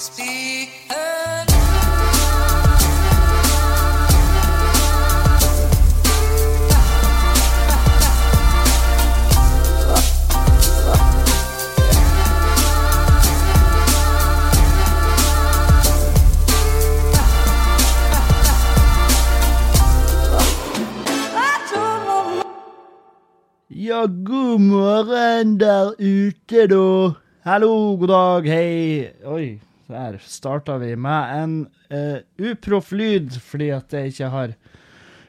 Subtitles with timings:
[0.00, 0.06] Ja,
[24.06, 27.10] god morgen der ute, da.
[27.44, 29.12] Hallo, god dag, hei.
[29.24, 31.54] Oi, der starta vi med en
[31.92, 34.54] uh, uproff lyd fordi at jeg ikke har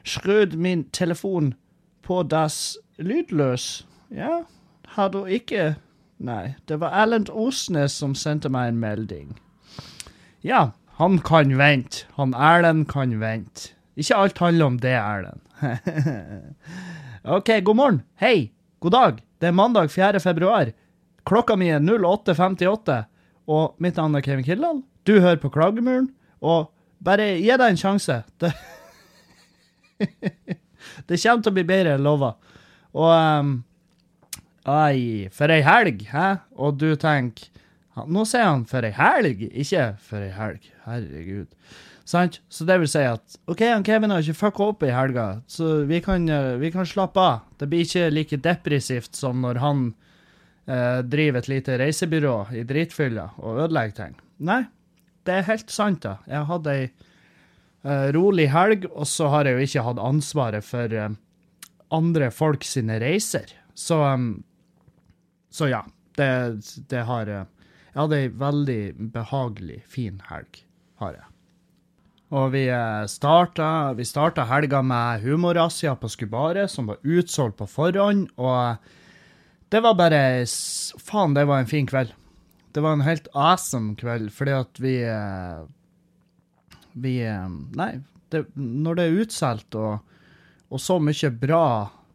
[0.04, 1.54] skrudd min telefon
[2.02, 3.86] på dass lydløs.
[4.10, 4.42] Ja,
[4.96, 5.74] har du ikke
[6.22, 9.32] Nei, det var Erlend Osnes som sendte meg en melding.
[10.46, 10.70] Ja,
[11.00, 12.04] han kan vente.
[12.14, 13.72] Han Erlend kan vente.
[13.98, 15.42] Ikke alt handler om det, Erlend.
[17.36, 18.02] OK, god morgen.
[18.22, 18.52] Hei.
[18.78, 19.18] God dag.
[19.42, 20.20] Det er mandag 4.
[20.22, 20.70] februar.
[21.26, 23.02] Klokka mi er 08.58,
[23.50, 24.82] og mitt navn er Kevin Kildahl.
[25.06, 26.70] Du hører på Klagemuren, og
[27.02, 28.22] bare gi deg en sjanse.
[28.40, 28.52] Det,
[31.08, 32.34] det kommer til å bli bedre lova.
[32.92, 33.54] Og um,
[34.68, 36.36] Ai, for ei helg, hæ?
[36.54, 37.48] Og du tenker
[38.08, 40.68] Nå sier han for ei helg, ikke for ei helg.
[40.86, 41.50] Herregud.
[42.08, 42.38] Sant?
[42.48, 45.82] Så det vil si at OK, han Kevin har ikke fucka opp i helga, så
[45.88, 47.42] vi kan, eh, vi kan slappe av.
[47.60, 49.84] Det blir ikke like depressivt som når han
[50.66, 54.14] eh, driver et lite reisebyrå i dritfylla og ødelegger ting.
[54.42, 54.62] Nei,
[55.26, 56.18] det er helt sant, da.
[56.30, 60.96] Jeg hadde ei eh, rolig helg, og så har jeg jo ikke hatt ansvaret for
[60.96, 61.18] eh,
[61.92, 63.52] andre folk sine reiser.
[63.74, 64.32] Så um,
[65.52, 65.84] så ja,
[66.16, 67.44] det, det har eh,
[67.92, 70.62] Jeg hadde ei veldig behagelig, fin helg,
[71.02, 71.26] har jeg.
[72.32, 77.68] Og vi eh, starta, vi starta helga med humorrazzia på Skubaret, som var utsolgt på
[77.68, 78.30] forhånd.
[78.40, 78.80] Og
[79.72, 80.44] det var bare
[81.00, 82.12] Faen, det var en fin kveld.
[82.72, 85.62] Det var en helt awesome kveld, fordi at vi eh,
[86.92, 87.14] Vi
[87.76, 87.92] Nei,
[88.32, 90.04] det, når det er utsolgt og,
[90.68, 91.66] og så mye bra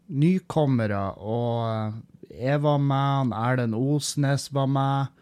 [0.08, 1.98] nykommere og
[2.38, 5.14] jeg var med, Erlend Osnes var med.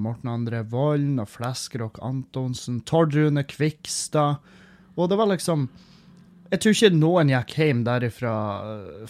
[0.00, 2.80] Morten André Volden og Fleskrock Antonsen.
[2.88, 4.40] Tord Rune Kvikstad.
[4.96, 5.68] Og det var liksom
[6.52, 8.34] Jeg tror ikke noen gikk hjem derifra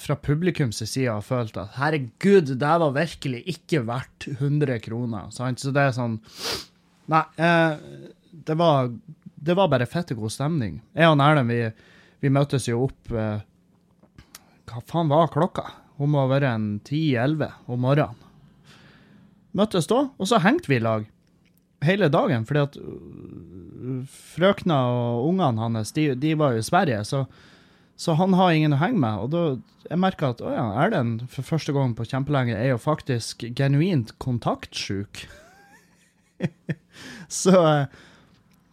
[0.01, 5.29] fra publikums side og følte at herregud, det var virkelig ikke verdt 100 kroner.
[5.35, 5.61] Sant?
[5.61, 6.21] Så det er sånn
[7.13, 7.75] Nei, eh,
[8.49, 8.89] det var
[9.45, 10.79] det var bare fette god stemning.
[10.97, 11.69] Jeg og Erlend, vi,
[12.25, 13.43] vi møttes jo opp eh,
[14.71, 15.67] Hva faen var klokka?
[15.99, 18.21] Hun må ha vært en 10-11 om morgenen.
[19.55, 21.05] Møttes da, og så hengte vi i lag
[21.85, 22.79] hele dagen, fordi at
[24.11, 27.25] frøkna og ungene hans de, de, var jo i Sverige, så,
[27.97, 29.25] så, han har ingen å henge med.
[29.25, 29.45] Og da
[29.91, 34.15] jeg merka at å ja, Erlend for første gang på kjempelenge er jo faktisk genuint
[34.23, 35.27] kontaktsjuk.
[37.43, 37.57] så,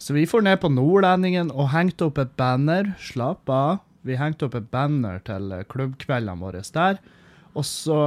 [0.02, 2.94] så vi får ned på Nordlendingen og hengte opp et banner.
[3.02, 3.82] Slapp av.
[4.08, 7.02] Vi hengte opp et banner til klubbkveldene våre der.
[7.52, 8.00] Og så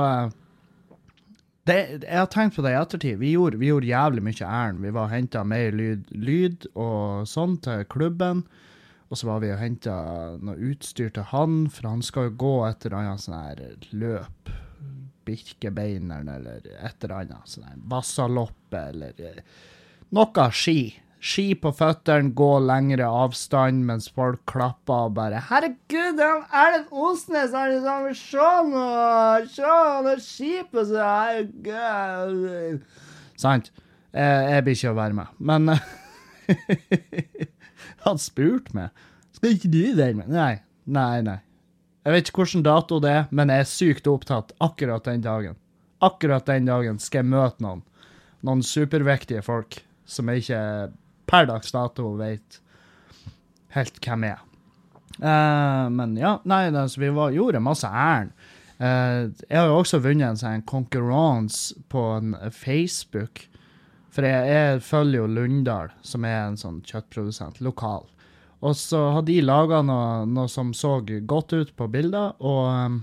[1.68, 3.18] det, Jeg har tenkt på det i ettertid.
[3.20, 4.82] Vi gjorde, vi gjorde jævlig mye ærend.
[4.84, 8.44] Vi var og henta mer lyd, lyd, og sånn til klubben.
[9.08, 9.94] Og så var vi og henta
[10.42, 14.52] noe utstyr til han, for han skal jo gå et eller annet sånn her løp.
[15.24, 17.48] Birkebeineren eller et eller annet.
[17.48, 18.36] Sånn
[18.74, 19.40] eller eh,
[20.12, 20.78] noe ski
[21.24, 27.54] ski på føttene, gå lengre avstand mens folk klapper og bare 'Herregud, han Erlend Osnes
[27.56, 28.84] har liksom Se nå!
[29.48, 31.48] Se, han har ski på seg!
[31.64, 32.84] Herregud!'
[33.40, 33.72] Sant?
[34.12, 35.26] Jeg, jeg blir ikke å være med.
[35.38, 35.60] Men
[38.04, 38.88] Han spurte meg.
[39.32, 40.60] 'Skal ikke du være med?' Nei.
[40.84, 41.40] Nei, nei.
[42.04, 45.56] Jeg vet ikke hvilken dato det er, men jeg er sykt opptatt akkurat den dagen.
[46.04, 47.80] Akkurat den dagen skal jeg møte noen.
[48.44, 50.60] Noen superviktige folk som jeg ikke
[51.30, 52.60] per dags dato vet
[53.74, 54.50] helt hvem jeg er.
[55.14, 58.34] Uh, men ja, nei, altså, vi var, gjorde masse ærend.
[58.74, 63.44] Uh, jeg har jo også vunnet en sånn konkurranse på en Facebook.
[64.14, 68.06] For jeg, jeg, følger jo Lundahl, som er en sånn kjøttprodusent, lokal.
[68.64, 73.00] Og så har de laga noe, noe, som så godt ut på bilder, og, um,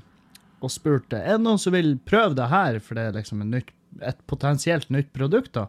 [0.61, 3.73] og spurte er det noen som vil prøve det her, for det er liksom nytt,
[4.07, 5.53] et potensielt nytt produkt.
[5.57, 5.67] da.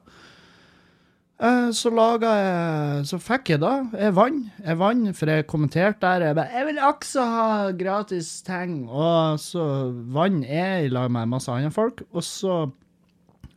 [1.42, 3.72] Eh, så laga jeg Så fikk jeg da.
[3.98, 4.50] Jeg vant.
[4.62, 6.26] Jeg vant, for jeg kommenterte der.
[6.28, 8.88] Jeg bare 'Jeg vil også ha gratis ting'.
[8.88, 12.02] Og så vant jeg i lag med masse andre folk.
[12.12, 12.70] Og så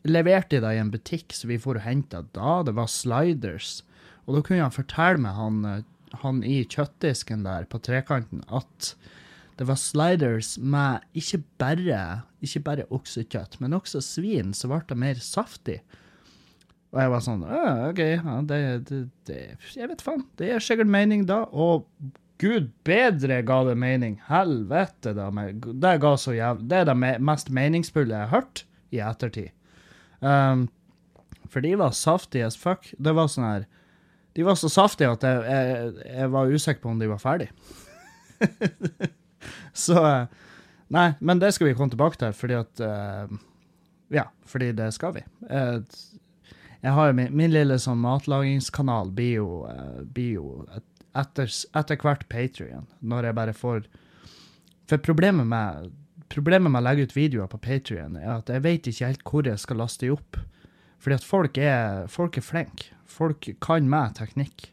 [0.03, 2.63] leverte jeg det i en butikk så vi for og henta da.
[2.63, 3.83] Det var sliders.
[4.25, 5.83] Og da kunne han fortelle meg, han,
[6.21, 8.95] han i kjøttdisken der på trekanten, at
[9.57, 14.97] det var sliders med ikke bare, ikke bare oksekjøtt, men også svin, så ble det
[14.97, 15.81] mer saftig.
[16.95, 19.39] Og jeg var sånn «Ja, OK, ja, det, det, det
[19.75, 20.23] Jeg vet faen.
[20.39, 21.41] Det gir sikkert mening da.
[21.51, 21.89] Og
[22.39, 24.15] gud bedre ga det mening.
[24.29, 25.27] Helvete, da.
[25.35, 26.95] men...» Det ga så jævlig Det er det
[27.27, 28.63] mest meningsfulle jeg har hørt
[28.95, 29.51] i ettertid.
[30.23, 30.69] Um,
[31.51, 32.87] for de var saftige as fuck.
[32.95, 33.67] Det var sånn her
[34.35, 37.51] De var så saftige at jeg, jeg, jeg var usikker på om de var ferdige.
[39.85, 39.99] så
[40.95, 43.39] Nei, men det skal vi komme tilbake til, fordi at uh,
[44.13, 45.23] Ja, fordi det skal vi.
[45.49, 45.79] Eh,
[46.85, 50.85] jeg har jo min, min lille sånn matlagingskanal blir jo, uh, blir jo et,
[51.17, 53.87] etter, etter hvert Patrion, når jeg bare får
[54.85, 55.89] For problemet med,
[56.29, 59.49] problemet med å legge ut videoer på Patrion er at jeg vet ikke helt hvor
[59.49, 60.37] jeg skal laste dem opp.
[61.01, 62.91] Fordi at folk er, folk er flinke.
[63.09, 64.69] Folk kan med teknikk.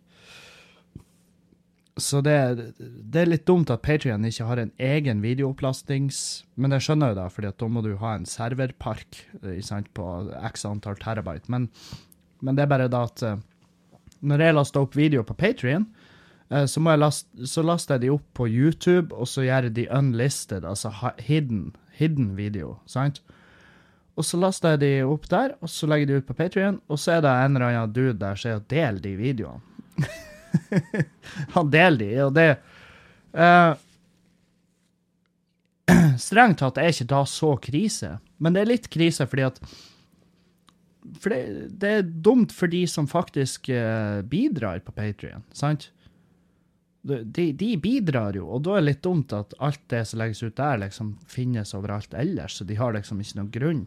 [2.00, 2.36] Så det,
[2.80, 6.20] det er litt dumt at Patrion ikke har en egen videoopplastingss...
[6.56, 10.06] Men jeg skjønner jo det, at da må du ha en serverpark eh, sant, på
[10.52, 11.52] x antall terabyte.
[11.52, 11.68] Men,
[12.40, 13.36] men det er bare da at eh,
[14.24, 15.84] når jeg laster opp video på Patrion,
[16.48, 19.86] eh, så, laste, så laster jeg de opp på YouTube, og så gjør jeg de
[19.92, 22.78] unlisted, altså hidden, hidden video.
[22.86, 23.20] sant?
[24.16, 27.00] Og så laster jeg de opp der, og så legger de ut på Patrion, og
[27.00, 29.60] så er det en eller annen dude der som sier deler de videoene.
[31.56, 32.48] Han deler de, og det
[33.36, 33.72] uh,
[36.26, 39.58] Strengt tatt er ikke da så krise, men det er litt krise fordi at
[41.22, 41.40] For det,
[41.82, 45.90] det er dumt for de som faktisk uh, bidrar på Patrion, sant?
[47.02, 50.44] De, de, bidrar jo, og da er det litt dumt at alt det som legges
[50.44, 53.80] ut der, liksom finnes overalt ellers, så de har liksom ikke noen grunn.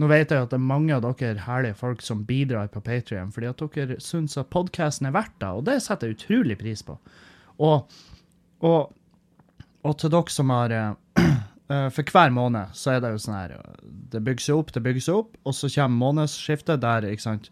[0.00, 3.32] Nå vet jeg at det er mange av dere herlige folk som bidrar på Patrion,
[3.34, 6.82] fordi at dere syns at podkasten er verdt det, og det setter jeg utrolig pris
[6.86, 6.96] på.
[7.62, 7.92] Og,
[8.64, 8.92] og,
[9.84, 10.92] og til dere som har eh,
[11.72, 13.52] eh, For hver måned så er det jo sånn her
[14.14, 17.50] Det bygger seg opp, det bygger seg opp, og så kommer månedsskiftet der, ikke sant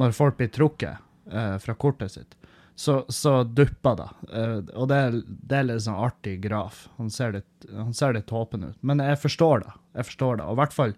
[0.00, 2.38] Når folk blir trukket eh, fra kortet sitt,
[2.74, 4.06] så, så dupper det.
[4.74, 6.88] Og det, er- det er litt sånn artig graf.
[6.96, 8.78] Han ser litt, han litt tåpen ut.
[8.82, 9.74] Men jeg forstår det.
[10.00, 10.48] Jeg forstår det.
[10.48, 10.96] Og i hvert fall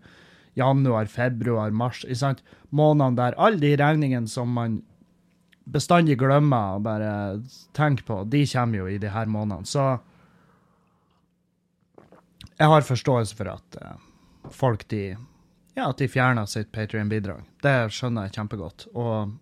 [0.56, 2.02] januar, februar, mars.
[2.06, 2.44] Ikke sant?
[2.74, 4.80] Månedene der alle de regningene som man
[5.66, 7.12] bestandig glemmer å bare
[7.76, 9.66] tenke på, de kommer jo i de her månedene.
[9.66, 9.86] Så
[12.56, 13.96] jeg har forståelse for at eh,
[14.54, 15.08] folk de
[15.76, 17.42] ja, at de fjerner sitt Patrion-bidrag.
[17.60, 18.86] Det skjønner jeg kjempegodt.
[18.96, 19.34] Og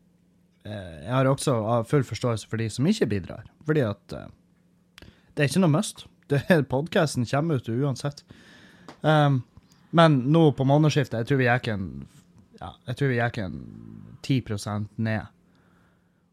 [0.66, 1.54] eh, jeg har også
[1.86, 4.32] full forståelse for de som ikke bidrar, fordi at eh,
[5.34, 6.06] det er ikke noe must.
[6.72, 8.24] Podkasten kommer ut uansett.
[9.04, 9.42] Um,
[9.94, 11.86] men nå på månedsskiftet, jeg tror vi gikk en
[12.60, 13.56] ja, jeg tror vi gikk en
[14.24, 14.42] 10
[14.96, 15.30] ned.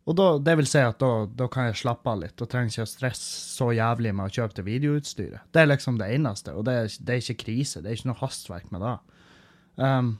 [0.09, 2.73] Og da, det vil si at da, da kan jeg slappe av litt, og trenger
[2.73, 5.45] ikke å stresse så jævlig med å kjøpe det videoutstyret.
[5.53, 7.83] Det er liksom det eneste, og det er, det er ikke krise.
[7.83, 8.95] Det er ikke noe hastverk med det.
[9.81, 10.11] Um,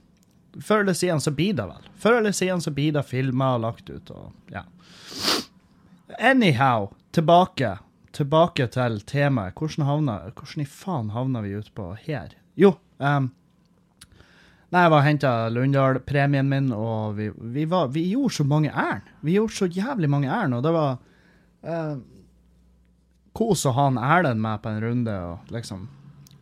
[0.61, 1.89] før eller siden så blir det vel.
[2.03, 4.67] Før eller siden så blir det filma og lagt ut, og ja.
[6.19, 7.77] Anyhow, tilbake.
[8.13, 9.57] Tilbake til temaet.
[9.57, 12.35] Hvordan, havna, hvordan i faen havna vi ute på her?
[12.59, 13.31] Jo, um,
[14.71, 19.09] Nei, jeg var henta Lundahl-premien min, og vi, vi, var, vi gjorde så mange ærend.
[19.19, 20.93] Vi gjorde så jævlig mange ærend, og det var
[21.67, 21.97] eh,
[23.35, 25.89] kos å ha han Erlend med på en runde, og liksom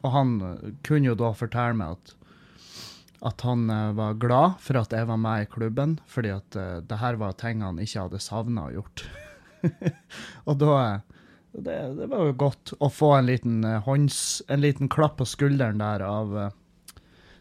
[0.04, 2.14] Og han eh, kunne jo da fortelle meg at
[3.22, 6.78] at han eh, var glad for at jeg var med i klubben, fordi at eh,
[6.88, 9.04] det her var ting han ikke hadde savna å gjort.
[10.48, 11.09] og da eh,
[11.52, 15.26] det, det var jo godt å få en liten, eh, hånds, en liten klapp på
[15.28, 16.50] skulderen der av uh,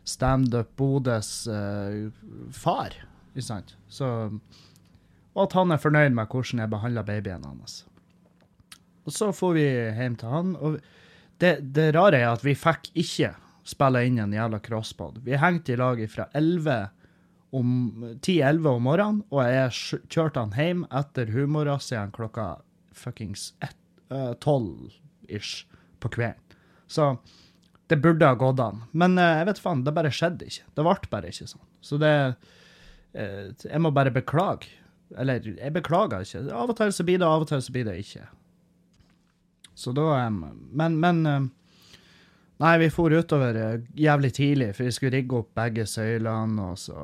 [0.08, 2.08] standup Bodøs uh,
[2.54, 2.96] far,
[3.34, 3.74] ikke sant?
[3.92, 4.08] Så,
[5.34, 7.82] og at han er fornøyd med hvordan jeg behandler babyen hans.
[9.04, 10.78] Og så får vi hjem til han, og
[11.40, 13.34] det, det rare er at vi fikk ikke
[13.68, 15.20] spille inn en jævla crosspod.
[15.24, 16.88] Vi hengte i lag fra 11
[17.56, 17.68] om
[18.20, 22.54] 10-11 om morgenen, og jeg kjørte han hjem etter humorrazziaen klokka
[22.96, 23.76] fuckings ett-
[24.10, 25.66] eh, 12-ish
[26.00, 26.58] på kvelden.
[26.88, 27.16] Så
[27.88, 28.82] det burde ha gått an.
[28.92, 30.66] Men uh, jeg vet faen, det bare skjedde ikke.
[30.76, 31.64] Det ble bare ikke sånn.
[31.84, 32.14] Så det
[33.16, 34.72] uh, Jeg må bare beklage.
[35.16, 36.44] Eller, jeg beklager ikke.
[36.52, 38.26] Av og til så blir det, av og til så blir det ikke.
[39.78, 41.48] Så da um, Men, men um,
[42.58, 43.54] Nei, vi for utover
[43.94, 46.96] jævlig tidlig, for vi skulle rigge opp begge søylene og så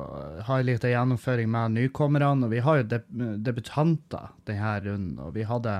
[0.43, 2.43] ha en liten gjennomføring med nykommerne.
[2.43, 3.05] Og vi har jo deb
[3.45, 5.77] debutanter denne runden, og vi hadde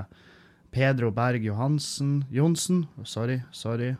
[0.76, 3.94] Pedro Berg Johansen Johnsen, sorry, sorry.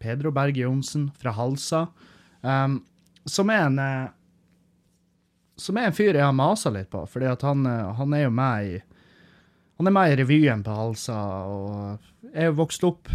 [0.00, 1.86] Pedro Berg Johnsen fra Halsa,
[2.42, 2.84] Um,
[3.24, 4.12] som er en uh,
[5.60, 8.24] som er en fyr jeg har masa litt på, fordi at han, uh, han er
[8.24, 8.78] jo med i
[9.80, 13.08] han er med i revyen på Halsa, og jeg er jo vokst opp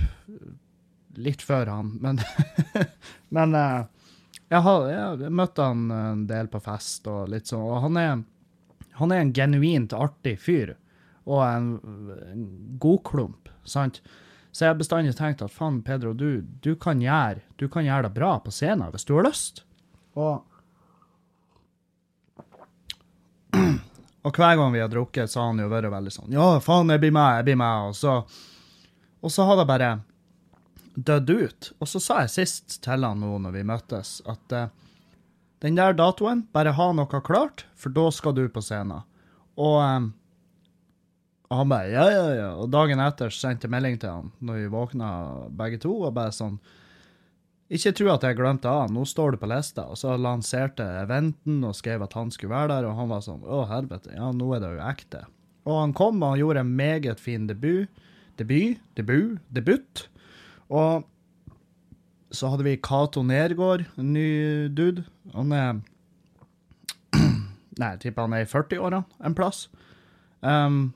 [1.22, 2.22] litt før han, men,
[3.38, 3.86] men uh,
[4.50, 8.24] jeg har, jeg han en del på fest og litt sånn, og han er,
[9.02, 10.76] han er en genuint artig fyr.
[11.26, 11.68] Og en,
[12.32, 12.46] en
[12.82, 14.02] godklump, sant?
[14.56, 18.08] Så jeg har bestandig tenkt at faen, Pedro, du, du, kan gjøre, du kan gjøre
[18.08, 19.66] det bra på scenen hvis du har lyst.
[20.16, 20.46] Og
[24.26, 26.90] Og hver gang vi har drukket, så har han jo vært veldig sånn Ja, faen,
[26.90, 27.92] jeg blir med, jeg blir med.
[27.92, 28.16] Og så,
[29.22, 29.90] og så har det bare
[30.96, 31.70] dødd ut.
[31.78, 34.72] Og så sa jeg sist til han nå når vi møttes, at uh,
[35.62, 39.06] den der datoen, bare ha noe klart, for da skal du på scenen.
[39.56, 40.10] Og, um,
[41.56, 42.48] og han bare ja, ja, ja.
[42.60, 45.12] Og dagen etter sendte jeg melding til han når vi våkna
[45.56, 46.58] begge to, og bare sånn
[47.66, 49.88] ikke tro at jeg glemte han, nå står du på lista.
[49.90, 53.42] Og så lanserte eventen og skrev at han skulle være der, og han var sånn
[53.42, 55.24] Å, helvete, ja, nå er det jo ekte.
[55.66, 57.90] Og han kom, og han gjorde en meget fin debut.
[58.38, 58.78] Debut?
[59.00, 59.40] Debut?
[59.50, 60.06] Debut.
[60.70, 61.08] Og
[62.36, 64.28] så hadde vi Cato Nergård, en ny
[64.70, 65.08] dude.
[65.34, 65.82] Han er
[67.80, 69.66] Nei, jeg tipper han er i 40-åra en plass.
[70.46, 70.94] Um,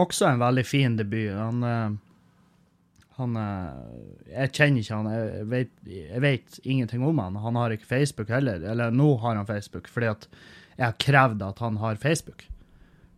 [0.00, 1.32] også en veldig fin debut.
[1.36, 1.98] Han uh,
[3.20, 3.80] han eh,
[4.30, 7.36] Jeg kjenner ikke han, jeg vet, jeg vet, ingenting om han.
[7.42, 8.62] Han har ikke Facebook heller.
[8.64, 10.28] Eller nå har han Facebook, fordi at
[10.76, 12.46] jeg har krevd at han har Facebook.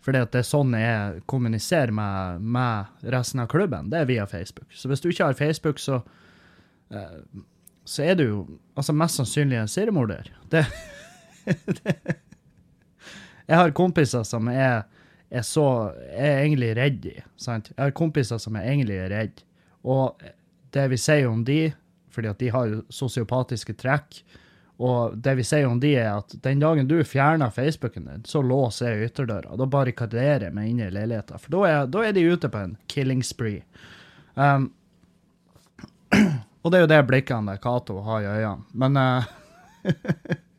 [0.03, 3.93] Fordi at det er sånn jeg kommuniserer med, med resten av klubben.
[3.93, 4.67] Det er via Facebook.
[4.75, 6.01] Så hvis du ikke har Facebook, så
[6.91, 7.21] eh,
[7.85, 8.41] så er du jo
[8.79, 10.29] altså mest sannsynlig en seriemorder.
[10.51, 10.65] Det,
[11.83, 11.95] det
[13.49, 14.85] Jeg har kompiser som er,
[15.33, 15.67] er så
[16.13, 17.17] er egentlig redd i.
[17.41, 17.73] Sant?
[17.73, 19.43] Jeg har kompiser som er egentlig redd.
[19.89, 20.21] Og
[20.77, 21.73] det vi sier om de,
[22.13, 24.21] fordi at de har jo sosiopatiske trekk,
[24.83, 28.43] og det vi sier om de, er at den dagen du fjerner Facebooken din, så
[28.43, 29.57] låser jeg ytterdøra.
[29.57, 31.39] Da barrikaderer jeg meg inne i leiligheten.
[31.39, 33.63] For da er, er, de ute på en killing spree.
[34.35, 34.73] Um,
[36.63, 38.67] og det er jo det blikkene Cato har i øynene.
[38.75, 39.31] Men uh,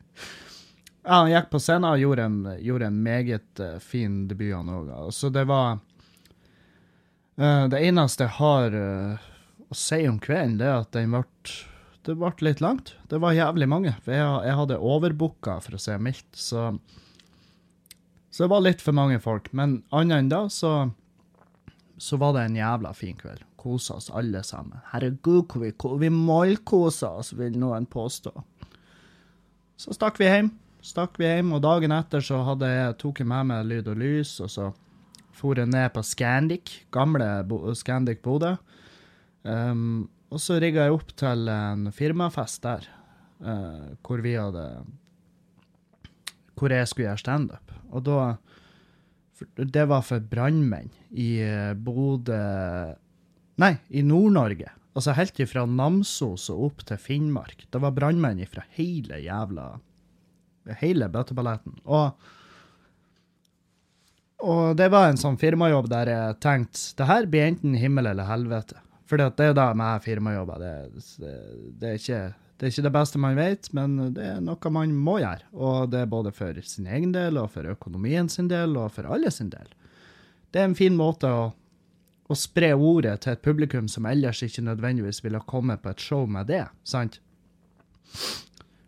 [1.04, 4.72] ja, han gikk på scenen og gjorde en, gjorde en meget uh, fin debut, han
[4.72, 4.94] òg.
[5.14, 5.82] Så det var
[7.34, 9.30] Uh, det eneste jeg har uh,
[9.74, 11.24] å si om kvelden, det er at den ble
[12.04, 12.94] det ble litt langt.
[13.08, 13.94] Det var jævlig mange.
[14.04, 16.28] For jeg, jeg hadde overbooka, for å si mildt.
[16.36, 16.66] Så,
[18.28, 19.48] så det var litt for mange folk.
[19.56, 20.74] Men annet enn da, så,
[21.96, 23.46] så var det en jævla fin kveld.
[23.56, 24.84] Kosa oss alle sammen.
[24.92, 25.72] Herregud, hvor vi,
[26.04, 28.36] vi målkosa oss, vil noen påstå.
[29.80, 30.52] Så stakk vi hjem.
[30.84, 34.36] Stakk vi hjem, og dagen etter så jeg, tok jeg med meg lyd og lys,
[34.44, 34.66] og så
[35.34, 37.28] for jeg ned på Scandic, gamle
[37.80, 38.54] Scandic Bodø.
[39.44, 42.88] Um, og så rigga jeg opp til en firmafest der,
[43.44, 44.66] uh, hvor vi hadde
[46.56, 47.72] Hvor jeg skulle gjøre standup.
[47.92, 48.36] Og da
[49.58, 52.40] Det var for brannmenn i uh, Bodø
[53.60, 54.72] Nei, i Nord-Norge.
[54.96, 57.68] Altså helt ifra Namsos og opp til Finnmark.
[57.70, 59.80] Det var brannmenn fra hele jævla
[60.80, 61.80] Hele bøtteballetten.
[61.84, 62.32] Og
[64.44, 68.28] og det var en sånn firmajobb der jeg tenkte det her blir enten himmel eller
[68.28, 68.76] helvete.
[69.08, 70.64] For det er jo da med firmajobber.
[70.64, 71.34] Det, det,
[71.80, 72.22] det, er ikke,
[72.58, 75.48] det er ikke det beste man vet, men det er noe man må gjøre.
[75.54, 79.08] Og det er både for sin egen del, og for økonomien sin del, og for
[79.12, 79.70] alle sin del.
[80.52, 81.46] Det er en fin måte å,
[82.28, 86.28] å spre ordet til et publikum som ellers ikke nødvendigvis ville kommet på et show
[86.28, 87.22] med det, sant?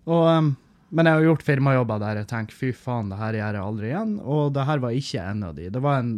[0.05, 0.51] Og um,
[0.95, 3.87] men jeg har gjort firmajobber der jeg tenker fy faen, det her gjør jeg aldri
[3.89, 4.11] igjen.
[4.23, 5.65] Og det her var ikke en av de.
[5.73, 6.11] Det var en,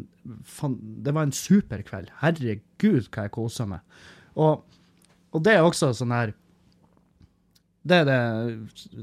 [1.08, 2.12] det var en super kveld.
[2.22, 4.04] Herregud, hva jeg kosa meg.
[4.38, 4.62] Og,
[5.34, 6.36] og, det er også sånn her
[7.88, 8.20] Det er det,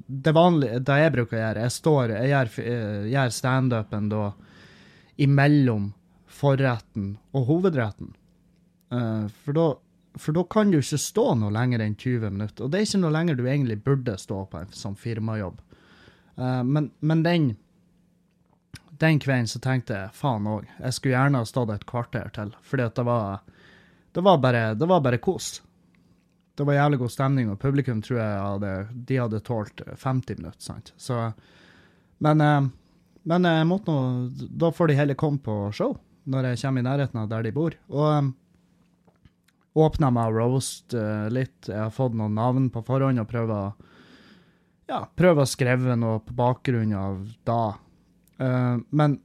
[0.07, 1.66] det vanlige, det jeg bruker å gjøre.
[1.66, 2.52] Jeg står, jeg gjør,
[3.11, 4.25] gjør standupen da
[5.26, 5.90] imellom
[6.31, 8.14] forretten og hovedretten.
[8.95, 9.66] Uh, for da
[10.14, 12.64] for da kan du ikke stå noe lenger enn 20 minutter.
[12.64, 15.61] Og det er ikke noe lenger du egentlig burde stå på en sånn firmajobb.
[16.38, 17.52] Uh, men, men, den
[18.99, 22.52] den kvelden så tenkte jeg faen òg, jeg skulle gjerne ha stått et kvarter til.
[22.62, 23.40] Fordi at det var,
[24.14, 25.59] det var bare, det var bare kos.
[26.54, 30.62] Det var jævlig god stemning, og publikum tror jeg hadde, de hadde tålt 50 minutter.
[30.62, 30.92] sant?
[30.97, 31.18] Så,
[32.23, 32.71] men, uh,
[33.26, 35.97] men jeg måtte nå, da får de heller komme på show
[36.30, 37.75] når jeg kommer i nærheten av der de bor.
[37.90, 38.30] Og
[39.75, 41.66] åpna meg og roast uh, litt.
[41.66, 43.73] Jeg har fått noen navn på forhånd og prøver
[44.90, 47.62] ja, prøver å skrive noe på bakgrunn av da.
[48.40, 49.19] Uh, men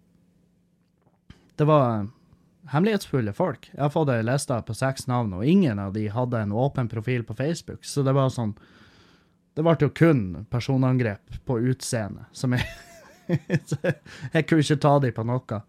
[1.59, 2.07] det var
[2.71, 3.69] hemmelighetsfulle folk.
[3.73, 6.89] Jeg har fått ei liste på seks navn, og ingen av de hadde en åpen
[6.89, 7.83] profil på Facebook.
[7.85, 8.55] Så det var sånn
[9.57, 12.63] Det ble jo kun personangrep på utseende, som jeg
[14.33, 15.61] Jeg kunne ikke ta de på noe.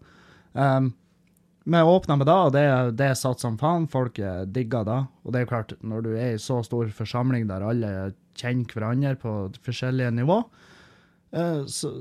[0.53, 0.93] Um,
[1.63, 2.65] vi åpna med da, og det,
[2.97, 3.87] det satt som faen.
[3.91, 4.97] Folk eh, digga da.
[5.21, 7.91] Og det er klart, når du er i så stor forsamling der alle
[8.39, 9.33] kjenner hverandre på
[9.65, 10.39] forskjellige nivå,
[11.37, 11.91] eh, så,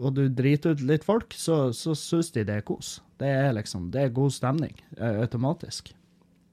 [0.00, 2.96] og du driter ut litt folk, så, så syns de det er kos.
[3.18, 5.92] Det er liksom, det er god stemning eh, automatisk.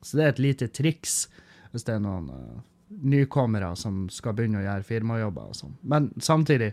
[0.06, 1.26] Så det er et lite triks
[1.74, 2.60] hvis det er noen uh,
[3.04, 5.74] nykommere som skal begynne å gjøre firmajobber og sånn.
[5.84, 6.72] Men samtidig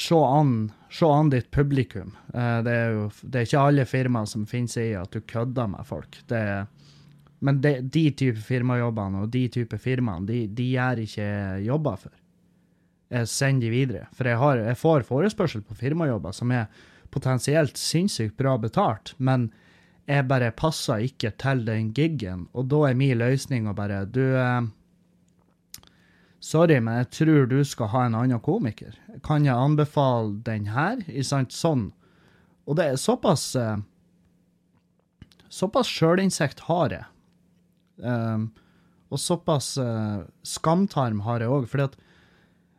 [0.00, 2.14] Se an, se an ditt publikum.
[2.32, 5.20] Uh, det, er jo, det er ikke alle firmaer som finner seg i at du
[5.20, 6.22] kødder med folk.
[6.30, 6.42] Det
[7.42, 11.30] men det, de type firmajobbene og de type firmaene, de, de gjør ikke
[11.66, 12.12] jobber for.
[13.10, 14.04] Jeg sender de videre.
[14.14, 16.68] For jeg, har, jeg får forespørsel på firmajobber som er
[17.10, 19.48] potensielt sinnssykt bra betalt, men
[20.06, 22.46] jeg bare passer ikke til den gigen.
[22.54, 24.70] Og da er min løsning å bare Du, eh,
[26.42, 28.96] sorry, men jeg tror du skal ha en annen komiker.
[29.24, 31.02] Kan jeg anbefale den her?
[31.08, 31.90] I sant, sånn.
[32.66, 33.78] Og det er såpass eh,
[35.52, 37.04] Såpass sjølinnsikt har jeg.
[38.00, 38.46] Um,
[39.12, 41.66] og såpass uh, skamtarm har jeg òg.
[41.68, 41.98] Fordi at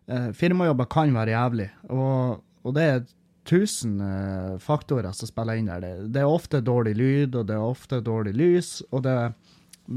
[0.09, 1.67] uh, firmajobber kan være jævlig.
[1.93, 3.03] Og, og det er
[3.45, 5.85] tusen uh, faktorer som spiller inn der.
[5.85, 9.37] Det, det, er ofte dårlig lyd, og det er ofte dårlig lys, og det er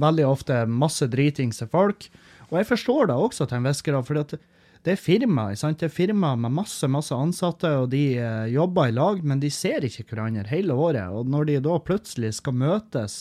[0.04, 2.10] veldig ofte masse driting til folk.
[2.50, 4.38] Og jeg forstår det også til en viss grad, for
[4.86, 5.80] det er firma sant?
[5.80, 9.50] Det er firma med masse masse ansatte, og de uh, jobber i lag, men de
[9.50, 11.10] ser ikke hverandre hele året.
[11.10, 13.18] Og når de da plutselig skal møtes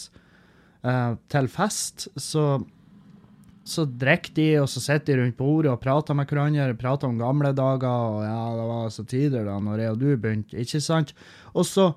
[0.85, 2.63] uh, til fest, så
[3.65, 6.75] så drikker de, og så sitter de rundt bordet og prater med hverandre.
[6.77, 10.11] Prater om gamle dager, og ja, det var så tider da når jeg og du
[10.13, 11.15] begynte, ikke sant?
[11.57, 11.87] Og så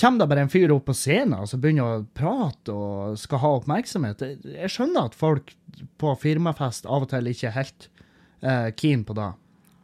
[0.00, 3.42] kommer det bare en fyr opp på scenen og så begynner å prate og skal
[3.44, 4.24] ha oppmerksomhet.
[4.42, 5.54] Jeg skjønner at folk
[6.00, 7.88] på firmafest av og til ikke er helt
[8.42, 9.30] uh, keen på det.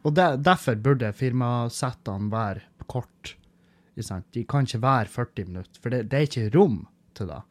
[0.01, 3.35] Og de, derfor burde firmasettene være kort.
[3.95, 6.77] De kan ikke være 40 minutter, for det, det er ikke rom
[7.17, 7.41] til det.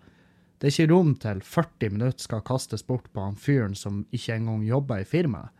[0.61, 4.37] Det er ikke rom til 40 minutter skal kastes bort på han fyren som ikke
[4.37, 5.55] engang jobber i firmaet.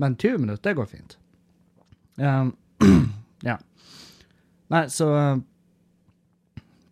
[0.00, 1.18] Men 20 minutter, det går fint.
[2.16, 2.54] Um,
[3.48, 3.56] ja.
[4.72, 5.42] Nei, så uh,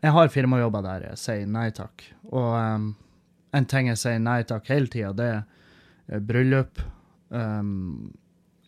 [0.05, 2.05] Jeg har firmajobber der jeg sier nei takk.
[2.29, 2.91] Og um,
[3.57, 5.45] en ting jeg sier nei takk hele tida, det er
[6.13, 6.83] uh, bryllup.
[7.33, 8.13] Um,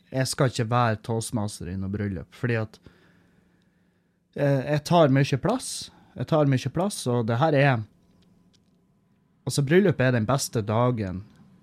[0.09, 2.79] jeg skal ikke være toastmaster i noe bryllup, fordi at
[4.37, 5.69] jeg, jeg tar mye plass.
[6.17, 7.85] Jeg tar mye plass, og det her er
[9.47, 11.21] Altså, bryllup er den beste dagen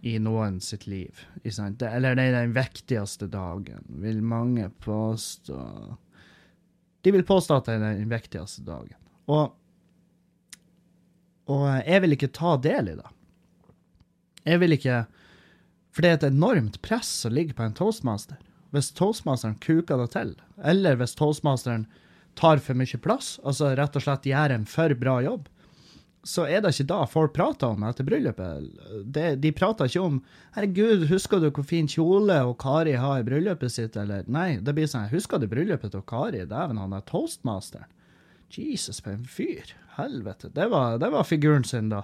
[0.08, 1.20] i noen sitt liv.
[1.44, 5.58] Det, eller det er den viktigste dagen, vil mange påstå.
[7.04, 8.96] De vil påstå at det er den viktigste dagen.
[9.28, 9.52] Og,
[11.52, 13.10] og jeg vil ikke ta del i det.
[14.44, 15.06] Jeg vil ikke
[15.94, 18.40] For det er et enormt press som ligger på en toastmaster.
[18.74, 21.84] Hvis toastmasteren kuker det til, eller hvis toastmasteren
[22.34, 25.46] tar for mye plass, altså rett og slett gjør en for bra jobb,
[26.24, 28.70] så er det ikke da folk prater om etter bryllupet.
[29.06, 30.22] Det, de prater ikke om
[30.56, 34.74] 'Herregud, husker du hvor fin kjole og Kari har i bryllupet sitt?' eller Nei, det
[34.74, 37.86] blir sånn 'Husker du bryllupet til Kari?' Dæven, han er toastmasteren.
[38.58, 39.74] Jesus, for en fyr.
[39.98, 40.50] Helvete.
[40.54, 42.04] Det var, det var, figuren sin, da.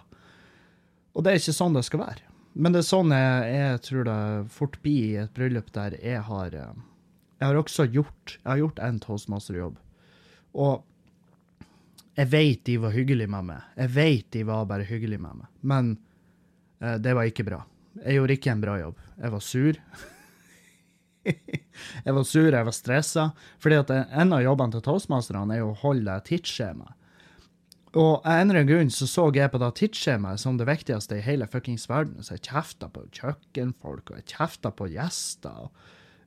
[1.13, 2.27] Og det er ikke sånn det skal være.
[2.53, 4.19] Men det er sånn jeg, jeg tror det
[4.53, 6.77] fort blir i et bryllup der jeg har eh,
[7.37, 9.77] Jeg har også gjort Jeg har gjort en toastmasterjobb.
[10.57, 10.85] Og
[12.19, 13.67] jeg vet de var hyggelige med meg.
[13.77, 15.51] Jeg vet de var bare hyggelige med meg.
[15.61, 15.91] Men
[16.81, 17.61] eh, det var ikke bra.
[18.03, 19.05] Jeg gjorde ikke en bra jobb.
[19.19, 19.83] Jeg var sur.
[22.05, 23.25] jeg var sur, jeg var stressa.
[23.61, 26.93] Fordi at en av jobbene til toastmasterne er å holde tidsskjema.
[27.97, 31.17] Og av en eller annen grunn så så jeg på det tidsskjemaet som det viktigste
[31.17, 32.21] i hele fuckings verden.
[32.21, 35.71] Så jeg kjefta på kjøkkenfolk, og jeg kjefta på gjester.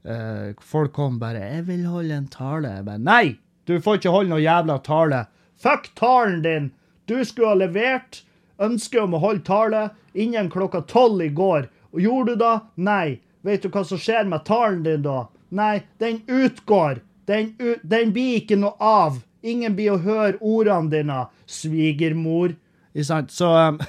[0.03, 3.39] Uh, folk kom bare 'Jeg vil holde en tale.' Jeg bare 'Nei!
[3.67, 5.27] Du får ikke holde noe jævla tale!'
[5.57, 6.73] Fuck talen din!
[7.07, 8.25] Du skulle ha levert
[8.59, 11.69] ønske om å holde tale innen klokka tolv i går.
[11.93, 12.61] Og gjorde du det?
[12.77, 13.21] Nei.
[13.43, 15.27] Vet du hva som skjer med talen din da?
[15.53, 17.03] Nei, den utgår.
[17.29, 17.53] Den,
[17.83, 19.21] den blir ikke noe av.
[19.43, 21.19] Ingen blir å høre ordene dine,
[21.51, 22.55] svigermor.
[22.95, 23.35] Ikke sant?
[23.35, 23.81] Så um,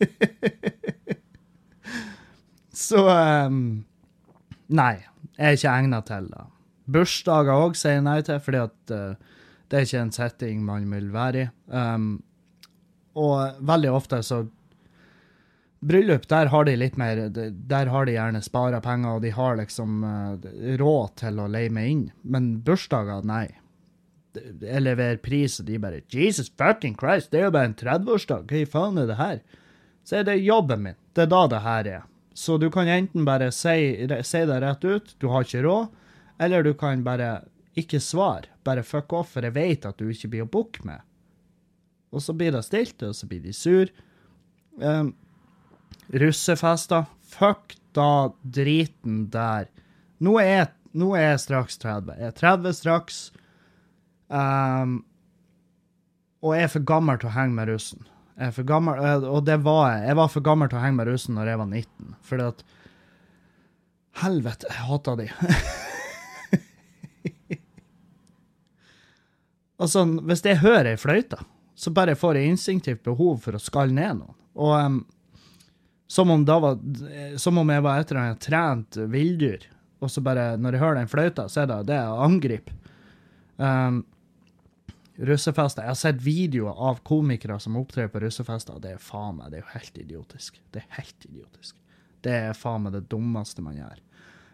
[2.80, 3.84] Så um,
[4.70, 4.94] Nei,
[5.36, 6.44] jeg er ikke egna til det.
[6.90, 10.86] Bursdager òg sier jeg nei til, fordi at uh, det er ikke en setting man
[10.92, 11.48] vil være i.
[11.74, 12.12] Um,
[13.18, 14.44] og veldig ofte så
[15.80, 19.56] Bryllup, der har de litt mer Der har de gjerne spara penger, og de har
[19.56, 22.02] liksom uh, råd til å leie meg inn.
[22.22, 23.46] Men bursdager, nei.
[24.34, 28.44] Jeg leverer pris, og de bare Jesus fucking Christ, det er jo bare en 30-årsdag,
[28.46, 29.40] hva i faen er det her?
[30.06, 30.98] Så er det jobben min.
[31.16, 32.04] Det er da det her er.
[32.36, 35.88] Så du kan enten bare si, si det rett ut, du har ikke råd,
[36.40, 37.32] eller du kan bare
[37.80, 38.52] ikke svare.
[38.64, 41.00] Bare fuck off, for jeg vet at du ikke blir å booke med.
[42.10, 43.90] og så blir det stilt, og så blir de sur.
[44.82, 45.14] Um,
[46.08, 47.06] russefester.
[47.30, 49.68] Fuck da driten der.
[50.20, 52.16] Nå er, nå er jeg straks 30.
[52.18, 53.20] Jeg er 30 straks.
[54.30, 55.00] Um,
[56.40, 58.02] og jeg er for gammel til å henge med russen.
[58.40, 60.04] Jeg er for gammel, eh, og det var jeg.
[60.08, 62.14] Jeg var for gammel til å henge med russen når jeg var 19.
[62.30, 62.60] Fordi at
[64.20, 65.26] Helvete, jeg hata de.
[69.80, 71.38] altså, hvis jeg hører ei fløyte,
[71.78, 74.36] så bare får jeg instinktivt behov for å skalle ned noen.
[74.60, 74.98] Og um,
[76.10, 76.78] som, om var,
[77.38, 79.66] som om jeg var et eller annet trent villdyr.
[80.02, 82.74] Og så bare, når jeg hører den fløyta, så er det det å angripe.
[83.60, 84.00] Um,
[85.20, 85.84] russefester.
[85.84, 88.74] Jeg har sett videoer av komikere som opptrer på russefester.
[88.74, 90.58] og Det er faen meg, det er jo helt idiotisk.
[90.72, 91.76] Det er helt idiotisk.
[92.24, 94.00] Det er faen meg det dummeste man gjør.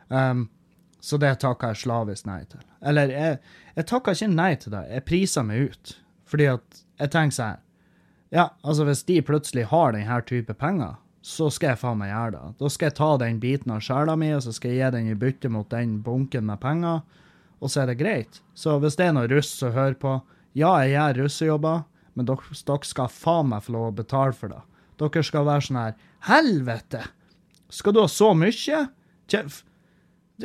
[0.09, 0.49] Um,
[1.01, 2.66] så det takker jeg slavisk nei til.
[2.83, 3.38] Eller, jeg,
[3.79, 5.97] jeg takker ikke nei til det, jeg priser meg ut.
[6.27, 7.64] Fordi at jeg tenker sånn
[8.35, 12.37] Ja, altså, hvis de plutselig har denne type penger, så skal jeg faen meg gjøre
[12.37, 12.49] det.
[12.61, 15.11] Da skal jeg ta den biten av sjela mi, og så skal jeg gi den
[15.11, 17.03] i bytte mot den bunken med penger,
[17.59, 18.41] og så er det greit.
[18.55, 20.12] Så hvis det er noen russ som hører på,
[20.55, 21.83] ja, jeg gjør russejobber,
[22.15, 24.62] men dere, dere skal faen meg få lov å betale for det.
[25.03, 25.99] Dere skal være sånn her
[26.31, 27.03] Helvete!
[27.75, 28.87] Skal du ha så mye?
[29.27, 29.43] Det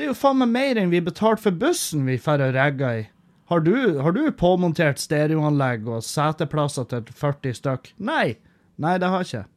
[0.01, 3.07] er jo faen meg mer enn vi betalte for bussen vi drar og regger i.
[3.51, 7.89] Har du, har du påmontert stereoanlegg og seteplasser til 40 stykk?
[8.01, 8.37] Nei.
[8.81, 9.47] Nei, det har jeg ikke.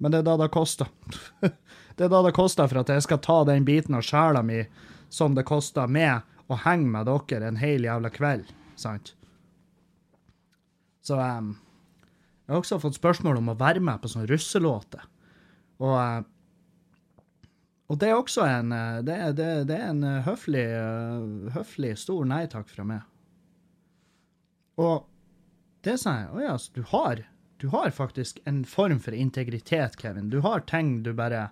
[0.00, 0.88] Men det er da det koster.
[1.96, 4.64] det er da det koster for at jeg skal ta den biten av sjela mi
[5.12, 8.48] som det koster med å henge med dere en hel jævla kveld.
[8.80, 9.12] Sant?
[11.04, 11.54] Så um,
[12.46, 15.04] jeg har også fått spørsmål om å være med på sånne russelåter.
[15.80, 16.22] Og, uh,
[17.90, 21.96] og det er også en eh, Det, det, det er en eh, høflig, uh, høflig
[21.98, 23.00] stor nei takk fra meg.
[24.78, 25.08] Og
[25.84, 26.28] det sa jeg.
[26.30, 27.24] Å ja, så du har
[27.60, 30.30] du har faktisk en form for integritet, Kevin.
[30.30, 31.50] Du har ting du bare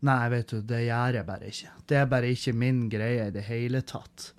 [0.00, 1.70] Nei, vet du, det gjør jeg bare ikke.
[1.88, 4.30] Det er bare ikke min greie i det hele tatt.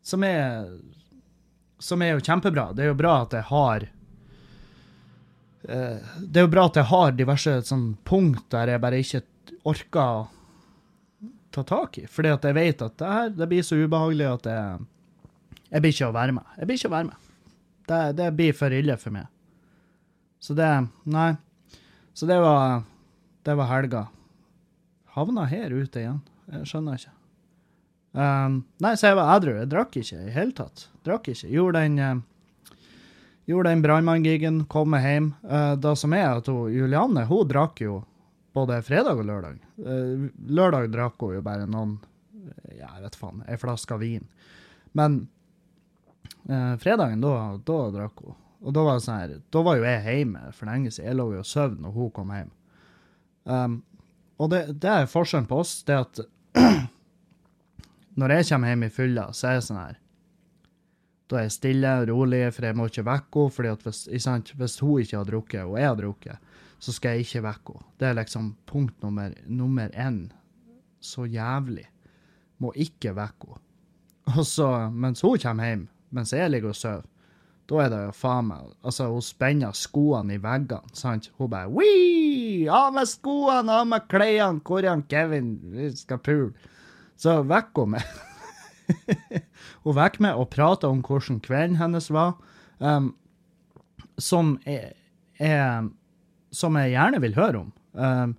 [0.00, 0.70] Som er
[1.78, 2.72] som er jo kjempebra.
[2.72, 3.84] Det er jo bra at jeg har
[5.68, 9.22] uh, Det er jo bra at jeg har diverse sånn punkt der jeg bare ikke
[9.68, 10.26] orker å
[11.54, 12.06] ta tak i.
[12.08, 14.86] Fordi at jeg vet at det her det blir så ubehagelig at jeg,
[15.68, 16.54] jeg blir ikke å være med.
[16.56, 17.34] Jeg blir ikke å være med.
[17.88, 19.28] Det, det blir for ille for meg.
[20.40, 20.70] Så det
[21.04, 21.32] Nei.
[22.14, 22.82] Så det var
[23.44, 24.06] Det var helga.
[25.14, 26.20] Havna her ute igjen.
[26.52, 27.14] Jeg skjønner ikke.
[28.12, 29.54] Um, nei, så jeg var edru.
[29.56, 30.88] Jeg drakk ikke i hele tatt.
[31.06, 31.48] Drakk ikke.
[31.52, 32.20] Gjorde den uh,
[33.48, 35.30] gjorde den brannmanngigen, kom meg hjem.
[35.42, 38.02] Uh, det som er at hun, Julianne hun drakk jo
[38.56, 39.62] både fredag og lørdag.
[39.80, 41.96] Uh, lørdag drakk hun jo bare noen
[42.76, 44.26] ja, jeg vet faen, ei flaske vin.
[44.98, 45.22] Men
[46.50, 48.36] uh, fredagen, da, da drakk hun.
[48.64, 51.08] Og da var, sånn her, da var jo jeg hjemme for lenge siden.
[51.10, 52.50] Jeg lå jo og sov når hun kom hjem.
[53.48, 53.76] Um,
[54.38, 56.20] og det, det, er forskjellen på oss, det at
[58.18, 60.00] når jeg kommer hjem i fylla, så er jeg sånn her
[61.30, 63.72] Da er jeg stille og rolig, for jeg må ikke vekke henne.
[63.76, 67.44] at hvis, hvis, hun ikke har drukket, og jeg har drukket, så skal jeg ikke
[67.46, 67.92] vekke henne.
[67.98, 70.20] Det er liksom punkt nummer, nummer én.
[71.00, 71.86] Så jævlig.
[72.58, 73.64] Må ikke vekke henne.
[74.36, 77.06] Og så, mens hun kommer hjem, mens jeg ligger og sover,
[77.68, 81.28] da er det jo faen meg Altså, hun spenner skoene i veggene, sant?
[81.36, 82.64] Hun bare Wii!
[82.72, 84.62] Av med skoene, av med klærne!
[84.64, 85.56] Hvor er Kevin?
[85.74, 86.72] Vi skal pule.
[87.20, 88.08] Så vekker hun meg.
[89.84, 92.38] hun vekker meg og prater om hvordan kvelden hennes var,
[92.80, 93.12] um,
[94.16, 94.94] som, er,
[95.36, 95.90] er,
[96.54, 97.72] som jeg gjerne vil høre om.
[97.92, 98.36] Um,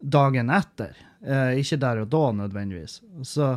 [0.00, 0.96] dagen etter.
[1.20, 3.02] Uh, ikke der og da, nødvendigvis.
[3.26, 3.56] Så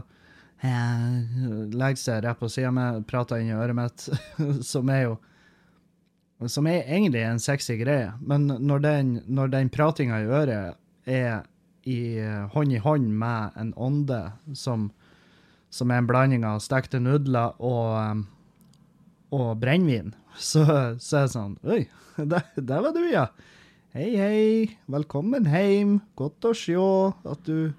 [0.62, 4.08] legger seg rett på sida mi, prater inn i øret mitt,
[4.72, 5.18] som er jo
[6.48, 8.14] Som er egentlig en sexy greie.
[8.24, 11.42] Men når den, når den pratinga i øret er
[11.84, 12.22] i
[12.54, 14.20] hånd i hånd med en ånde
[14.56, 14.90] som,
[15.70, 18.24] som er en blanding av stekte nudler og, um,
[19.36, 20.64] og brennevin, så,
[20.96, 21.82] så, er det sånn Oi,
[22.32, 23.28] der, der, var du, ja.
[23.96, 24.78] Hei, hei.
[24.92, 25.96] Velkommen hjem.
[26.20, 27.72] Godt å se at du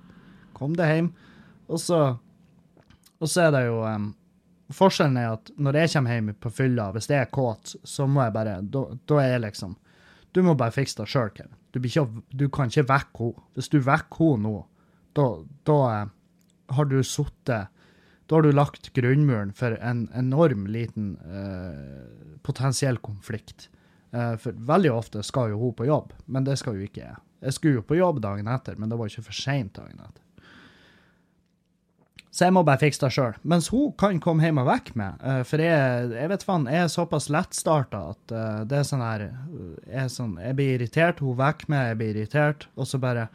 [0.57, 1.13] kom deg hjem.
[1.71, 2.01] Og så,
[3.21, 4.11] og så er det jo um,
[4.71, 8.23] Forskjellen er at når jeg kommer hjem på fylla, hvis jeg er kåt, så må
[8.23, 9.75] jeg bare Da, da er jeg liksom
[10.35, 11.57] Du må bare fikse det sjøl, Kevin.
[11.75, 13.45] Du, ikke, du, kan ikke vekke henne.
[13.59, 14.61] Hvis du vekker henne nå,
[15.19, 15.27] da,
[15.67, 16.13] da eh,
[16.77, 17.71] har du sittet
[18.31, 23.67] Da har du lagt grunnmuren for en enorm liten uh, potensiell konflikt.
[24.15, 27.19] Uh, for veldig ofte skal jo hun på jobb, men det skal jo ikke jeg.
[27.43, 30.20] Jeg skulle jo på jobb dagen etter, men det var ikke for seint dagen etter.
[32.31, 33.39] Så jeg må bare fikse det sjøl.
[33.43, 35.19] Mens hun kan komme hjem og vekke meg.
[35.27, 39.03] eh, for jeg, jeg vet faen, jeg er såpass lettstarta at eh, det er sånn
[39.03, 43.01] her jeg, er sånn, jeg blir irritert, hun vekker meg, jeg blir irritert, og så
[43.03, 43.27] bare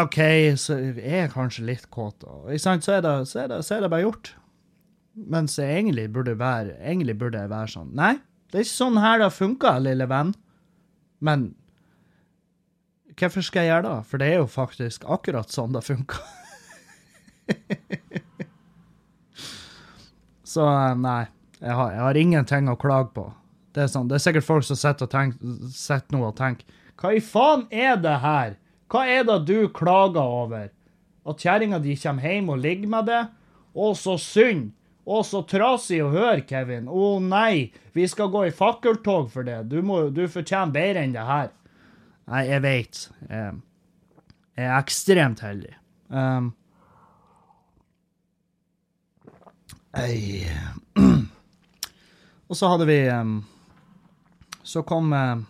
[0.00, 0.18] OK,
[0.60, 2.84] så jeg er kanskje litt kåt, og, ikke sant?
[2.86, 4.34] Så, er det, så, er det, så er det bare gjort.
[5.30, 8.12] Mens jeg egentlig burde være Egentlig burde jeg være sånn Nei,
[8.52, 10.30] det er ikke sånn her det funker, lille venn.
[11.20, 11.48] Men
[13.18, 13.96] hvorfor skal jeg gjøre det?
[14.10, 16.22] For det er jo faktisk akkurat sånn det funker.
[20.50, 20.66] Så
[20.98, 21.28] nei,
[21.60, 23.28] jeg har, jeg har ingenting å klage på.
[23.70, 25.06] Det er, sånn, det er sikkert folk som sitter
[25.70, 26.66] sitter nå og tenker
[26.98, 28.56] Hva i faen er det her?
[28.90, 30.72] Hva er det du klager over?
[31.28, 33.20] At kjerringa di kommer hjem og ligger med det?
[33.70, 34.72] Å, så synd!
[35.10, 36.90] Å, så trasig å høre, Kevin.
[36.90, 39.62] Å nei, vi skal gå i fakkeltog for det.
[39.70, 41.48] Du, må, du fortjener bedre enn det her.
[42.30, 43.00] Nei, jeg veit.
[43.30, 45.72] Jeg er ekstremt heldig.
[46.10, 46.52] Um,
[49.96, 50.46] ei.
[52.50, 52.98] Og så hadde vi
[54.62, 55.42] Så kom uh,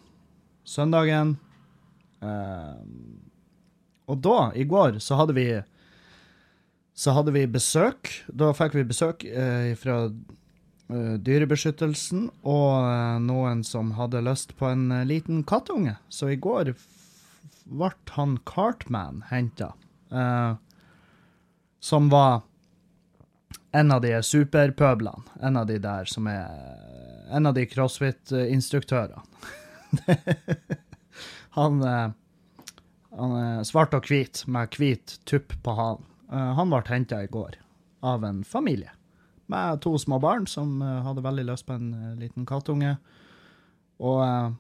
[0.65, 1.37] søndagen.
[4.11, 5.47] Og da, i går, så hadde vi
[7.01, 8.11] så hadde vi besøk.
[8.29, 14.69] Da fikk vi besøk eh, fra eh, Dyrebeskyttelsen og eh, noen som hadde lyst på
[14.69, 15.97] en eh, liten kattunge.
[16.13, 16.75] Så i går
[17.71, 19.71] ble han Cartman henta,
[20.13, 20.53] eh,
[21.81, 22.43] som var
[23.73, 25.23] en av de superpøblene.
[25.41, 26.49] En av de der som er
[27.31, 29.21] En av de crossfit-instruktørene.
[31.59, 32.09] han, eh,
[33.15, 36.09] han er svart og hvit, med hvit tupp på halen.
[36.27, 37.55] Eh, han ble henta i går
[38.03, 38.91] av en familie
[39.51, 42.97] med to små barn som eh, hadde veldig lyst på en liten kattunge.
[44.03, 44.59] Og,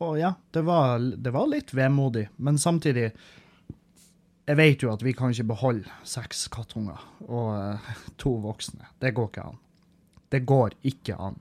[0.00, 3.10] og ja, det var, det var litt vemodig, men samtidig
[4.48, 8.88] Jeg vet jo at vi kan ikke beholde seks kattunger og uh, to voksne.
[9.00, 9.60] Det går ikke an.
[10.32, 11.36] Det går ikke an.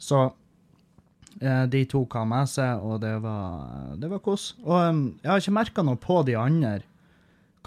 [0.00, 4.54] Så uh, de to han med seg, og det var, det var kos.
[4.64, 6.80] Og um, jeg har ikke merka noe på de andre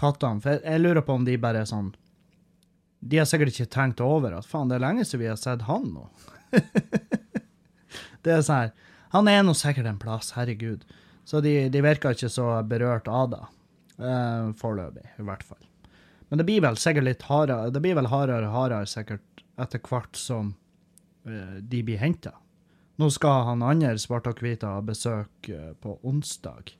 [0.00, 1.92] kattene, for jeg, jeg lurer på om de bare er sånn
[3.00, 5.62] De har sikkert ikke tenkt over at faen, det er lenge siden vi har sett
[5.68, 6.08] han nå.
[8.26, 8.74] det er sånn her
[9.14, 10.82] Han er nå sikkert en plass, herregud.
[11.26, 13.42] Så de, de virker ikke så berørt av det.
[14.00, 15.60] Uh, Foreløpig, i hvert fall.
[16.30, 19.82] Men det blir vel sikkert litt hardere Det blir vel hardere og hardere sikkert etter
[19.84, 20.54] hvert som
[21.28, 22.30] eh, de blir henta.
[22.96, 26.72] Nå skal han andre svarte og hvite ha besøk eh, på onsdag.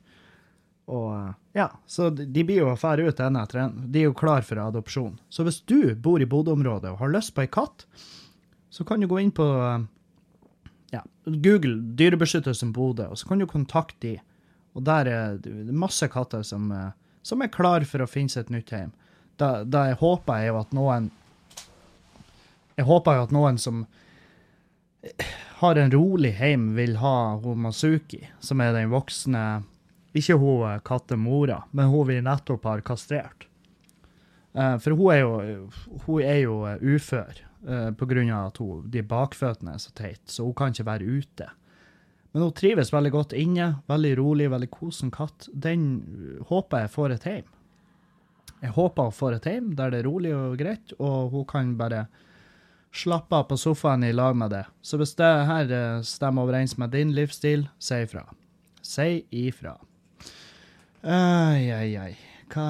[0.90, 3.76] Og ja, så de blir jo å fære ut en etter en.
[3.92, 5.18] De er jo klar for adopsjon.
[5.28, 7.84] Så hvis du bor i Bodø-området og har lyst på ei katt,
[8.70, 9.46] så kan du gå inn på
[10.94, 14.16] ja, Google Dyrebeskyttelsen Bodø, og så kan du kontakte de.
[14.78, 16.90] Og der er det masse katter som, eh,
[17.22, 18.92] som er klar for å finne seg et nytt hjem.
[19.40, 21.10] Da, da jeg håper jeg jo at noen
[22.76, 23.84] Jeg håper jo at noen som
[25.60, 29.62] har en rolig heim, vil ha hun Masuki, som er den voksne
[30.16, 33.46] Ikke hun eh, kattemora, men hun vi nettopp har kastrert.
[34.54, 35.68] Eh, for hun er jo,
[36.06, 40.56] hun er jo eh, ufør av at hun, de bakføttene er så teit, så hun
[40.56, 41.50] kan ikke være ute.
[42.32, 45.48] Men hun trives veldig godt inne, veldig rolig, veldig kosen katt.
[45.52, 47.48] Den øh, håper jeg får et hjem.
[48.60, 51.76] Jeg håper hun får et hjem der det er rolig og greit, og hun kan
[51.80, 52.04] bare
[52.92, 54.64] slappe av på sofaen i lag med det.
[54.82, 58.26] Så hvis det her eh, stemmer overens med din livsstil, si ifra.
[58.82, 59.76] Si ifra.
[61.02, 62.12] Ai, ai, ai.
[62.50, 62.66] Hva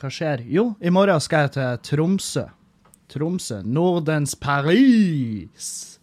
[0.00, 0.44] Hva skjer?
[0.52, 2.44] Jo, i morgen skal jeg til Tromsø.
[3.08, 3.62] Tromsø.
[3.64, 5.98] Nordens Paris.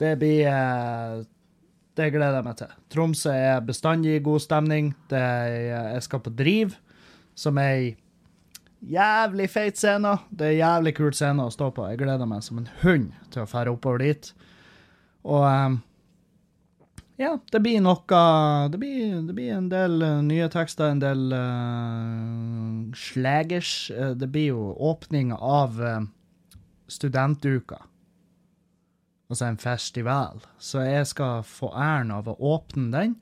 [0.00, 1.22] Det blir eh,
[1.96, 2.76] Det gleder jeg meg til.
[2.92, 4.94] Tromsø er bestandig i god stemning.
[5.10, 5.56] Det er,
[5.96, 6.76] jeg skal på Driv,
[7.36, 7.90] som er ei
[8.80, 10.14] jævlig feit scene.
[10.30, 11.84] Det er jævlig kul scene å stå på.
[11.90, 14.32] Jeg gleder meg som en hund til å fære oppover dit.
[15.28, 15.76] Og eh,
[17.20, 18.20] ja, det blir noe
[18.72, 23.90] Det blir, det blir en del eh, nye tekster, en del uh, slagers.
[23.92, 26.00] Eh, det blir jo åpning av uh,
[26.88, 27.82] studentuka
[29.30, 30.42] altså en festival.
[30.58, 33.16] Så jeg skal få æren av å åpne den.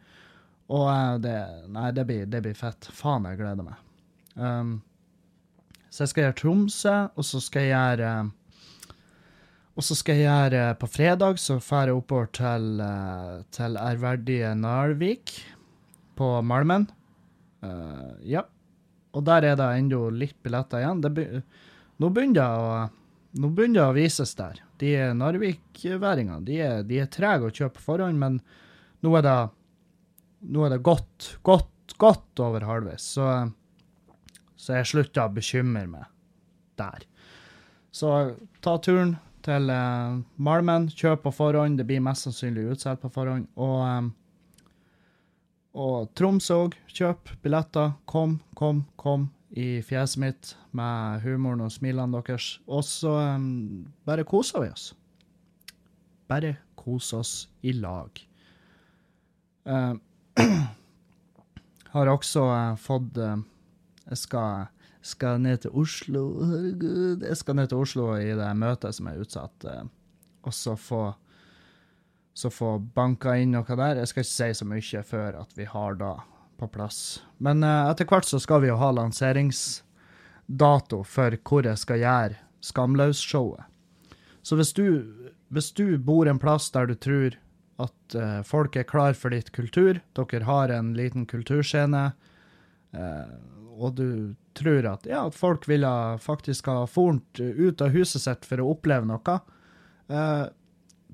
[0.72, 1.36] Og eh, det
[1.72, 2.88] Nei, det blir, det blir fett.
[2.96, 3.84] Faen, jeg gleder meg.
[4.38, 4.78] Um,
[5.88, 8.10] så jeg skal gjøre Tromsø, og så skal jeg gjøre
[9.74, 14.52] Og så skal jeg gjøre På fredag så drar jeg oppover til, eh, til ærverdige
[14.54, 15.32] Narvik
[16.18, 16.88] på Malmen.
[17.62, 18.42] Uh, ja.
[19.14, 21.02] Og der er det ennå litt billetter igjen.
[21.14, 21.42] Be-
[21.98, 22.72] nå begynner å
[23.38, 24.58] nå begynner det å vises der.
[24.78, 28.38] De Narvik-væringene de er, de er trege å kjøpe forhånd, men
[29.02, 29.36] nå er det,
[30.54, 33.06] nå er det godt, godt, godt over halvveis.
[33.16, 33.26] Så,
[34.58, 36.06] Så jeg slutta å bekymre meg
[36.78, 37.06] der.
[37.94, 38.12] Så
[38.62, 40.88] ta turen til uh, Malmen.
[40.90, 41.78] Kjøp på forhånd.
[41.78, 43.48] Det blir mest sannsynlig utsolgt på forhånd.
[43.58, 44.12] Og, um,
[45.78, 46.76] og Troms òg.
[46.90, 47.94] Kjøp billetter.
[48.10, 52.58] Kom, kom, kom i fjeset mitt med humoren og smilene deres.
[52.68, 54.90] Og så um, bare koser vi oss.
[56.28, 57.34] Bare kose oss
[57.64, 58.20] i lag.
[59.68, 59.94] Uh,
[61.94, 63.36] har også uh, fått uh,
[64.08, 64.68] Jeg skal,
[65.02, 66.26] skal, ned til Oslo.
[66.44, 67.24] Herregud.
[67.24, 69.66] Jeg skal ned til Oslo i det møtet som er utsatt,
[70.42, 71.02] og så få
[72.38, 73.98] så få banka inn noe der.
[73.98, 76.12] Jeg skal ikke si så mye før at vi har da
[76.58, 77.22] på plass.
[77.38, 82.34] Men etter hvert så skal vi jo ha lanseringsdato for hvor jeg skal gjøre
[82.66, 83.62] Skamløs-showet.
[84.42, 85.06] Så hvis du,
[85.54, 87.38] hvis du bor en plass der du tror
[87.78, 90.00] at uh, folk er klar for ditt kultur.
[90.18, 92.10] Dere har en liten kulturscene.
[92.94, 93.38] Uh,
[93.78, 98.48] og du tror at, ja, at folk ville faktisk ha fornt ut av huset sitt
[98.48, 99.36] for å oppleve noe.
[100.10, 100.50] Uh,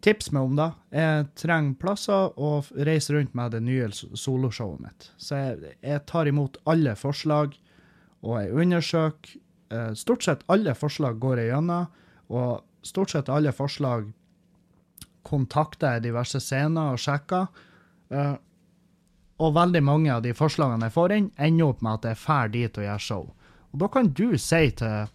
[0.05, 0.69] tips meg om det.
[0.95, 5.09] Jeg trenger plasser og reiser rundt med det nye soloshowet mitt.
[5.17, 7.57] Så jeg, jeg, tar imot alle forslag,
[8.25, 9.41] og jeg undersøker.
[9.99, 11.89] Stort sett alle forslag går jeg gjennom,
[12.31, 14.13] og stort sett alle forslag
[15.25, 17.49] kontakter jeg diverse scener og sjekker.
[18.13, 18.37] Uh,
[19.43, 22.53] og veldig mange av de forslagene jeg får inn, ender opp med at jeg drar
[22.53, 23.25] dit og gjør show.
[23.73, 25.09] Og da kan du si til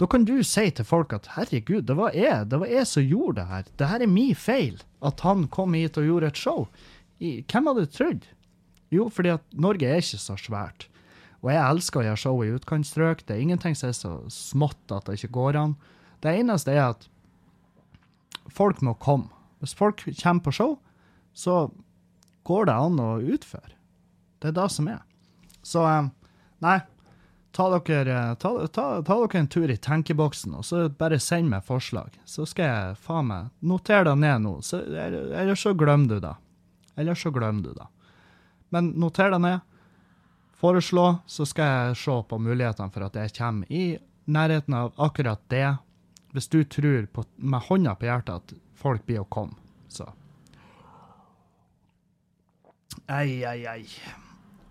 [0.00, 3.04] da kan du si til folk at herregud, det var jeg det var jeg som
[3.06, 3.68] gjorde det her.
[3.78, 6.66] Det her er min feil at han kom hit og gjorde et show.
[7.22, 8.26] I, hvem hadde trodd?
[8.90, 10.88] Jo, fordi at Norge er ikke så svært.
[11.44, 13.22] Og jeg elsker å gjøre show i utkantstrøk.
[13.26, 15.76] Det er ingenting som er så smått at det ikke går an.
[16.24, 17.06] Det eneste er at
[18.50, 19.30] folk må komme.
[19.60, 20.76] Hvis folk kommer på show,
[21.36, 21.68] så
[22.48, 23.76] går det an å utføre.
[24.40, 25.04] Det er det som er.
[25.64, 26.08] Så eh,
[26.64, 26.78] nei,
[27.54, 31.52] ta dere, eh, ta, ta, ta dere en tur i tenkeboksen, og så bare send
[31.52, 32.16] meg forslag.
[32.26, 36.34] Så skal jeg faen meg notere det ned nå, så, eller så glemmer du det.
[36.98, 37.86] Eller så glemmer du det.
[38.74, 39.70] Men noter det ned.
[40.58, 45.42] Foreslå, så skal jeg se på mulighetene for at jeg kommer i nærheten av akkurat
[45.52, 45.66] det
[46.34, 49.54] hvis du tror på, med hånda på hjertet at folk blir å komme,
[49.88, 50.10] så
[53.10, 53.84] Ei, ei, ei.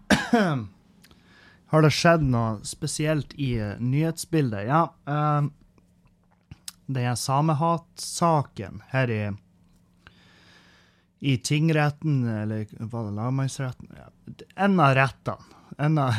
[1.73, 4.67] Har det skjedd noe spesielt i uh, nyhetsbildet?
[4.69, 4.83] Ja.
[5.09, 5.49] Uh,
[6.93, 9.23] det er samehatsaken her i
[11.23, 13.93] i tingretten, eller var det lagmannsretten?
[13.95, 14.09] Ja.
[14.55, 15.61] En av rettene.
[15.77, 16.17] En av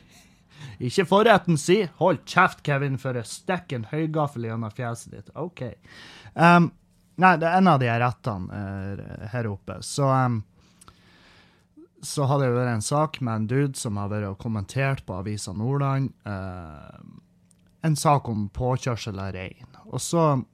[0.88, 1.76] ikke forretten si.
[2.00, 5.30] Hold kjeft, Kevin, for jeg stikker en høygaffel gjennom fjeset ditt.
[5.38, 5.62] OK.
[6.34, 6.72] Um,
[7.22, 9.78] nei, det er en av de rettene uh, her oppe.
[9.86, 10.40] Så um,
[12.04, 15.16] så hadde det vært en sak med en dude som har vært og kommentert på
[15.16, 16.12] Avisa Nordland.
[16.28, 16.98] Eh,
[17.84, 19.78] en sak om påkjørsel av rein.
[19.90, 20.44] Og så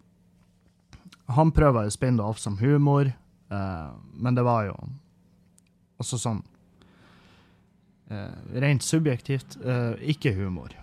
[1.30, 4.74] Han prøver å spinne det opp som humor, eh, men det var jo
[6.02, 6.40] også sånn
[8.10, 10.74] eh, rent subjektivt, uh, ikke humor.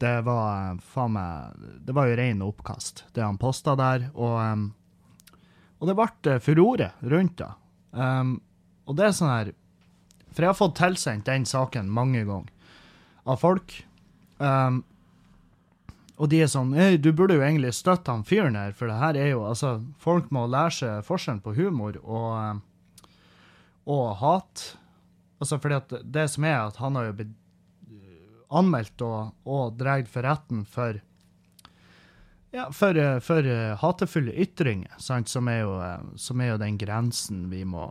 [0.00, 4.08] Det var faen meg Det var jo rein oppkast, det han posta der.
[4.14, 4.64] Og, um,
[5.78, 7.50] og det ble furore rundt det.
[7.92, 8.38] Um,
[8.88, 9.52] og det er sånn her
[10.32, 12.50] For jeg har fått tilsendt den saken mange ganger
[13.28, 13.74] av folk.
[14.38, 14.82] Um,
[16.18, 18.98] og de er sånn Hei, du burde jo egentlig støtte han fyren her, for det
[19.00, 22.62] her er jo Altså, folk må lære seg forskjellen på humor og,
[23.90, 24.64] og hat.
[25.42, 27.38] Altså fordi at det som er at han har jo blitt
[28.52, 31.00] anmeldt og, og dratt for retten for
[32.52, 33.46] ja, for, for
[33.80, 35.30] hatefulle ytringer, sant?
[35.32, 35.76] Som, er jo,
[36.20, 37.86] som er jo den grensen vi må,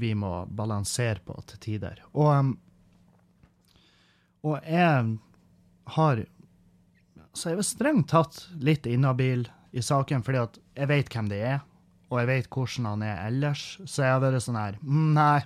[0.00, 2.02] vi må balansere på til tider.
[2.12, 2.52] Og,
[4.44, 5.16] og jeg
[5.96, 6.26] har
[7.32, 11.40] Så jeg er strengt tatt litt inhabil i saken, fordi at jeg vet hvem det
[11.54, 11.60] er,
[12.08, 13.64] og jeg vet hvordan han er ellers.
[13.84, 15.40] Så jeg har vært sånn her mm, Nei,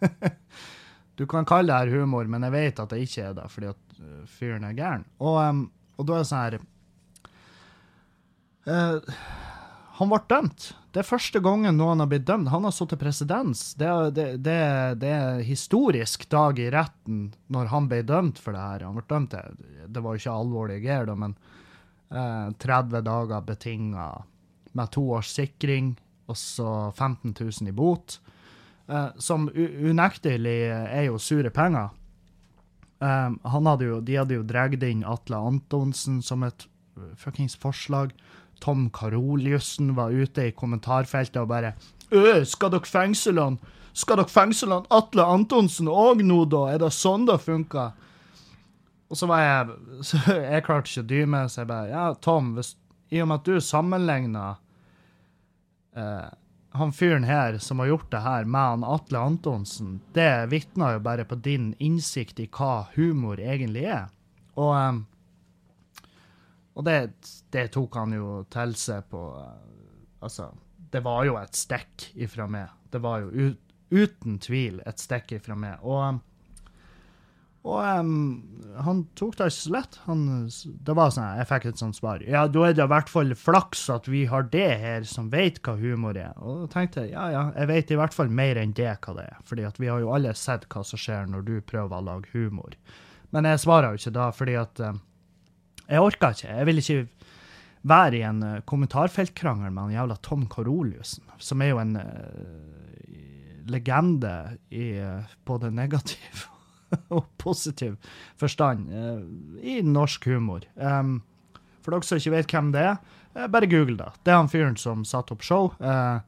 [1.18, 3.70] du kan kalle det her humor, men jeg vet at det ikke er det, fordi
[3.72, 5.06] at uh, fyren er gæren.
[5.18, 6.60] Og, og, da er det sånn her
[8.68, 8.98] uh,
[10.00, 10.70] Han ble dømt.
[10.90, 12.50] Det er første gangen noen har blitt dømt.
[12.50, 13.74] Han har sittet presedens.
[13.78, 14.58] Det, det, det,
[14.98, 18.86] det, er historisk dag i retten når han ble dømt for det her.
[18.88, 21.36] Han ble dømt til, Det var jo ikke alvorlige greier, men
[22.10, 24.08] eh, 30 dager betinga
[24.72, 25.94] med to års sikring,
[26.26, 28.18] og så 15 000 i bot.
[28.90, 31.94] Eh, som unektelig er jo sure penger.
[33.00, 36.66] han hadde jo, de hadde jo dratt inn Atle Antonsen som et
[36.98, 38.10] uh, fuckings forslag.
[38.60, 41.74] Tom Karoliussen var ute i kommentarfeltet og bare
[42.10, 43.58] Øh, skal dere fengsle han?
[43.94, 46.64] Skal dere fengsle han Atle Antonsen òg nå, da?
[46.72, 47.92] Er det sånn det funker?
[49.10, 49.76] Og så var jeg
[50.08, 52.74] så Jeg klarte ikke å dy meg, så jeg bare Ja, Tom, hvis,
[53.10, 54.58] i og med at du sammenligner
[55.98, 56.28] eh,
[56.78, 61.00] han fyren her som har gjort det her, med han Atle Antonsen, det vitner jo
[61.02, 64.04] bare på din innsikt i hva humor egentlig er.
[64.54, 65.00] Og, eh,
[66.80, 66.96] og det,
[67.52, 69.66] det tok han jo til seg på eh,
[70.20, 70.50] Altså,
[70.92, 72.68] det var jo et stikk ifra meg.
[72.92, 75.80] Det var jo ut, uten tvil et stikk ifra meg.
[75.80, 76.18] Og
[77.60, 78.12] og um,
[78.80, 79.96] han tok det ikke så lett.
[80.06, 80.20] Han,
[80.86, 82.22] det var sånn, Jeg fikk et sånt svar.
[82.24, 85.60] Ja, da er det i hvert fall flaks at vi har det her som vet
[85.66, 86.32] hva humor er.
[86.40, 89.16] Og da tenkte jeg ja, ja, jeg vet i hvert fall mer enn det hva
[89.18, 89.44] det er.
[89.44, 92.32] Fordi at vi har jo alle sett hva som skjer når du prøver å lage
[92.32, 92.76] humor.
[93.30, 95.04] Men jeg svarer jo ikke da, fordi at um,
[95.90, 96.52] jeg orka ikke.
[96.54, 97.00] Jeg vil ikke
[97.90, 103.10] være i en uh, kommentarfeltkrangel med han jævla Tom Koroliussen, som er jo en uh,
[103.70, 104.34] legende
[104.70, 106.46] i uh, både negativ
[107.16, 107.96] og positiv
[108.40, 109.22] forstand uh,
[109.62, 110.66] i norsk humor.
[110.76, 111.20] Um,
[111.80, 113.00] for dere som ikke vet hvem det er,
[113.48, 114.10] bare google det.
[114.26, 116.20] Det er han fyren som satte opp show uh,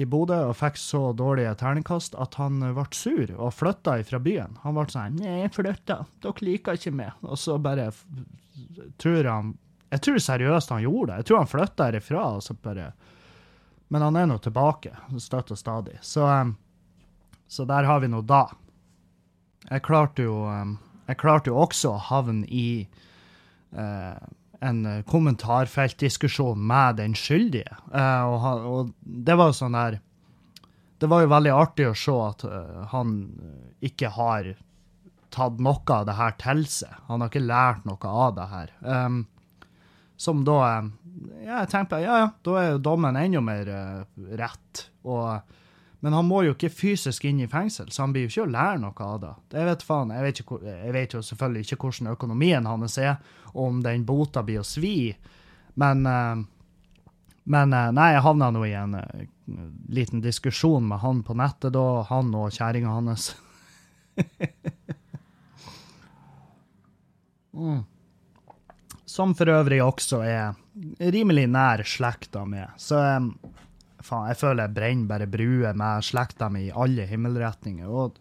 [0.00, 4.56] i Bodø og fikk så dårlige terningkast at han ble sur og flytta fra byen.
[4.64, 5.98] Han ble sånn 'Nei, jeg flytta.
[6.24, 7.90] Dere liker ikke meg.' Og så bare
[8.98, 9.58] tror han
[9.90, 11.16] Jeg tror seriøst han gjorde det.
[11.18, 12.24] Jeg tror han flytta herifra.
[12.36, 12.92] og så bare...
[13.90, 15.96] Men han er nå tilbake, støtt og stadig.
[16.00, 16.52] Så, um,
[17.48, 18.44] så der har vi nå da.
[19.66, 20.76] Jeg klarte jo, um,
[21.08, 22.86] jeg klarte jo også å havne i
[23.74, 24.14] uh,
[24.60, 27.76] en kommentarfeltdiskusjon med den skyldige.
[27.94, 30.00] Uh, og, og, det var jo sånn der
[31.00, 33.14] Det var jo veldig artig å se at uh, han
[33.80, 34.50] ikke har
[35.32, 36.92] tatt noe av det her til seg.
[37.08, 38.74] Han har ikke lært noe av det her.
[38.84, 39.22] Um,
[40.20, 40.58] som da
[41.40, 43.70] Ja, jeg tenker ja, ja, da er jo dommen enda mer
[44.38, 44.84] rett.
[45.08, 45.56] Og
[46.00, 48.52] men han må jo ikke fysisk inn i fengsel, så han blir jo ikke å
[48.54, 49.32] lære noe av det.
[49.52, 53.18] Jeg vet faen, jeg vet, ikke, jeg vet jo selvfølgelig ikke hvordan økonomien hans er,
[53.52, 55.16] om den bota blir å svi,
[55.80, 56.36] men uh,
[57.50, 59.22] Men uh, nei, jeg havna nå i en uh,
[59.88, 63.34] liten diskusjon med han på nettet da, han og kjerringa hans.
[67.56, 67.80] mm.
[69.10, 70.54] Som for øvrig også er
[71.10, 72.68] rimelig nær slekta med.
[72.78, 77.88] Så faen, jeg føler jeg brenner bare bruer med slekta mi i alle himmelretninger.
[77.88, 78.20] Og,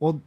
[0.00, 0.20] og,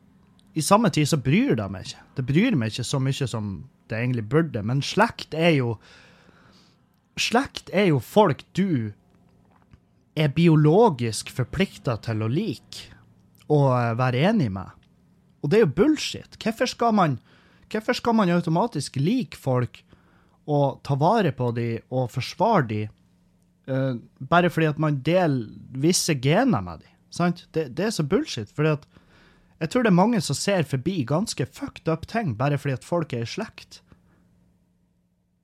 [0.53, 2.03] i samme tid så bryr det meg ikke.
[2.17, 3.53] Det bryr meg ikke så mye som
[3.89, 4.63] det egentlig burde.
[4.63, 5.77] Men slekt er jo
[7.13, 8.89] Slekt er jo folk du
[10.17, 12.87] er biologisk forplikta til å like
[13.53, 13.69] og
[13.99, 14.71] være enig med.
[15.43, 16.39] Og det er jo bullshit.
[16.41, 17.19] Hvorfor skal man,
[17.69, 19.83] hvorfor skal man automatisk like folk
[20.49, 22.99] og ta vare på dem og forsvare dem
[23.63, 25.45] Uh, bare fordi at man deler
[25.79, 26.95] visse gener med dem.
[27.13, 27.45] Sant?
[27.55, 28.51] Det, det, er så bullshit.
[28.51, 28.87] fordi at
[29.63, 32.87] jeg tror det er mange som ser forbi ganske fucked up ting bare fordi at
[32.87, 33.79] folk er i slekt.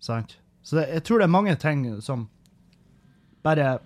[0.03, 0.35] Sant?
[0.61, 2.27] Så det, jeg tror det er mange ting som
[3.47, 3.77] bare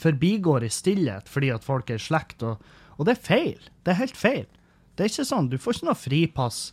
[0.00, 2.62] forbigår i stillhet fordi at folk er i slekt, og,
[2.96, 3.68] og, det er feil.
[3.84, 4.48] Det er helt feil.
[4.96, 6.64] Det er ikke sånn, Du får ikke noe fripass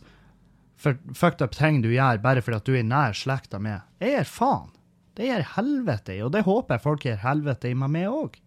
[0.82, 3.84] for fucked up ting du gjør bare fordi at du er nær slekta med.
[4.00, 4.72] Jeg gir faen.
[5.12, 8.38] Det gir helvete i, og det håper jeg folk gir helvete i meg med òg.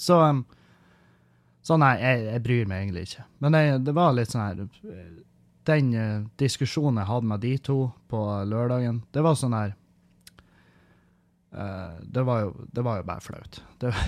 [0.00, 0.46] Så um,
[1.66, 3.24] Så nei, jeg, jeg, bryr meg egentlig ikke.
[3.42, 4.56] Men jeg, det var litt sånn her
[5.66, 7.78] Den uh, diskusjonen jeg hadde med de to
[8.10, 9.70] på lørdagen, det var sånn her
[11.56, 13.62] uh, det, var jo, det var jo bare flaut.
[13.82, 13.90] Det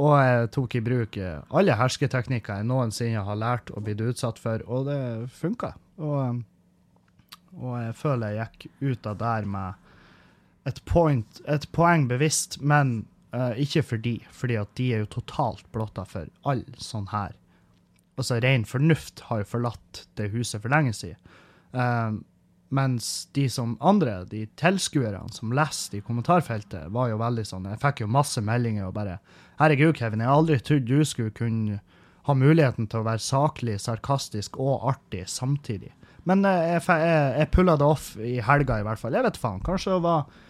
[0.00, 4.38] Og jeg tok i bruk eh, alle hersketeknikker jeg noensinne har lært og blitt utsatt
[4.40, 5.00] for, og det
[5.34, 5.74] funka.
[6.00, 6.38] Og
[7.58, 9.88] og jeg føler jeg gikk ut av der med
[10.68, 13.04] et, point, et poeng bevisst, men
[13.34, 17.36] uh, ikke for de, fordi at de er jo totalt blotta for all sånn her.
[18.20, 21.20] Altså, ren fornuft har jo forlatt det huset for lenge siden.
[21.72, 22.18] Uh,
[22.70, 27.80] mens de som andre, de tilskuerne som leste i kommentarfeltet, var jo veldig sånn Jeg
[27.82, 29.16] fikk jo masse meldinger og bare
[29.58, 31.80] Herregud, Kevin, jeg har aldri trodd du skulle kunne
[32.28, 35.90] ha muligheten til å være saklig, sarkastisk og artig samtidig.
[36.28, 39.16] Men eh, jeg, jeg, jeg pulla det off i helga, i hvert fall.
[39.16, 39.62] Jeg vet faen.
[39.66, 40.40] Kanskje det var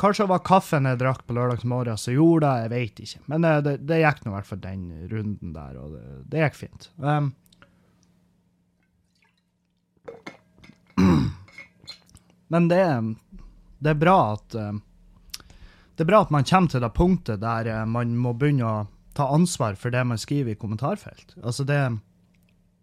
[0.00, 3.20] Kanskje det var kaffen jeg drakk på lørdagsmorgen som gjorde det, jeg vet ikke.
[3.32, 6.04] Men det, eh, det, det gikk nå i hvert fall den runden der, og det,
[6.32, 6.82] det gikk fint.
[6.96, 7.32] Um,
[12.54, 12.84] men det,
[13.78, 14.80] det, er bra at um,
[15.94, 18.86] Det er bra at man kommer til det punktet der uh, man må begynne å
[19.14, 21.36] ta ansvar for det man skriver i kommentarfelt.
[21.42, 21.82] Altså det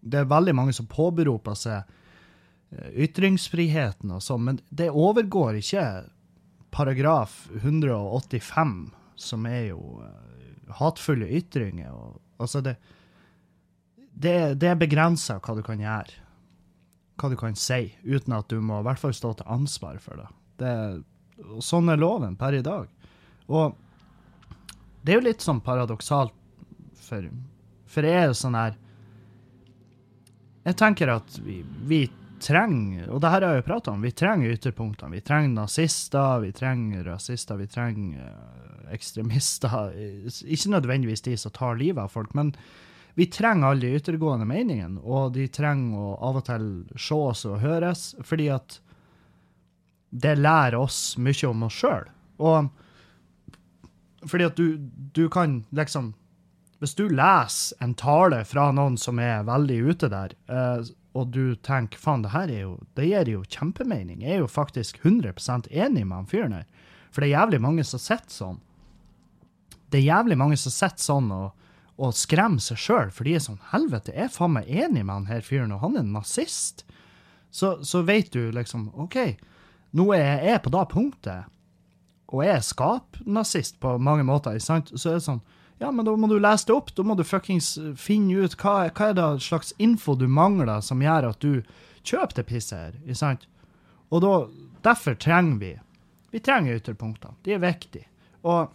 [0.01, 1.81] det er veldig mange som påberoper seg
[2.71, 5.85] eh, ytringsfriheten og sånn, men det overgår ikke
[6.71, 8.77] paragraf 185,
[9.15, 11.91] som er jo uh, hatefulle ytringer.
[11.93, 12.75] Og, altså det,
[13.95, 16.23] det, det er begrensa hva du kan gjøre.
[17.17, 20.21] Hva du kan si, uten at du må i hvert fall stå til ansvar for
[20.21, 20.27] det.
[20.61, 20.73] det
[21.65, 22.89] sånn er loven per i dag.
[23.47, 23.75] Og
[25.01, 26.33] det er jo litt sånn paradoksalt,
[27.07, 27.27] for,
[27.87, 28.73] for jeg er jo sånn her
[30.65, 32.01] Jeg tenker at vi, vi
[32.41, 35.15] trenger, og det her har jeg jo prata om, vi trenger ytterpunktene.
[35.17, 39.93] Vi trenger nazister, vi trenger rasister, vi trenger eh, ekstremister.
[40.45, 42.53] Ikke nødvendigvis de som tar livet av folk, men
[43.17, 47.61] vi trenger alle de yttergående meningene, og de trenger å av og til ses og
[47.63, 48.77] høres, fordi at
[50.13, 52.05] det lærer oss mye om oss sjøl.
[52.37, 52.69] Og
[54.27, 54.77] fordi at du,
[55.13, 56.13] du kan liksom
[56.77, 60.85] Hvis du leser en tale fra noen som er veldig ute der, eh,
[61.17, 64.21] og du tenker faen, det her er jo, det gir jo kjempemening.
[64.21, 65.33] Jeg er jo faktisk 100
[65.71, 66.67] enig med han fyren her.
[67.11, 68.59] For det er jævlig mange som sitter sånn.
[69.89, 73.43] Det er jævlig mange som sitter sånn og, og skremmer seg sjøl, for de er
[73.43, 76.83] sånn Helvete, jeg er faen meg enig med han her fyren, og han er nazist.
[77.49, 79.17] Så, så vet du liksom OK,
[79.97, 81.53] nå er jeg på det punktet,
[82.27, 84.91] og jeg er skapnazist på mange måter, sant?
[84.93, 85.41] så er det sånn
[85.79, 86.93] ja, men da må du lese det opp.
[86.95, 91.03] Da må du fuckings finne ut hva, hva er det slags info du mangler som
[91.03, 91.61] gjør at du
[92.01, 92.97] kjøper det pisset her.
[93.05, 93.45] ikke sant?
[94.09, 94.33] Og da,
[94.87, 95.75] derfor trenger vi
[96.31, 97.37] Vi trenger ytterpunktene.
[97.43, 98.09] De er viktige.
[98.43, 98.73] Og,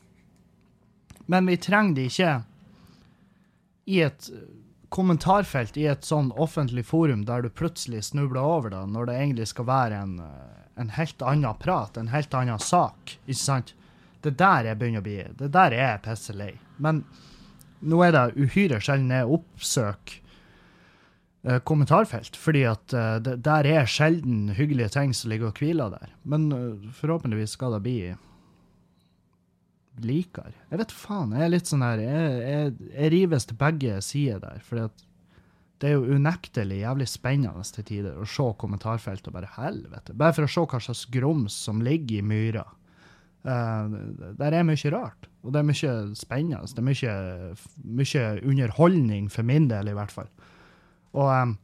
[1.28, 2.30] men vi trenger de ikke
[3.92, 4.30] i et
[4.92, 9.46] kommentarfelt i et sånn offentlig forum der du plutselig snubler over det, når det egentlig
[9.52, 10.16] skal være en,
[10.80, 13.18] en helt annen prat, en helt annen sak.
[13.26, 13.74] ikke sant?
[14.22, 16.52] Det der jeg begynner å bli Det der er jeg pisse lei.
[16.82, 17.04] Men
[17.82, 20.18] nå er det uhyre sjelden jeg oppsøker
[21.48, 25.94] eh, kommentarfelt, fordi at eh, det, der er sjelden hyggelige ting som ligger og hviler
[25.94, 26.12] der.
[26.22, 27.96] Men eh, forhåpentligvis skal det bli
[30.02, 30.54] likere.
[30.70, 31.34] Jeg vet faen.
[31.36, 34.62] Jeg er litt sånn her Jeg, jeg, jeg rives til begge sider der.
[34.64, 35.08] fordi at
[35.82, 40.14] det er jo unektelig jævlig spennende til tider å se kommentarfeltet og bare helvete.
[40.14, 42.62] Bare for å se hva slags grums som ligger i myra.
[43.42, 43.90] Uh,
[44.38, 46.62] der er mye rart, og det er mye spennende.
[46.70, 47.14] Det er mye,
[47.82, 50.30] mye underholdning, for min del i hvert fall.
[51.12, 51.56] Og um,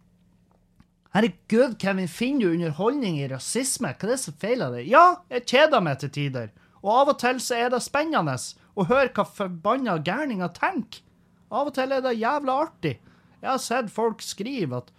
[1.14, 3.94] Herregud, Kevin, finner du underholdning i rasisme?
[3.94, 4.90] Hva er det som feiler deg?
[4.90, 6.50] Ja, jeg kjeder meg til tider.
[6.82, 8.36] Og av og til så er det spennende
[8.78, 11.00] å høre hva forbanna gærninger tenker.
[11.48, 12.98] Av og til er det jævla artig.
[13.40, 14.92] Jeg har sett folk skrive at,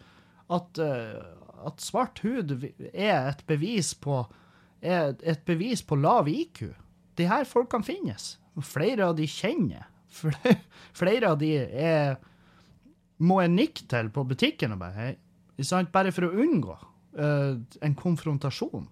[0.50, 2.56] at, uh, at svart hud
[2.90, 4.24] er et bevis på
[4.82, 6.70] er et bevis på lav IQ.
[7.20, 8.38] De her folkene finnes.
[8.64, 9.88] Flere av de kjenner.
[11.00, 12.18] Flere av de er
[13.20, 15.12] må jeg nikke til på butikken og bare
[15.92, 16.76] bare for å unngå
[17.20, 18.88] uh, en konfrontasjon.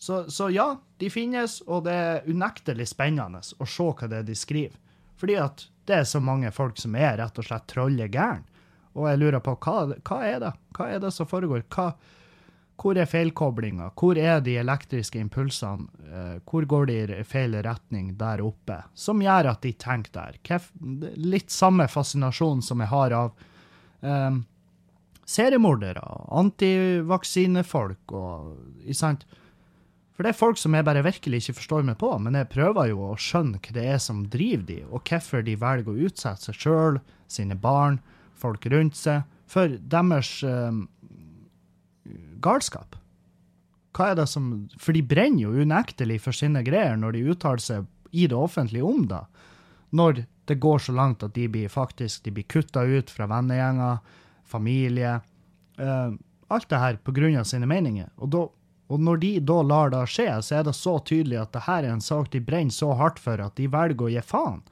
[0.00, 4.26] Så, så, ja, de finnes, og det er unektelig spennende å se hva det er
[4.28, 4.76] de skriver.
[5.16, 8.44] Fordi at det er så mange folk som er rett og slett trolle gæren.
[8.96, 10.52] Og jeg lurer på hva, hva er det?
[10.76, 11.64] Hva er det som foregår?
[11.72, 11.90] Hva,
[12.76, 13.90] hvor er feilkoblinga?
[13.96, 15.88] Hvor er de elektriske impulsene?
[16.06, 18.82] Eh, hvor går de i feil retning der oppe?
[18.94, 20.60] Som gjør at de tenker der.
[21.16, 23.32] Litt samme fascinasjon som jeg har av
[24.00, 24.42] um,
[25.26, 26.04] seriemordere,
[26.42, 29.26] antivaksinefolk og ikke sant?
[30.16, 32.88] For det er folk som jeg bare virkelig ikke forstår meg på, men jeg prøver
[32.88, 36.48] jo å skjønne hva det er som driver de, og hvorfor de velger å utsette
[36.48, 37.98] seg sjøl, sine barn,
[38.36, 40.86] folk rundt seg, for deres um,
[42.42, 42.96] galskap.
[43.96, 47.64] Hva er det som For de brenner jo unektelig for sine greier når de uttaler
[47.64, 49.22] seg i det offentlige om det.
[49.96, 53.98] Når det går så langt at de blir faktisk de blir kutta ut fra vennegjenger,
[54.44, 55.18] familie
[55.80, 56.12] uh,
[56.46, 57.42] Alt det her pga.
[57.44, 58.06] sine meninger.
[58.22, 58.44] Og, da,
[58.86, 61.82] og, når de da lar det skje, så er det så tydelig at det her
[61.82, 64.62] er en sak de brenner så hardt for at de velger å gi faen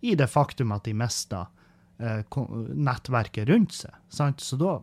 [0.00, 1.48] i det faktum at de mister
[1.98, 2.22] uh,
[2.70, 3.98] nettverket rundt seg.
[4.08, 4.40] Sant?
[4.40, 4.76] Så da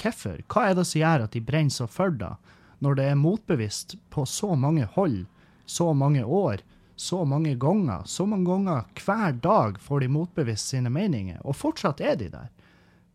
[0.00, 0.40] Hvorfor?
[0.48, 2.32] Hva er det som gjør at de brenner så for det,
[2.80, 5.26] når det er motbevisst på så mange hold,
[5.68, 6.62] så mange år,
[6.96, 8.06] så mange ganger?
[8.08, 12.48] Så mange ganger hver dag får de motbevisst sine meninger, og fortsatt er de der.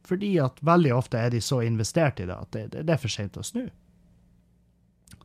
[0.05, 3.09] Fordi at veldig ofte er de så investert i det at det, det, er for
[3.09, 3.65] sent å snu.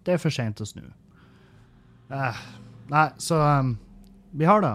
[0.01, 0.87] Det er for sent å snu.
[2.11, 2.45] Eh,
[2.89, 3.75] nei, så um,
[4.33, 4.73] vi har det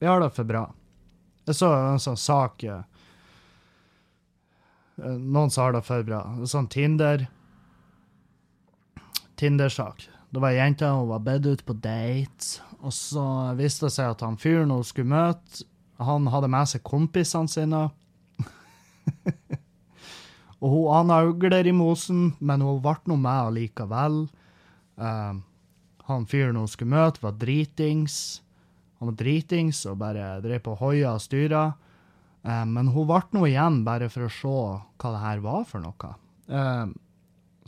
[0.00, 0.64] Vi har det for bra.
[1.44, 2.80] Jeg så en sånn sak uh,
[5.00, 6.22] noen som har det for bra.
[6.48, 7.26] Sånn Tinder
[9.40, 10.04] Tinder-sak.
[10.30, 13.24] Det var ei jente hun var bedt ut på date, og så
[13.58, 15.64] viste det seg at han fyren hun skulle møte,
[16.00, 17.80] han hadde med seg kompisene sine.
[20.62, 24.22] og hun ana ugler i mosen, men hun ble nå med allikevel.
[25.00, 25.40] Uh,
[26.08, 28.40] han fyren hun skulle møte, var dritings.
[29.00, 31.70] Han var dritings og bare drev på hoia og styra.
[32.42, 34.56] Eh, men hun ble nå igjen bare for å se
[35.00, 36.12] hva det her var for noe.
[36.48, 36.84] Eh,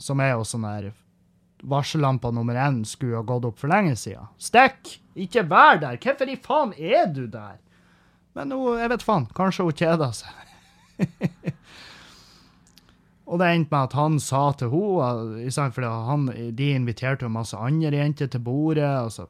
[0.01, 0.91] som er jo sånn der
[1.63, 4.27] Varsellampa nummer én skulle ha gått opp for lenge siden.
[4.35, 4.97] Stikk!
[5.15, 5.99] Ikke vær der!
[6.01, 7.61] Hvorfor i faen er du der?
[8.35, 10.49] Men hun, jeg vet faen, kanskje hun kjeda seg.
[13.29, 17.55] og det endte med at han sa til henne, for han, de inviterte jo masse
[17.55, 19.29] andre jenter til bordet, og så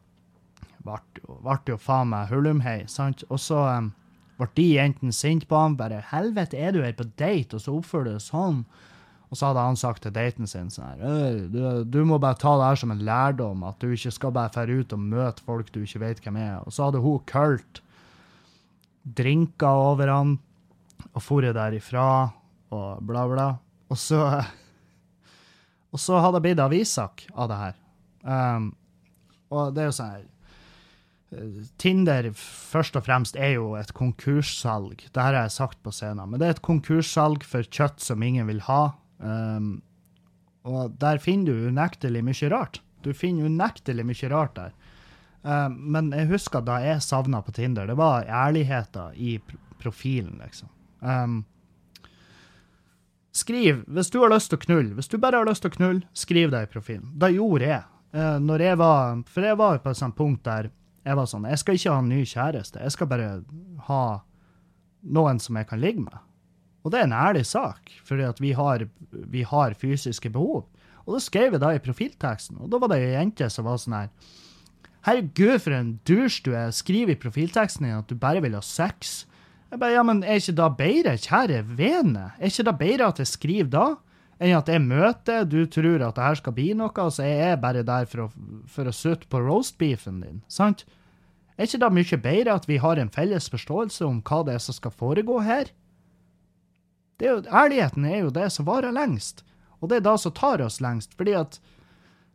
[0.83, 3.27] ble det jo faen meg hullumhei, sant?
[3.29, 3.93] Og så um,
[4.39, 7.75] ble de jentene sinte på ham, bare 'helvete, er du her på date', og så
[7.77, 8.65] oppfører du deg sånn?
[9.33, 12.51] Og så hadde han sagt til daten sin sånn her du, du, må bare ta
[12.53, 15.71] det her som en lærdom, at du ikke skal bare dra ut og møte folk
[15.73, 16.59] du ikke vet hvem er.
[16.61, 17.81] Og så hadde hun kølt
[19.03, 20.35] drinker over han
[21.13, 22.05] og dratt derifra
[22.73, 23.47] og bla, bla.
[23.89, 24.21] Og så
[25.93, 27.73] Og så hadde det blitt avissak av det her.
[28.25, 28.71] Um,
[29.53, 30.23] og det er jo sånn her
[31.81, 35.05] Tinder først og fremst er jo et konkurssalg.
[35.13, 36.29] Det har jeg sagt på scenen.
[36.29, 38.83] Men det er et konkurssalg for kjøtt som ingen vil ha.
[39.23, 39.81] Um,
[40.67, 42.81] og der finner du unektelig mye rart.
[43.03, 44.75] Du finner unektelig mye rart der.
[45.43, 49.37] Um, men jeg husker da jeg savna på Tinder, det var ærligheten i
[49.81, 50.69] profilen, liksom.
[51.03, 51.41] Um,
[53.35, 54.93] skriv hvis du har lyst til å knulle.
[54.95, 57.11] Hvis du bare har lyst til å knulle, skriv det i profilen.
[57.19, 57.83] Da gjorde jeg.
[58.13, 60.71] Uh, når jeg var, for jeg var på et sånt punkt der
[61.03, 62.83] jeg var sånn Jeg skal ikke ha en ny kjæreste.
[62.83, 63.31] Jeg skal bare
[63.89, 64.03] ha
[65.03, 66.21] noen som jeg kan ligge med.
[66.83, 68.53] Og det er en ærlig sak, at vi
[69.11, 70.65] vi har fysiske behov.
[71.05, 73.77] Og da skrev jeg da i profilteksten, og da var det ei jente som var
[73.77, 74.09] sånn her
[75.03, 76.71] Herregud, for en dusj du er.
[76.71, 79.25] Skriv i profilteksten din at du bare vil ha sex.
[79.67, 82.29] Jeg bare, ja, men Er ikke da bedre, kjære vene?
[82.39, 83.87] Er ikke da bedre at jeg skriver da,
[84.41, 87.53] enn at jeg møter, du tror at det her skal bli noe, og så er
[87.53, 88.27] jeg bare der for å,
[88.69, 90.41] for å sutte på roastbeefen din?
[90.51, 90.85] Sant?
[91.57, 94.63] Er ikke det mye bedre at vi har en felles forståelse om hva det er
[94.63, 95.69] som skal foregå her?
[97.21, 99.45] Er jo, ærligheten er jo det som varer lengst,
[99.79, 101.13] og det er det som tar oss lengst.
[101.15, 101.59] fordi at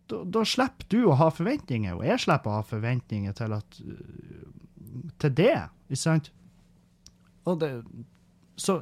[0.08, 3.80] da, da, slipper du å ha forventninger, og jeg slipper å ha forventninger til, at,
[5.20, 5.58] til det.
[5.90, 6.30] Ikke sant?
[7.44, 7.72] Og det
[8.56, 8.80] Så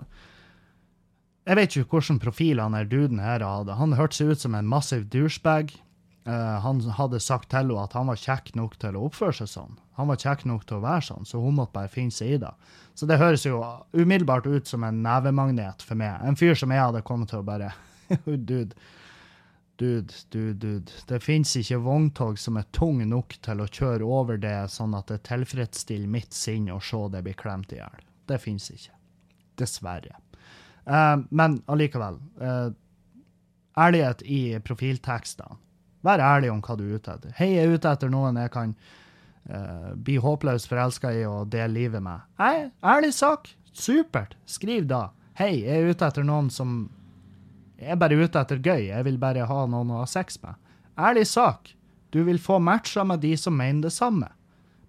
[1.47, 3.77] Jeg vet ikke hvilken profil han der duden her hadde.
[3.79, 5.77] Han hørtes ut som en massiv douchebag.
[6.27, 9.53] Uh, han hadde sagt til henne at han var kjekk nok til å oppføre seg
[9.53, 9.77] sånn.
[9.95, 12.41] Han var kjekk nok til å være sånn, så hun måtte bare finne seg i
[12.43, 12.51] det.
[12.99, 13.61] Så det høres jo
[13.95, 16.19] umiddelbart ut som en nevemagnet for meg.
[16.27, 17.71] En fyr som jeg hadde kommet til å bare
[18.27, 18.75] Dude.
[19.77, 20.93] Dude, dude, dude.
[21.07, 25.13] Det fins ikke vogntog som er tung nok til å kjøre over det sånn at
[25.13, 28.07] det tilfredsstiller mitt sinn å se det blir klemt i hjel.
[28.27, 28.95] Det fins ikke.
[29.61, 30.17] Dessverre.
[30.87, 32.19] Uh, men allikevel.
[32.41, 32.71] Uh,
[33.79, 35.59] ærlighet i profiltekstene.
[36.07, 37.35] Vær ærlig om hva du er ute etter.
[37.35, 38.75] Hei, jeg er ute etter noen jeg kan
[39.51, 42.23] uh, bli håpløst forelska i og dele livet med.
[42.39, 43.51] Nei, ærlig sak.
[43.77, 44.37] Supert.
[44.49, 45.09] Skriv da.
[45.37, 46.85] Hei, jeg er ute etter noen som
[47.77, 48.87] Jeg er bare ute etter gøy.
[48.89, 50.57] Jeg vil bare ha noen å ha sex med.
[50.97, 51.75] Ærlig sak.
[52.09, 54.31] Du vil få matcha med de som mener det samme.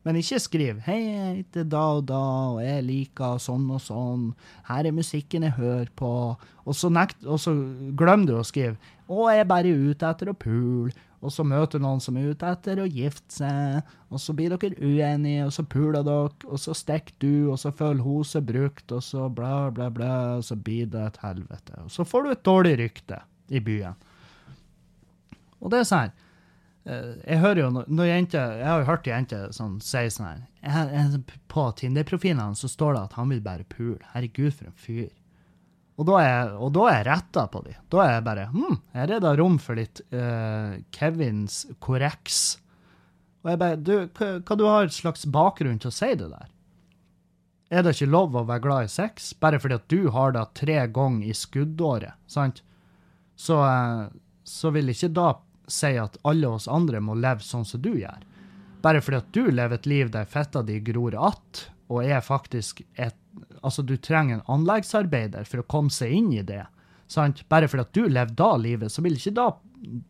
[0.07, 2.23] Men ikke skriv 'Hei, jeg heter da og da,
[2.55, 4.29] og jeg liker sånn og sånn'.
[4.63, 6.37] 'Her er musikken jeg hører på'.
[6.63, 7.51] Og så, nekt, og så
[7.91, 8.77] glemmer du å skrive
[9.09, 12.45] 'Å, jeg er bare ute etter å pule' og så møter noen som er ute
[12.45, 16.75] etter å gifte seg, og så blir dere uenige, og så puler dere, og så
[16.77, 20.55] stikker du, og så føler hun seg brukt, og så bla, bla, bla, og så
[20.55, 21.73] blir det et helvete.
[21.83, 23.97] Og så får du et dårlig rykte i byen.
[25.57, 26.15] Og det er sånn her
[26.87, 31.17] Jeg hører jo når jenter Jeg har jo hørt jenter sånn, si sånn her
[31.51, 33.99] På Tinder-profilene så står det at han vil bare pule.
[34.13, 35.09] Herregud, for en fyr.
[35.97, 37.77] Og da er, og da er jeg retta på dem.
[37.89, 42.59] Da er jeg bare Hm, her er det rom for litt uh, Kevins korreks.
[43.43, 46.53] Og jeg bare Du, hva, du har slags bakgrunn til å si det der?
[47.67, 50.45] Er det ikke lov å være glad i sex bare fordi at du har det
[50.55, 52.61] tre ganger i skuddåret, sant?
[53.35, 54.07] Så, uh,
[54.47, 55.33] så vil ikke da
[55.67, 58.23] si at alle oss andre må leve sånn som du gjør.
[58.81, 62.81] Bare fordi at du lever et liv der fetta di gror att, og er faktisk
[62.95, 63.15] et
[63.61, 66.63] Altså, du trenger en anleggsarbeider for å komme seg inn i det.
[67.09, 67.43] Sant?
[67.49, 69.45] Bare fordi at du lever da livet, så vil ikke da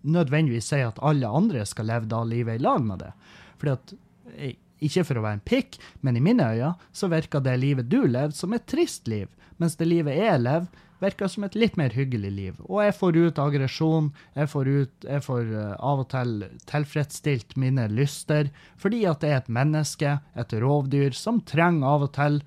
[0.08, 3.12] nødvendigvis si at alle andre skal leve da livet i lag med det.
[3.58, 3.94] Fordi at,
[4.36, 7.90] eh, Ikke for å være en pikk, men i mine øyne så virker det livet
[7.90, 9.28] du lever, som et trist liv.
[9.58, 10.68] Mens det livet jeg lever,
[11.04, 12.60] virker som et litt mer hyggelig liv.
[12.66, 16.38] Og jeg får ut aggresjon, jeg får, ut, jeg får uh, av og til
[16.70, 22.14] tilfredsstilt mine lyster, fordi at det er et menneske, et rovdyr, som trenger av og
[22.18, 22.42] til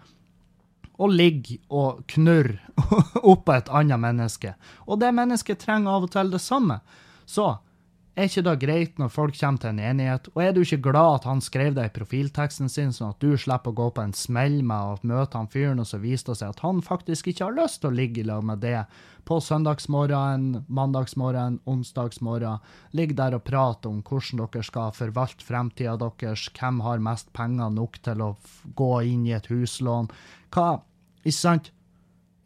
[1.01, 2.59] å ligge og knurre
[3.32, 4.55] oppå et annet menneske.
[4.86, 6.80] Og det mennesket trenger av og til det samme.
[7.24, 7.55] Så
[8.19, 10.27] Er ikke det greit når folk kommer til en enighet?
[10.35, 13.37] Og er du ikke glad at han skrev det i profilteksten sin, sånn at du
[13.39, 16.41] slipper å gå på en smell med å møte han fyren, og så viste det
[16.41, 18.83] seg at han faktisk ikke har lyst til å ligge i lag med det
[19.31, 22.59] på søndagsmorgen, mandagsmorgen, onsdagsmorgen.
[22.99, 27.71] Ligge der og prate om hvordan dere skal forvalte fremtida deres, hvem har mest penger
[27.79, 28.33] nok til å
[28.75, 30.11] gå inn i et huslån.
[30.51, 30.81] Hva
[31.21, 31.71] Ikke sant?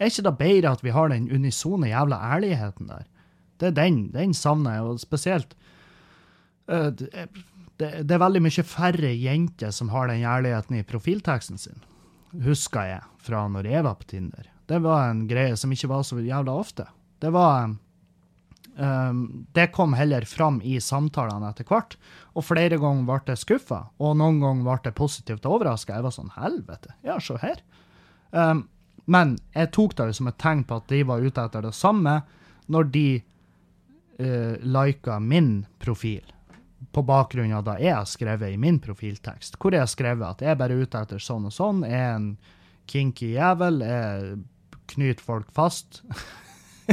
[0.02, 3.04] Er ikke det bedre at vi har den unisone jævla ærligheten der?
[3.64, 5.56] Det er den, den savner jeg, og spesielt
[6.68, 6.90] øh,
[7.80, 11.80] det, er veldig mye færre jenter som har den ærligheten i profilteksten sin,
[12.44, 14.50] husker jeg fra når jeg var på Tinder.
[14.68, 16.86] Det var en greie som ikke var så jævla ofte.
[17.20, 17.74] Det var
[18.76, 21.98] um, Det kom heller fram i samtalene etter hvert,
[22.34, 25.98] og flere ganger ble jeg skuffa, og noen ganger ble jeg positivt overraska.
[25.98, 27.60] Jeg var sånn helvete, ja, se her.
[28.30, 28.68] Um,
[29.04, 32.22] men jeg tok det som et tegn på at de var ute etter det samme
[32.72, 33.08] når de
[34.20, 36.32] uh, lika min profil
[36.92, 40.42] på bakgrunn av det jeg har skrevet i min profiltekst, hvor jeg har skrevet at
[40.44, 42.28] jeg er bare ute etter sånn og sånn, jeg er en
[42.90, 44.36] kinky jævel, jeg
[44.94, 46.02] knyter folk fast.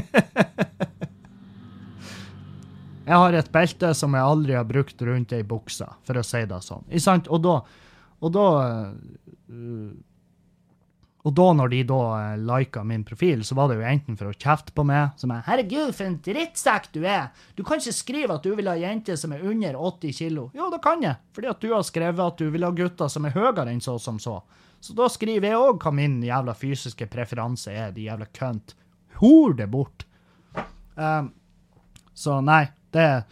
[3.10, 6.46] jeg har et belte som jeg aldri har brukt rundt ei bukse, for å si
[6.48, 6.88] det sånn.
[7.28, 7.58] Og da,
[8.22, 9.92] og da uh,
[11.22, 14.32] og da når de da eh, lika min profil, så var det jo enten for
[14.32, 17.30] å kjefte på meg, som er 'Herregud, for en drittsekk du er!
[17.56, 20.72] Du kan ikke skrive at du vil ha jenter som er under 80 kilo.' Jo,
[20.74, 23.38] det kan jeg, fordi at du har skrevet at du vil ha gutter som er
[23.38, 24.42] høyere enn så som så.
[24.82, 28.74] Så da skriver jeg òg hva min jævla fysiske preferanse er, de jævla kønt.
[29.22, 30.08] Hor det bort!
[30.96, 31.32] Um,
[32.18, 33.24] så nei, det,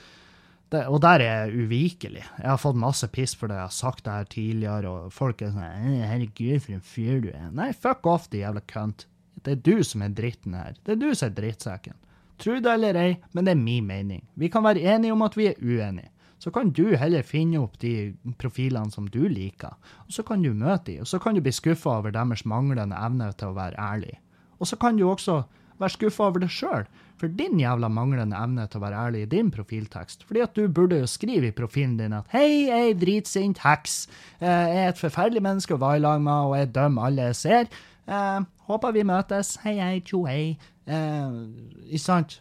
[0.72, 2.24] det Og der er jeg uvikelig.
[2.38, 5.42] Jeg har fått masse piss for det jeg har sagt det her tidligere, og folk
[5.42, 7.50] er sånn «Eh, 'Herregud, for en fyr du er'.
[7.52, 9.08] Nei, fuck off, de jævla kønt.
[9.44, 10.76] Det er du som er dritten her.
[10.86, 11.98] Det er du som er drittsekken.
[12.40, 14.24] Tro det eller ei, men det er min mening.
[14.36, 16.10] Vi kan være enige om at vi er uenige.
[16.40, 20.54] Så kan du heller finne opp de profilene som du liker, og så kan du
[20.54, 23.76] møte dem, og så kan du bli skuffa over deres manglende evne til å være
[23.76, 24.16] ærlig.
[24.60, 25.42] Og så kan du også
[25.80, 26.88] være skuffa over deg sjøl
[27.20, 30.26] for din jævla manglende evne til å være ærlig i din profiltekst.
[30.28, 34.02] Fordi at du burde jo skrive i profilen din at hei, er dritsint heks,
[34.40, 37.30] eh, jeg er et forferdelig menneske å være i lag med, og jeg dømmer alle
[37.30, 37.72] jeg ser.
[38.10, 38.40] Eh,
[38.70, 39.56] håper vi møtes.
[39.64, 40.58] Hei, hei, tjo, hei.
[40.90, 41.42] Eh,
[41.90, 42.40] ikke sant?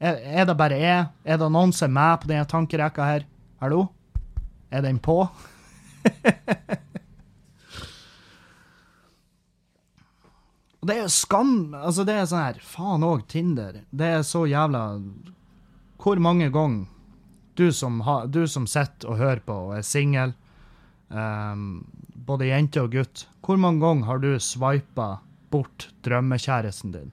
[0.00, 1.04] Er, er det bare jeg?
[1.24, 3.28] Er det noen som er med på denne tankerekka her?
[3.62, 3.86] Hallo?
[4.74, 5.22] Er den på?
[10.84, 13.78] Og det er jo skam Altså, det er sånn her Faen òg, Tinder.
[13.88, 14.82] Det er så jævla
[15.96, 16.90] Hvor mange ganger
[17.56, 20.32] du som, har, du som sitter og hører på og er singel,
[21.06, 21.84] um,
[22.26, 25.06] både jente og gutt, hvor mange ganger har du sveipa
[25.54, 27.12] bort drømmekjæresten din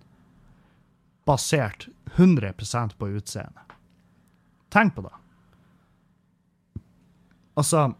[1.30, 2.56] basert 100
[2.98, 3.78] på utseendet?
[4.74, 5.14] Tenk på det.
[7.54, 7.92] Altså,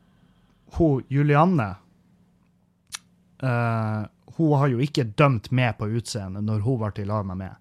[0.80, 1.76] hun Julianne
[3.38, 4.02] eh,
[4.42, 7.58] Hun har jo ikke dømt meg på utseendet når hun ble i lag med meg.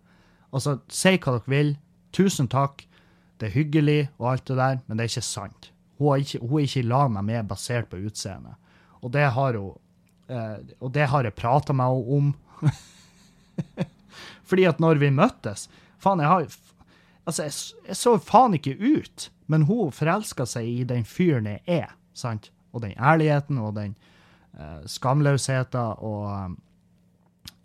[0.50, 1.74] Altså, si hva dere vil.
[2.16, 2.86] Tusen takk.
[3.40, 5.70] Det er hyggelig og alt det der, men det er ikke sant.
[6.00, 8.56] Hun er ikke, hun er ikke i lag med meg basert på utseendet.
[9.00, 9.76] Og det har hun
[10.28, 12.34] eh, Og det har jeg prata med henne om.
[14.48, 15.68] Fordi at når vi møttes
[16.00, 16.48] Faen, jeg har
[17.28, 17.52] Altså, jeg,
[17.88, 22.48] jeg så faen ikke ut, men hun forelska seg i den fyren jeg er, sant?
[22.72, 23.92] Og den ærligheten og den
[24.56, 26.56] eh, skamløsheten og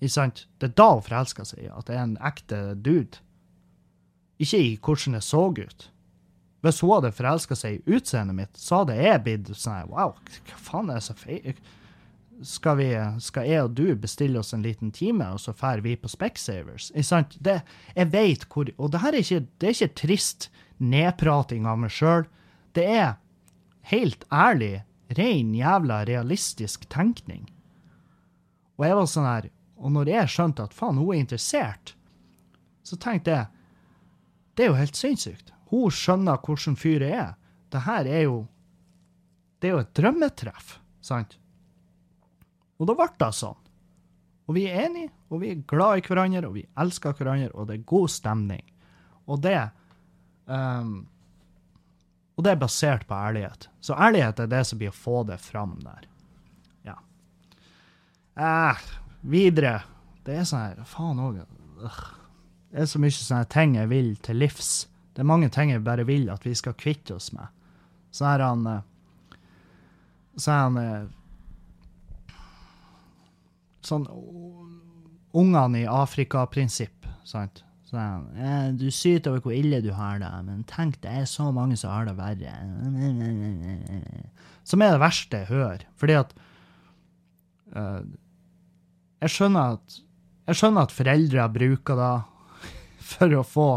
[0.02, 0.46] Ikke sant?
[0.60, 3.22] Det er da hun forelsker seg i, at det er en ekte dude.
[4.42, 5.90] Ikke i hvordan jeg så ut.
[6.66, 10.16] Hvis hun hadde forelska seg i utseendet mitt, så hadde jeg blitt sånn Wow,
[10.48, 11.60] hva faen er det så feil?
[12.44, 12.88] Skal, vi,
[13.24, 16.90] skal jeg og du bestille oss en liten time, og så drar vi på Specsavers?
[16.92, 17.38] Ikke sant?
[17.40, 17.62] Det,
[17.96, 20.50] jeg vet hvor Og det her er ikke, det er ikke trist
[20.84, 22.26] nedprating av meg sjøl.
[22.76, 23.14] Det er
[23.94, 24.84] helt ærlig,
[25.16, 27.46] ren jævla realistisk tenkning.
[28.76, 29.48] Og jeg var sånn her
[29.78, 31.96] Og når jeg skjønte at faen, hun er interessert,
[32.86, 33.46] så tenkte jeg
[34.56, 35.52] Det er jo helt sinnssykt.
[35.72, 37.34] Hun skjønner hvordan fyr jeg er.
[37.74, 38.46] Det her er jo
[39.60, 41.38] Det er jo et drømmetreff, sant?
[42.80, 43.58] Og da ble det sånn.
[44.46, 47.70] Og vi er enige, og vi er glad i hverandre, og vi elsker hverandre, og
[47.70, 48.66] det er god stemning.
[49.26, 49.58] Og det
[50.46, 51.08] um,
[52.36, 53.70] Og det er basert på ærlighet.
[53.82, 56.08] Så ærlighet er det som blir å få det fram der.
[56.84, 56.98] Ja.
[58.36, 58.82] Eh,
[59.30, 59.80] videre.
[60.26, 61.42] Det er sånn her Faen òg.
[62.72, 64.72] Det er så mye sånne ting jeg vil til livs.
[65.16, 67.48] Det er mange ting jeg bare vil at vi skal kvitte oss med.
[68.16, 68.82] Så er han eh,
[70.36, 71.06] Så er han eh,
[73.86, 74.08] Sånn
[75.36, 77.60] Ungene i Afrika-prinsipp, sant?
[77.86, 81.12] Så er han, eh, du syter over hvor ille du har det, men tenk det
[81.12, 82.54] er så mange som har det verre.
[84.66, 85.84] Som er det verste jeg hører.
[86.00, 86.32] Fordi at
[89.26, 90.02] Jeg skjønner at
[90.46, 92.16] jeg skjønner at foreldre bruker det
[93.06, 93.70] for å få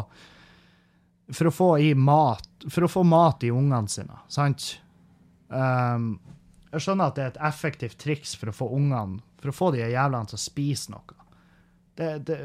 [1.33, 4.75] For å få i mat For å få mat i ungene sine, sant?
[5.49, 6.19] Um,
[6.69, 9.71] jeg skjønner at det er et effektivt triks for å få ungene For å få
[9.73, 11.17] de jævlene til å spise noe.
[11.99, 12.37] Det, det,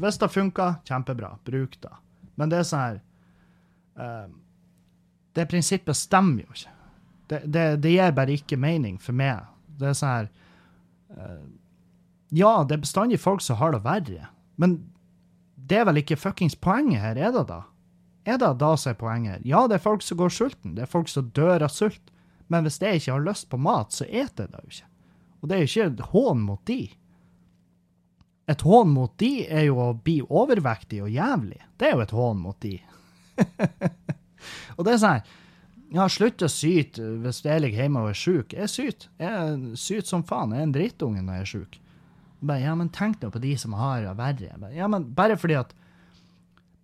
[0.00, 1.34] hvis det funker, kjempebra.
[1.44, 1.90] Bruk det.
[2.40, 3.00] Men det er sånn her
[3.98, 4.38] um,
[5.34, 6.72] Det prinsippet stemmer jo ikke.
[7.26, 9.42] Det, det, det, gir bare ikke mening for meg.
[9.80, 10.30] Det er sånn her
[11.18, 11.44] uh,
[12.32, 14.78] Ja, det er bestandig folk som har det verre, men
[15.56, 17.62] det er vel ikke fuckings poenget her, er det da?
[18.24, 19.44] Er det da som er poenget?
[19.44, 22.12] Ja, det er folk som går sulten, det er folk som dør av sult.
[22.52, 24.90] Men hvis jeg ikke har lyst på mat, så eter jeg det jo ikke.
[25.40, 26.80] Og det er jo ikke et hån mot de.
[28.52, 31.60] Et hån mot de er jo å bli overvektig og jævlig.
[31.80, 32.74] Det er jo et hån mot de.
[34.76, 35.32] og det er sånn
[35.94, 38.52] Ja, slutt å syte hvis jeg ligger hjemme og er sjuk.
[38.56, 39.08] Jeg syter.
[39.20, 40.52] Jeg er syt som faen.
[40.52, 41.80] Jeg er en drittunge når jeg er sjuk.
[42.44, 44.72] Ja, men tenk nå på de som har det verre.
[44.74, 45.72] Ja, men bare fordi at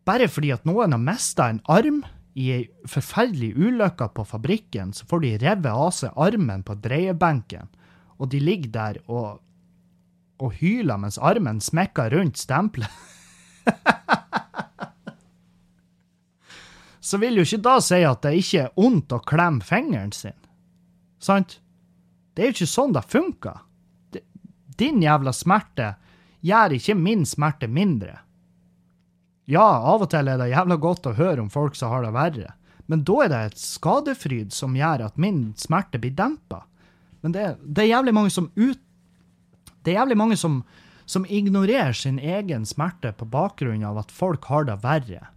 [0.09, 2.01] bare fordi at noen har mista en arm
[2.39, 7.69] i ei forferdelig ulykke på fabrikken, så får de revet av seg armen på dreiebenken,
[8.19, 9.41] og de ligger der og,
[10.41, 12.91] og hyler mens armen smekker rundt stempelet.
[17.09, 20.39] så vil jo ikke da si at det ikke er ondt å klemme fingeren sin.
[21.21, 21.61] Sant?
[22.35, 23.59] Det er jo ikke sånn det funker.
[24.81, 25.95] Din jævla smerte
[26.41, 28.17] gjør ikke min smerte mindre.
[29.51, 32.15] Ja, av og til er det jævla godt å høre om folk som har det
[32.15, 32.53] verre,
[32.91, 36.65] men da er det et skadefryd som gjør at min smerte blir dempa.
[37.21, 38.81] Men det, det, er jævlig mange som ut...
[39.85, 40.63] Det er jævlig mange som,
[41.09, 45.29] som ignorerer sin egen smerte på bakgrunn av at folk har det verre.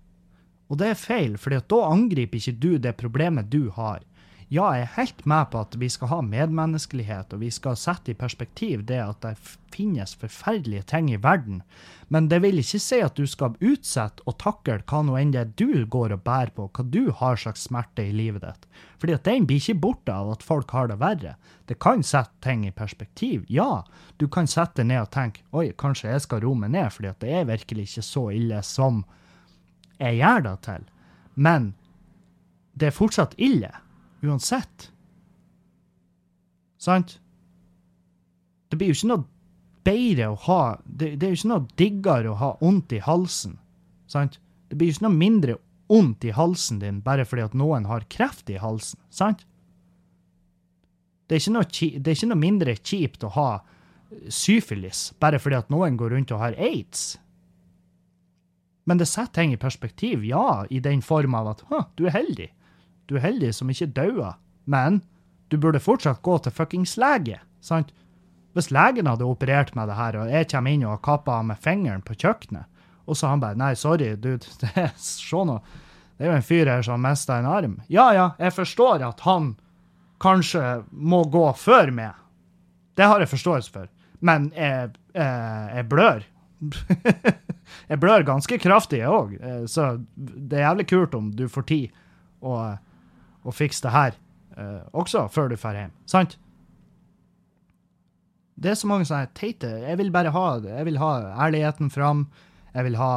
[0.72, 4.02] Og det er feil, for da angriper ikke du det problemet du har.
[4.54, 8.12] Ja, jeg er helt med på at vi skal ha medmenneskelighet, og vi skal sette
[8.12, 9.32] i perspektiv det at det
[9.74, 11.64] finnes forferdelige ting i verden,
[12.14, 15.56] men det vil ikke si at du skal utsette og takle hva nå enn det
[15.58, 18.68] du går og bærer på, hva du har slags smerte i livet ditt.
[19.02, 21.34] Fordi at den blir ikke borte av at folk har det verre.
[21.66, 23.82] Det kan sette ting i perspektiv, ja.
[24.22, 27.10] Du kan sette deg ned og tenke oi, kanskje jeg skal roe meg ned, fordi
[27.10, 29.02] at det er virkelig ikke så ille som
[29.98, 30.86] jeg gjør det til.
[31.42, 31.72] Men
[32.78, 33.74] det er fortsatt ille
[34.24, 34.90] uansett.
[36.82, 37.20] Sant?
[38.70, 39.26] Det blir jo ikke noe
[39.84, 43.58] bedre å ha Det, det er jo ikke noe diggere å ha vondt i halsen.
[44.08, 44.40] Sant?
[44.70, 45.58] Det blir jo ikke noe mindre
[45.92, 49.00] vondt i halsen din bare fordi at noen har kreft i halsen.
[49.14, 49.44] Sant?
[51.28, 53.50] Det er noe, det er ikke noe mindre kjipt å ha
[54.30, 57.14] syfilis bare fordi at noen går rundt og har aids.
[58.86, 61.64] Men det setter ting i perspektiv, ja, i den form av at
[61.96, 62.50] du er heldig.
[63.14, 64.32] Du er heldig som ikke daua,
[64.66, 65.04] men
[65.54, 67.92] du burde fortsatt gå til fuckings lege, sant?
[68.58, 71.60] Hvis legen hadde operert med det her, og jeg kommer inn og kappa av meg
[71.62, 72.66] fingeren på kjøkkenet,
[73.06, 75.60] og så han bare Nei, sorry, dude, det se nå.
[76.18, 77.76] Det er jo en fyr her som mista en arm.
[77.92, 79.52] Ja ja, jeg forstår at han
[80.24, 82.16] kanskje må gå før meg.
[82.98, 83.92] Det har jeg forståelse for.
[84.26, 86.26] Men jeg, jeg, jeg blør.
[87.92, 91.68] jeg blør ganske kraftig, jeg òg, eh, så det er jævlig kult om du får
[91.70, 92.02] tid.
[92.42, 92.74] Og
[93.44, 94.18] og fikse det her
[94.58, 95.94] uh, også, før du drar hjem.
[96.10, 96.38] Sant?
[98.54, 101.14] Det er så mange sånne teite Jeg vil bare ha jeg vil ha
[101.48, 102.28] ærligheten fram.
[102.74, 103.14] Jeg vil ha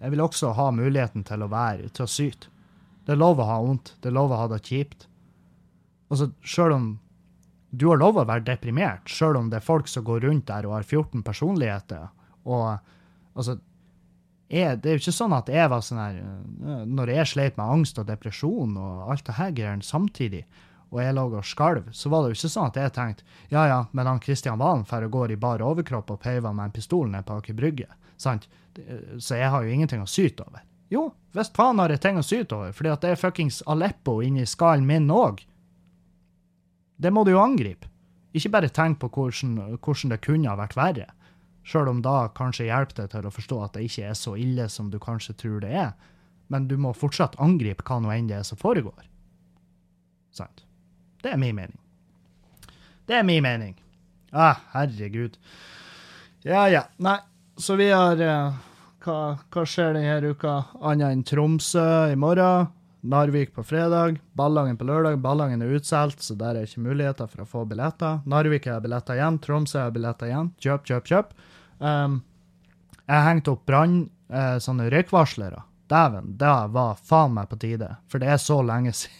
[0.00, 2.48] Jeg vil også ha muligheten til å være til å syte.
[3.04, 3.94] Det er lov å ha vondt.
[4.00, 5.06] Det er lov å ha det kjipt.
[6.10, 6.90] Altså, sjøl om
[7.70, 10.66] du har lov å være deprimert, sjøl om det er folk som går rundt der
[10.66, 12.08] og har 14 personligheter,
[12.50, 12.80] og
[13.38, 13.60] altså
[14.50, 17.58] jeg, det er jo ikke sånn at jeg var sånn her øh, Når jeg sleit
[17.60, 20.42] med angst og depresjon og alt det her greiene samtidig,
[20.90, 23.66] og jeg lå og skalv, så var det jo ikke sånn at jeg tenkte ja
[23.70, 27.06] ja, men han Kristian Valen får går i bar overkropp og peiver med en pistol
[27.12, 27.86] ned på Aker Brygge.
[28.18, 28.48] Sant?
[29.18, 30.64] Så jeg har jo ingenting å syte over.
[30.90, 31.04] Jo,
[31.36, 34.42] visst faen har jeg ting å syte over, fordi at det er fuckings Aleppo inni
[34.50, 35.44] skallen min òg.
[36.98, 37.86] Det må du jo angripe.
[38.34, 41.06] Ikke bare tenk på hvordan, hvordan det kunne ha vært verre.
[41.66, 44.68] Sjøl om da kanskje hjelper det til å forstå at det ikke er så ille
[44.72, 45.92] som du kanskje tror det er.
[46.50, 49.04] Men du må fortsatt angripe hva nå enn det er som foregår.
[50.34, 50.64] Sant?
[51.22, 51.78] Det er min mening.
[53.06, 53.76] Det er min mening.
[54.32, 55.36] Ah, herregud.
[56.46, 56.86] Ja, ja.
[57.02, 57.18] Nei,
[57.58, 58.58] så vi har uh,
[59.04, 59.16] hva,
[59.50, 62.70] hva, skjer denne uka, annet enn Tromsø i morgen?
[63.00, 65.18] Narvik på fredag, Ballangen på lørdag.
[65.18, 68.18] Ballangen er utsolgt, så der er ikke muligheter for å få billetter.
[68.28, 70.50] Narvik har billetter igjen, Tromsø har billetter igjen.
[70.60, 71.32] Kjøp, kjøp, kjøp.
[71.80, 72.18] Um,
[73.06, 75.62] jeg hengte opp brann uh, sånne røykvarslere.
[75.90, 77.88] Dæven, det var faen meg på tide.
[78.12, 79.16] For det er så lenge siden.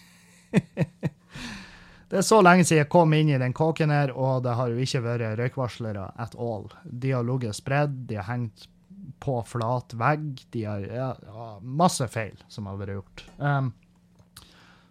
[2.11, 4.69] det er så lenge siden jeg kom inn i den kåken her, og det har
[4.69, 6.69] jo ikke vært røykvarslere at all.
[6.85, 8.69] De har ligget spredd, de har hengt
[9.19, 11.11] på flat vegg, de har ja,
[11.63, 13.25] masse feil som har vært gjort.
[13.39, 13.73] Um,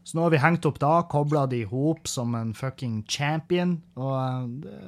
[0.04, 3.78] så nå har vi hengt opp da, kobla de i hop som en fucking champion,
[4.00, 4.80] og uh, det,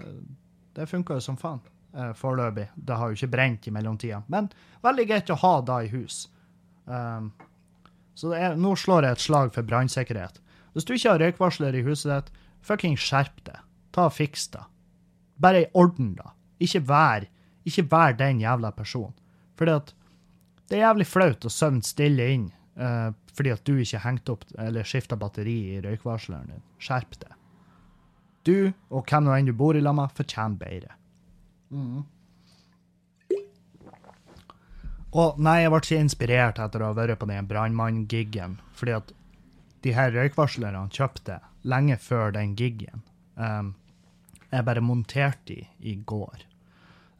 [0.77, 1.61] det funka jo som faen
[1.95, 2.67] uh, foreløpig.
[2.75, 4.49] Det har jo ikke brent i mellomtida, men
[4.85, 6.25] veldig greit å ha da i hus.
[6.85, 7.31] Um,
[8.17, 10.41] så er, nå slår jeg et slag for brannsikkerhet.
[10.73, 13.57] Hvis du ikke har røykvarsler i huset ditt, fucking skjerp det.
[13.95, 14.63] Ta og Fiks det.
[15.41, 16.33] Bare i orden, da.
[16.61, 17.25] Ikke vær,
[17.67, 19.15] ikke vær den jævla personen.
[19.61, 19.91] Fordi at
[20.71, 22.47] det er jævlig flaut å søvne stille inn
[22.81, 26.63] uh, fordi at du ikke hengte opp eller skifta batteri i røykvarsleren din.
[26.81, 27.35] Skjerp det.
[28.47, 30.95] Du, og hvem nå enn du bor i lag med, fortjener bedre.
[31.69, 32.01] Mm.
[35.11, 39.11] Og nei, jeg ble ikke inspirert etter å ha vært på den brannmann-giggen, fordi at
[39.83, 43.03] de her røykvarslerne kjøpte lenge før den giggen.
[43.35, 43.75] Um,
[44.51, 45.59] jeg bare monterte de
[45.91, 46.47] i går.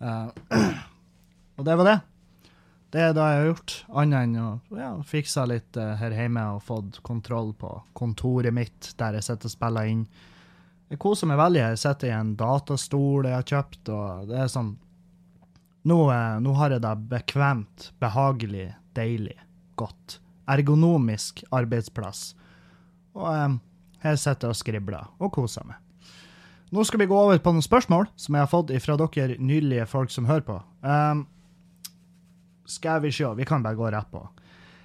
[0.02, 0.32] Uh,
[1.60, 2.00] og det var det.
[2.92, 6.44] Det er det jeg har gjort, annet enn å ja, fikse litt uh, her hjemme
[6.58, 10.02] og fått kontroll på kontoret mitt, der jeg sitter og spiller inn.
[10.92, 11.62] Jeg koser meg veldig.
[11.70, 14.76] Jeg sitter i en datastol jeg har kjøpt, og det er sånn
[15.82, 19.34] Nå, uh, nå har jeg det bekvemt, behagelig, deilig,
[19.80, 20.20] godt.
[20.52, 22.36] Ergonomisk arbeidsplass
[23.18, 23.60] og um,
[24.02, 25.78] her sitter jeg og skribler og koser meg.
[26.72, 29.88] Nå skal vi gå over på noen spørsmål som jeg har fått fra dere nydelige
[29.92, 30.58] folk som hører på.
[30.82, 31.26] Um,
[32.72, 34.24] skal vi se, vi kan bare gå rett på.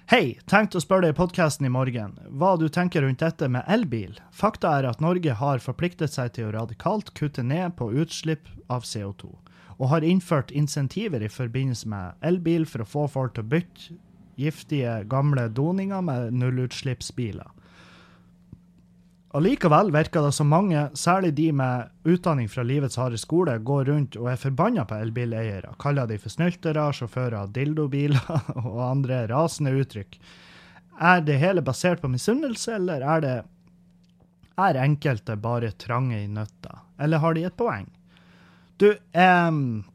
[0.07, 3.67] Hei, tenkte å spørre deg i podkasten i morgen hva du tenker rundt dette med
[3.67, 4.13] elbil.
[4.31, 8.87] Fakta er at Norge har forpliktet seg til å radikalt kutte ned på utslipp av
[8.87, 9.33] CO2,
[9.75, 13.97] og har innført insentiver i forbindelse med elbil for å få folk til å bytte
[14.37, 17.51] giftige, gamle doninger med nullutslippsbiler.
[19.37, 24.15] Allikevel virker det som mange, særlig de med utdanning fra livets harde skole, går rundt
[24.17, 28.31] og er forbanna på elbileiere, kaller de for snyltere, sjåfører, dildobiler
[28.63, 30.17] og andre rasende uttrykk.
[30.97, 33.35] Er det hele basert på misunnelse, eller er det
[34.57, 37.85] er enkelte bare trange i nøtta, eller har de et poeng?
[38.81, 39.85] Du, um,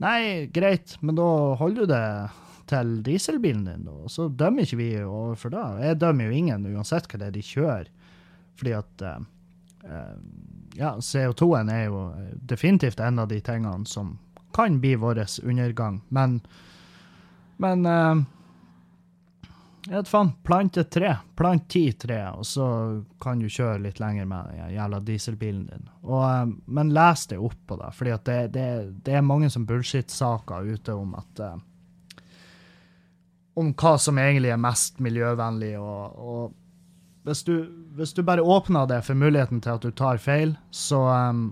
[0.03, 2.03] Nei, greit, men da holder du det
[2.69, 3.95] til dieselbilen din, da.
[4.11, 5.65] Så dømmer ikke vi overfor det.
[5.85, 7.91] Jeg dømmer jo ingen uansett hva det er de kjører.
[8.57, 9.17] Fordi at uh,
[9.85, 10.15] uh,
[10.77, 12.05] ja, CO2-en er jo
[12.49, 14.17] definitivt en av de tingene som
[14.55, 16.01] kan bli vår undergang.
[16.09, 16.39] Men,
[17.61, 18.25] men uh,
[19.87, 21.13] jeg vet faen, plant et tre.
[21.39, 22.65] Plant ti tre, og så
[23.23, 25.85] kan du kjøre litt lenger med den jævla dieselbilen din.
[26.03, 28.67] Og, men les det opp på det, for det, det,
[29.05, 31.43] det, er mange som bullshit-saker ute om at
[33.57, 35.73] om hva som egentlig er mest miljøvennlig.
[35.81, 37.55] Og, og hvis, du,
[37.97, 41.49] hvis, du, bare åpner det for muligheten til at du tar feil, så, um,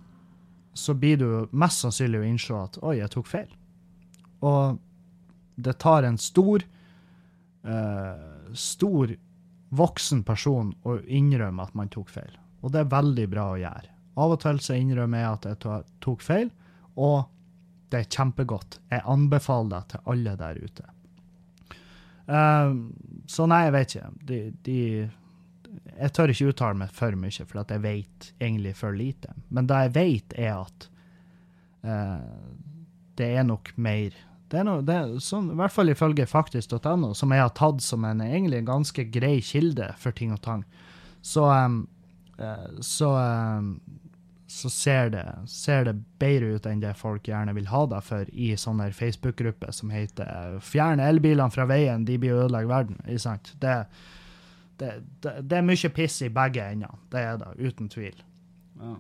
[0.77, 3.57] så blir du mest sannsynlig å innse at 'oi, jeg tok feil'.
[4.45, 4.77] Og
[5.57, 6.65] det tar en stor,
[7.65, 9.15] uh, stor
[9.75, 12.35] voksen person å innrømme at man tok feil.
[12.61, 13.89] Og det er veldig bra å gjøre.
[14.15, 16.51] Av og til så innrømmer jeg at jeg tok feil,
[16.95, 17.31] og
[17.93, 18.79] Det er kjempegodt.
[18.89, 20.87] Jeg anbefaler det til alle der ute.
[22.27, 22.73] Eh,
[23.27, 24.11] så nei, jeg vet ikke.
[24.29, 24.79] De, de
[25.95, 29.33] Jeg tør ikke uttale meg for mye, for jeg vet egentlig for lite.
[29.49, 30.87] Men det jeg vet, er at
[31.85, 32.29] eh,
[33.19, 34.15] det er nok mer
[34.51, 37.81] det er noe, det er sånn, I hvert fall ifølge faktisk.no, som jeg har tatt
[37.81, 40.61] som en egentlig ganske grei kilde for ting og tang,
[41.25, 41.79] så, um,
[42.85, 43.71] så, um,
[44.55, 48.29] så ser, det, ser det bedre ut enn det folk gjerne vil ha deg for
[48.31, 53.01] i sånne Facebook-grupper som heter 'Fjern elbilene fra veien, de blir å ødelegge verden'.
[53.03, 53.51] Ikke sant?
[53.59, 53.73] Det,
[54.79, 56.95] det, det, er mye piss i begge ender.
[57.11, 58.23] Det er det, uten tvil.
[58.79, 58.95] Ja.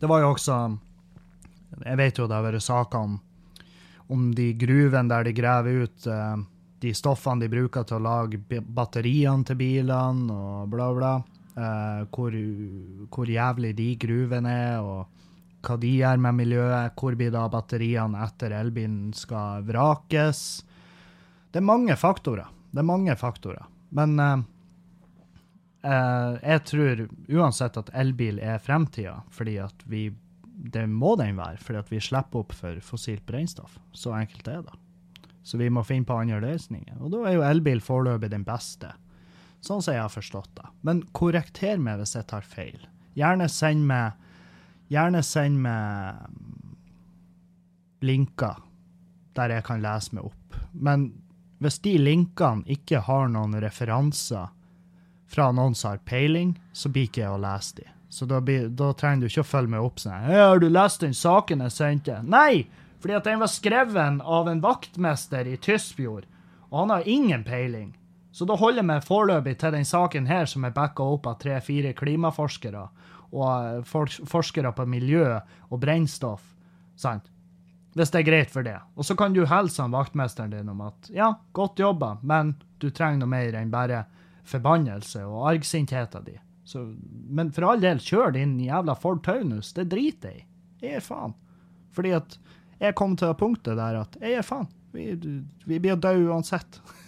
[0.00, 0.56] Det var jo også
[1.84, 3.20] Jeg vet jo det har vært saker om,
[4.08, 6.36] om de gruvene der de graver ut eh,
[6.80, 11.14] de stoffene de bruker til å lage batteriene til bilene og bla, bla.
[11.54, 12.38] Eh, hvor,
[13.14, 16.96] hvor jævlig de gruvene er, og hva de gjør med miljøet.
[16.98, 20.64] Hvor blir da batteriene etter elbilen skal vrakes?
[21.50, 22.50] Det er mange faktorer.
[22.74, 23.70] Det er mange faktorer.
[23.94, 24.18] Men
[25.84, 30.10] Eh, jeg tror uansett at elbil er fremtida, fordi at vi
[30.54, 33.74] Det må den være, fordi at vi slipper opp for fossilt brennstoff.
[33.92, 34.76] Så enkelt er det.
[35.42, 36.94] Så vi må finne på andre løsninger.
[37.02, 38.92] Og da er jo elbil foreløpig den beste.
[39.64, 40.68] Sånn som jeg har forstått det.
[40.84, 42.78] Men korrekter meg hvis jeg tar feil.
[43.16, 44.20] Gjerne send meg
[44.92, 46.26] Gjerne send meg
[48.04, 48.58] linker
[49.34, 50.58] der jeg kan lese meg opp.
[50.72, 51.06] Men
[51.64, 54.52] hvis de linkene ikke har noen referanser
[55.30, 57.88] fra noen som har peiling, så blir ikke jeg å lese de.
[58.12, 60.68] Så da, blir, da trenger du ikke å følge meg opp sånn «Hei, 'Har du
[60.68, 62.68] lest den saken jeg sendte?' Nei!
[63.02, 66.28] Fordi at den var skrevet av en vaktmester i Tysfjord,
[66.70, 67.96] og han har ingen peiling.
[68.34, 71.36] Så da holder jeg meg foreløpig til den saken her som er backa opp av
[71.42, 72.88] tre-fire klimaforskere
[73.34, 75.36] og eh, forskere på miljø
[75.70, 76.48] og brennstoff.
[76.98, 77.30] Sant?
[77.94, 78.74] Hvis det er greit for det.
[78.98, 82.88] Og så kan du hilse han vaktmesteren din om at ja, godt jobba, men du
[82.90, 84.02] trenger noe mer enn bare
[84.50, 86.42] forbannelse og argsintheten din.
[86.66, 86.82] Så,
[87.30, 89.70] men for all del, kjør din jævla Ford Taunus.
[89.76, 90.46] Det driter jeg i.
[90.82, 91.38] Jeg gir faen.
[91.94, 92.34] Fordi at
[92.82, 94.68] jeg kom til punktet der at jeg gir faen.
[94.94, 95.06] Vi,
[95.70, 96.82] vi blir døde uansett.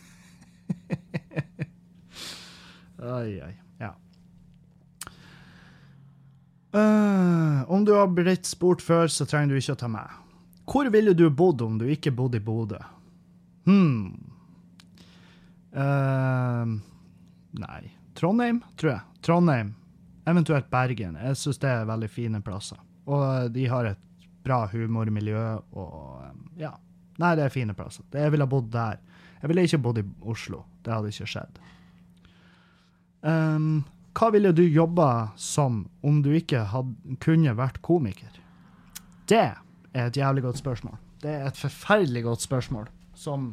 [3.06, 3.52] Oi, oi.
[3.78, 3.92] Ja.
[6.74, 10.22] Uh, om du har blitt spurt før, så trenger du ikke å ta med.
[10.66, 12.80] Hvor ville du bodd om du ikke bodde i Bodø?
[13.66, 14.14] Hm.
[15.76, 16.74] uh,
[17.62, 17.82] nei.
[18.16, 19.22] Trondheim, tror jeg.
[19.22, 19.74] Trondheim.
[20.26, 21.18] Eventuelt Bergen.
[21.22, 22.80] Jeg syns det er veldig fine plasser.
[23.06, 24.02] Og de har et
[24.46, 25.42] bra humormiljø
[25.78, 26.32] og eh,
[26.64, 26.72] ja.
[27.22, 28.04] Nei, det er fine plasser.
[28.12, 28.98] Jeg ville bodd der.
[29.40, 30.64] Jeg ville ikke bodd i Oslo.
[30.84, 31.60] Det hadde ikke skjedd.
[33.26, 33.84] Um,
[34.16, 38.30] hva ville du jobba som om du ikke hadde, kunne vært komiker?
[39.28, 41.00] Det er et jævlig godt spørsmål.
[41.22, 43.48] Det er et forferdelig godt spørsmål som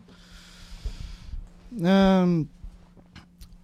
[1.79, 2.35] um,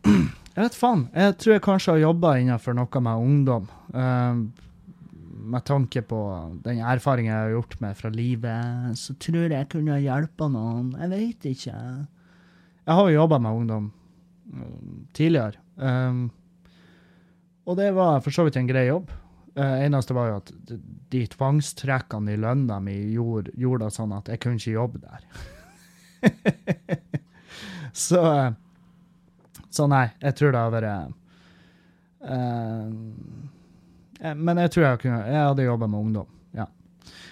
[0.60, 1.06] Jeg vet faen.
[1.14, 3.70] Jeg tror jeg kanskje har jobba innenfor noe med ungdom.
[3.94, 4.42] Um,
[5.50, 6.20] med tanke på
[6.66, 10.90] den erfaringen jeg har gjort meg fra livet, så tror jeg jeg kunne hjulpet noen.
[11.00, 11.78] Jeg vet ikke.
[12.90, 13.88] Jeg har jo jobba med ungdom
[15.16, 15.62] tidligere.
[15.80, 16.30] Um,
[17.70, 19.12] og det var for så vidt en grei jobb.
[19.58, 20.52] Uh, eneste var jo at
[21.12, 25.22] de, tvangstrekkene i lønna mi gjorde, gjorde det sånn at jeg kunne ikke jobbe der.
[28.08, 28.50] så uh,
[29.72, 31.14] Så nei, jeg tror det har vært
[32.26, 32.90] uh,
[34.20, 36.36] eh, Men jeg tror jeg, kunne, jeg hadde jobba med ungdom.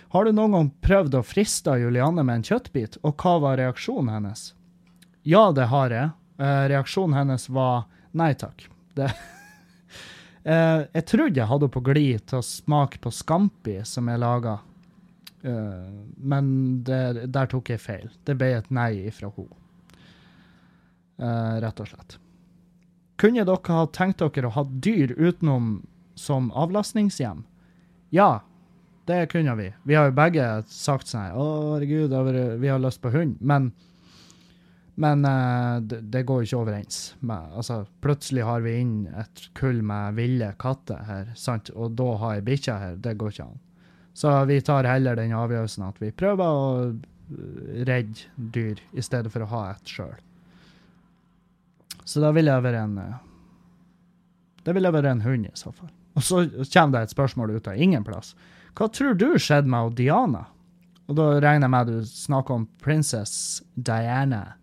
[0.09, 4.13] Har du noen gang prøvd å friste Julianne med en kjøttbit, og hva var reaksjonen
[4.13, 4.53] hennes?
[5.27, 6.13] Ja, det har jeg.
[6.39, 8.69] Eh, reaksjonen hennes var nei takk.
[8.97, 9.11] Det
[10.47, 14.53] Uh, jeg trodde jeg hadde på glid til å smake på Scampi, som jeg laga,
[15.43, 16.47] men
[16.87, 18.07] det, der tok jeg feil.
[18.23, 19.59] Det ble et nei fra henne.
[21.17, 22.17] Uh, rett og slett.
[23.17, 25.81] Kunne dere ha tenkt dere å ha dyr utenom
[26.15, 27.41] som avlastningshjem?
[28.13, 28.43] Ja,
[29.09, 29.71] det kunne vi.
[29.83, 32.13] Vi har jo begge sagt sånn Å, herregud,
[32.61, 33.39] vi har lyst på hund.
[33.41, 33.71] Men,
[34.99, 37.01] men uh, det, det går ikke overens.
[37.19, 41.69] Med, altså, plutselig har vi inn et kull med ville katter her, sant?
[41.75, 42.95] og da har jeg bikkja her.
[43.05, 43.59] Det går ikke an.
[44.17, 49.29] Så vi tar heller den avgjørelsen at vi prøver å eh, redde dyr, i stedet
[49.29, 50.17] for å ha et sjøl.
[52.01, 53.23] Så da vil jeg være en uh,
[54.65, 55.93] Det vil jeg være en hund, i så fall.
[56.17, 58.33] Og så kommer det et spørsmål ut av ingen plass.
[58.73, 60.47] Hva tror du skjedde med Diana?
[61.05, 64.57] Og da regner jeg med du snakker om Princess Diana.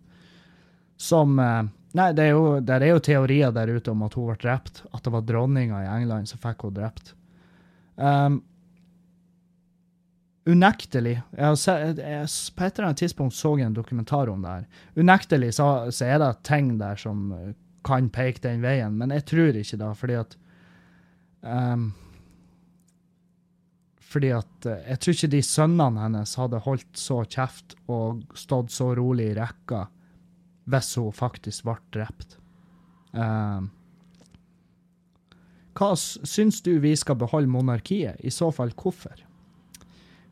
[0.97, 1.63] Som eh,
[1.95, 4.81] Nei, det er jo, det er jo teorier der ute om at hun ble drept.
[4.91, 7.13] At det var dronninga i England som fikk henne drept.
[7.95, 8.41] Um,
[10.45, 14.57] unektelig jeg se, jeg, På et eller annet tidspunkt så jeg en dokumentar om det
[14.57, 14.65] her.
[14.99, 17.53] Unektelig så, så er det ting der som eh,
[17.87, 20.37] kan peke den veien, men jeg tror ikke det, fordi at
[21.47, 21.93] um,
[24.03, 28.75] Fordi at uh, jeg tror ikke de sønnene hennes hadde holdt så kjeft og stått
[28.75, 29.85] så rolig i rekka
[30.69, 32.37] hvis hun faktisk ble drept.
[33.15, 33.65] Uh,
[35.75, 38.19] hva syns du vi skal beholde monarkiet?
[38.23, 39.21] I så fall hvorfor?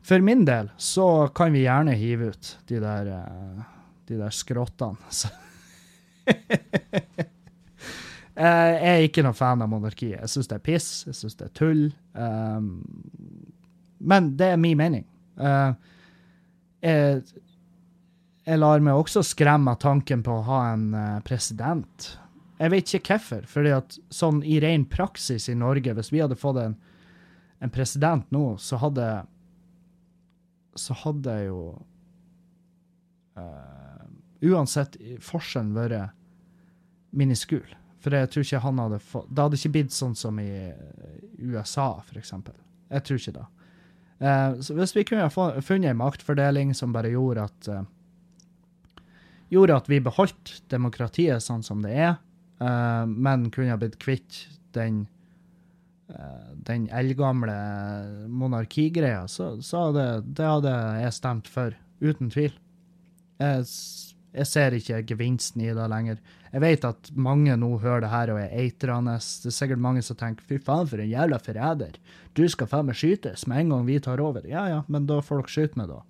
[0.04, 3.62] For min del så kan vi gjerne hive ut de der, uh,
[4.08, 4.96] de der skrottene.
[8.34, 10.18] jeg er ikke noen fan av monarkiet.
[10.18, 11.86] Jeg syns det er piss, jeg syns det er tull.
[12.12, 12.82] Um,
[14.04, 15.06] men det er min mening.
[15.40, 15.72] Uh,
[16.84, 17.22] jeg,
[18.44, 22.08] jeg, lar meg også skremme av tanken på å ha en uh, president.
[22.60, 26.38] Jeg vet ikke hvorfor, fordi at sånn i ren praksis i Norge, hvis vi hadde
[26.38, 26.76] fått en,
[27.64, 29.08] en president nå, så hadde
[30.74, 31.60] så hadde jeg jo
[33.38, 34.04] uh,
[34.44, 36.12] Uansett forskjellen vært
[37.16, 37.64] miniskul.
[38.02, 40.50] For jeg tror ikke han hadde fått Det hadde ikke blitt sånn som i
[41.40, 42.56] USA, for eksempel.
[42.92, 43.46] Jeg tror ikke det.
[44.20, 47.80] Uh, så hvis vi kunne funnet en maktfordeling som bare gjorde at uh,
[49.54, 52.16] Gjorde at vi beholdt demokratiet sånn som det er,
[52.58, 54.44] uh, men kunne ha blitt kvitt
[54.74, 55.04] den
[56.08, 57.54] Eh, den eldgamle
[58.28, 60.04] monarkigreia, så, så hadde,
[60.36, 62.52] det hadde jeg stemt for, uten tvil.
[63.40, 63.64] Jeg,
[64.36, 66.20] jeg, ser ikke gevinsten i det lenger.
[66.52, 69.16] Jeg vet at mange nå hører det her og er eitrende.
[69.16, 71.96] Det er sikkert mange som tenker 'fy faen, for en jævla forræder'.
[72.36, 74.44] Du skal faen meg skytes med en gang vi tar over.
[74.46, 76.02] Ja ja, men da får dere skyte meg, da.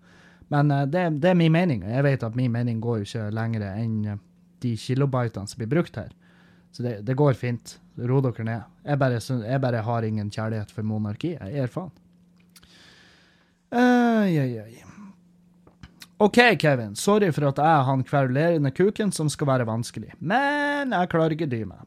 [0.52, 3.30] Men uh, det, det, er min mening, jeg vet at min mening går jo ikke
[3.34, 4.20] lenger enn
[4.64, 6.12] de kilobitene som blir brukt her.
[6.74, 7.78] Så det, det går fint.
[7.94, 8.70] Ro dere ned.
[8.82, 11.36] Jeg bare, jeg bare, har ingen kjærlighet for monarki.
[11.36, 11.92] Jeg gir faen.
[13.74, 14.90] Ai, ai, ja.
[16.24, 16.94] OK, Kevin.
[16.96, 21.34] Sorry for at jeg er han kverulerende kuken som skal være vanskelig, men jeg klarer
[21.34, 21.82] ikke dy meg.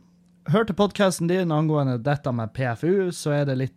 [0.52, 3.77] Hørte podkasten din angående dette med PFU, så er det litt,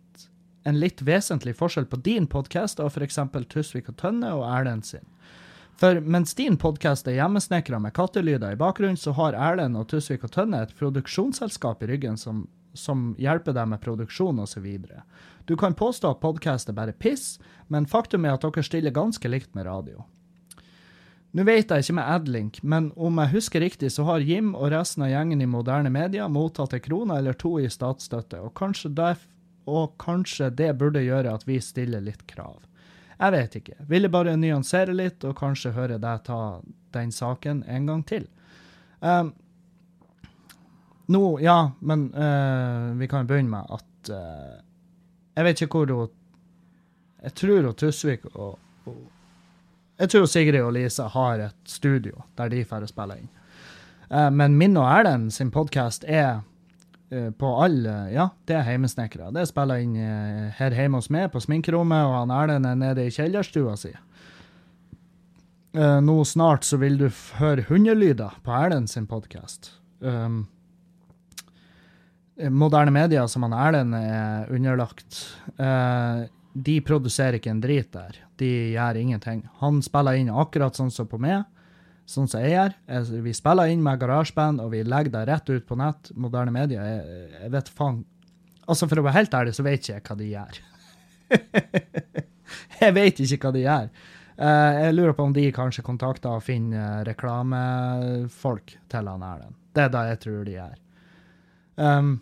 [0.63, 3.19] en litt vesentlig forskjell på din podkast og f.eks.
[3.49, 5.05] Tusvik og Tønne og Erlend sin.
[5.81, 10.27] For mens din podkast er hjemmesnekra med kattelyder i bakgrunnen, så har Erlend og Tusvik
[10.27, 12.45] og Tønne et produksjonsselskap i ryggen som,
[12.77, 14.67] som hjelper deg med produksjon osv.
[15.49, 19.31] Du kan påstå at podkast er bare piss, men faktum er at dere stiller ganske
[19.31, 20.05] likt med radio.
[21.31, 24.73] Nå vet jeg ikke med Adlink, men om jeg husker riktig, så har Jim og
[24.73, 28.91] resten av gjengen i moderne media mottatt ei krone eller to i statsstøtte, og kanskje,
[28.97, 29.23] derf,
[29.65, 32.59] og kanskje det burde gjøre at vi stiller litt krav.
[33.21, 33.75] Jeg vet ikke.
[33.89, 36.39] Ville bare nyansere litt og kanskje høre deg ta
[36.95, 38.25] den saken en gang til.
[38.99, 39.31] Um,
[41.11, 44.59] nå, ja, men uh, vi kan begynne med at uh,
[45.35, 46.11] Jeg vet ikke hvor hun
[47.23, 48.99] Jeg tror hun Tusvik og, og,
[49.99, 53.29] Jeg tror Sigrid og Lise har et studio der de får spille inn.
[54.09, 56.41] Uh, men min og Erlend sin podkast er
[57.11, 59.33] på alle Ja, det er heimesnekkere.
[59.35, 62.79] Det er spiller inn eh, her hjemme hos meg på sminkerommet, og han Erlend er
[62.79, 63.91] nede i kjellerstua si.
[65.71, 67.05] Uh, nå snart så vil du
[67.39, 69.73] høre hundelyder på Erlend sin podkast.
[69.99, 70.45] Um,
[72.51, 75.21] moderne media som han Erlend er underlagt,
[75.59, 78.19] uh, de produserer ikke en drit der.
[78.39, 79.45] De gjør ingenting.
[79.63, 81.43] Han spiller inn akkurat sånn som på meg
[82.11, 82.75] sånn som jeg gjør.
[83.25, 86.11] Vi spiller inn med garasjeband, og vi legger det rett ut på nett.
[86.19, 86.83] Moderne medier.
[86.85, 88.01] Jeg, jeg vet faen
[88.71, 90.59] Altså, for å være helt ærlig, så vet ikke jeg hva de gjør.
[92.83, 93.87] jeg vet ikke hva de gjør.
[94.41, 99.57] Uh, jeg lurer på om de kanskje kontakter og finner reklamefolk til han Erlend.
[99.75, 100.77] Det er det jeg tror de gjør.
[101.81, 102.13] Um,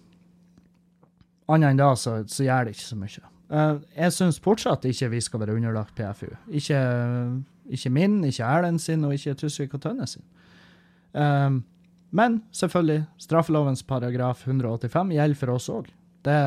[1.49, 3.29] Annet enn da, så, så, gjør det ikke så mye.
[3.49, 6.29] Uh, jeg syns fortsatt ikke vi skal være underlagt PFU.
[6.59, 6.81] Ikke
[7.69, 10.25] ikke min, ikke Erlend sin, og ikke Tusvik og Tønne sin.
[11.13, 11.63] Um,
[12.09, 15.89] men selvfølgelig, straffelovens paragraf 185 gjelder for oss òg.
[16.25, 16.37] Det,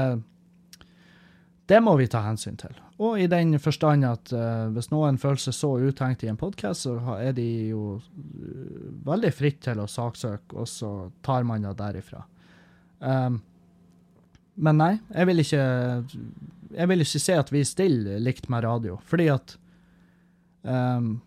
[1.70, 2.74] det, må vi ta hensyn til.
[3.02, 6.88] Og i den forstand at uh, hvis noen føler seg så utenkt i en podkast,
[6.88, 10.92] så er de jo uh, veldig fritt til å saksøke, og så
[11.22, 12.24] tar man det derifra.
[12.98, 13.40] Um,
[14.62, 15.62] men nei, jeg vil ikke
[16.72, 19.56] jeg vil ikke si at vi stiller likt med radio, fordi at
[20.62, 21.20] Um,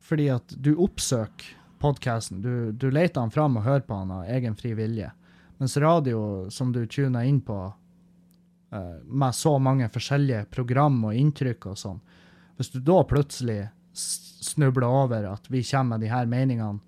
[0.00, 2.40] fordi at du oppsøker podkasten.
[2.42, 5.10] Du, du leter han fram og hører på han av egen fri vilje.
[5.60, 11.70] Mens radio, som du tuner inn på uh, med så mange forskjellige program og inntrykk
[11.72, 12.00] og sånn,
[12.56, 13.66] hvis du da plutselig
[13.96, 16.80] snubler over at vi kommer med de her meningene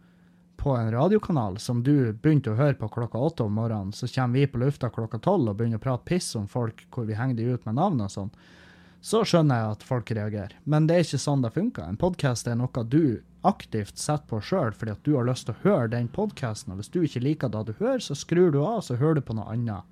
[0.58, 4.40] på en radiokanal som du begynte å høre på klokka åtte om morgenen, så kommer
[4.40, 7.38] vi på lufta klokka tolv og begynner å prate piss om folk hvor vi henger
[7.38, 8.32] de ut med navn og sånn,
[9.00, 10.54] så skjønner jeg at folk reagerer.
[10.66, 11.86] Men det er ikke sånn det funker.
[11.86, 15.54] En podkast er noe du aktivt setter på sjøl fordi at du har lyst til
[15.54, 16.74] å høre den podkasten.
[16.74, 19.26] Og hvis du ikke liker det du hører, så skrur du av, så hører du
[19.28, 19.86] på noe annet.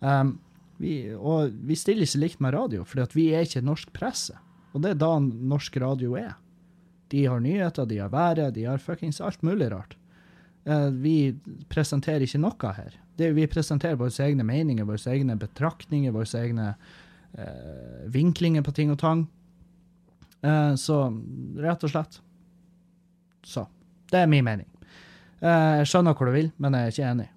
[0.00, 0.36] Um,
[0.82, 4.34] vi, og vi stiller ikke likt med radio, fordi at vi er ikke norsk presse.
[4.72, 6.34] Og det er da norsk radio er.
[7.12, 9.94] De har nyheter, de har været, de har fuckings alt mulig rart.
[10.66, 11.36] Uh, vi
[11.70, 12.98] presenterer ikke noe her.
[13.20, 17.00] Det, vi presenterer våre egne meninger, våre egne betraktninger, våre egne uh,
[18.12, 19.22] vinklinger på ting og tang.
[20.42, 21.20] Eh, så
[21.56, 22.20] rett og slett.
[23.42, 23.66] Så.
[24.10, 24.66] Det er min mening.
[25.40, 27.28] Eh, jeg skjønner hvor du vil, men jeg er ikke enig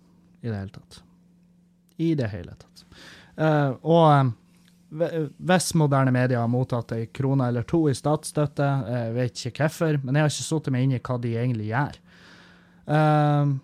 [0.41, 0.97] i det hele tatt.
[1.97, 2.81] I det hele tatt.
[3.35, 4.34] Uh, og
[4.95, 9.97] hvis moderne medier har mottatt ei krone eller to i statsstøtte, jeg vet ikke hvorfor,
[10.03, 11.97] men jeg har ikke satt meg inn i hva de egentlig gjør.
[12.85, 13.55] Uh,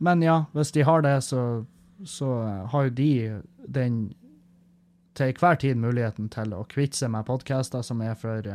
[0.00, 1.44] men ja, hvis de har det, så,
[2.08, 2.30] så
[2.72, 3.12] har jo de
[3.68, 4.00] den
[5.18, 8.46] til hver tid muligheten til å kvitte seg med podkaster som er for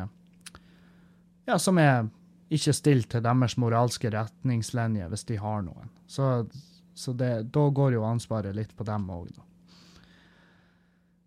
[1.45, 2.07] Ja, som er
[2.53, 5.89] ikke stilt til deres moralske retningslinjer, hvis de har noen.
[6.07, 6.45] Så,
[6.93, 9.45] så det, da går jo ansvaret litt på dem òg, da.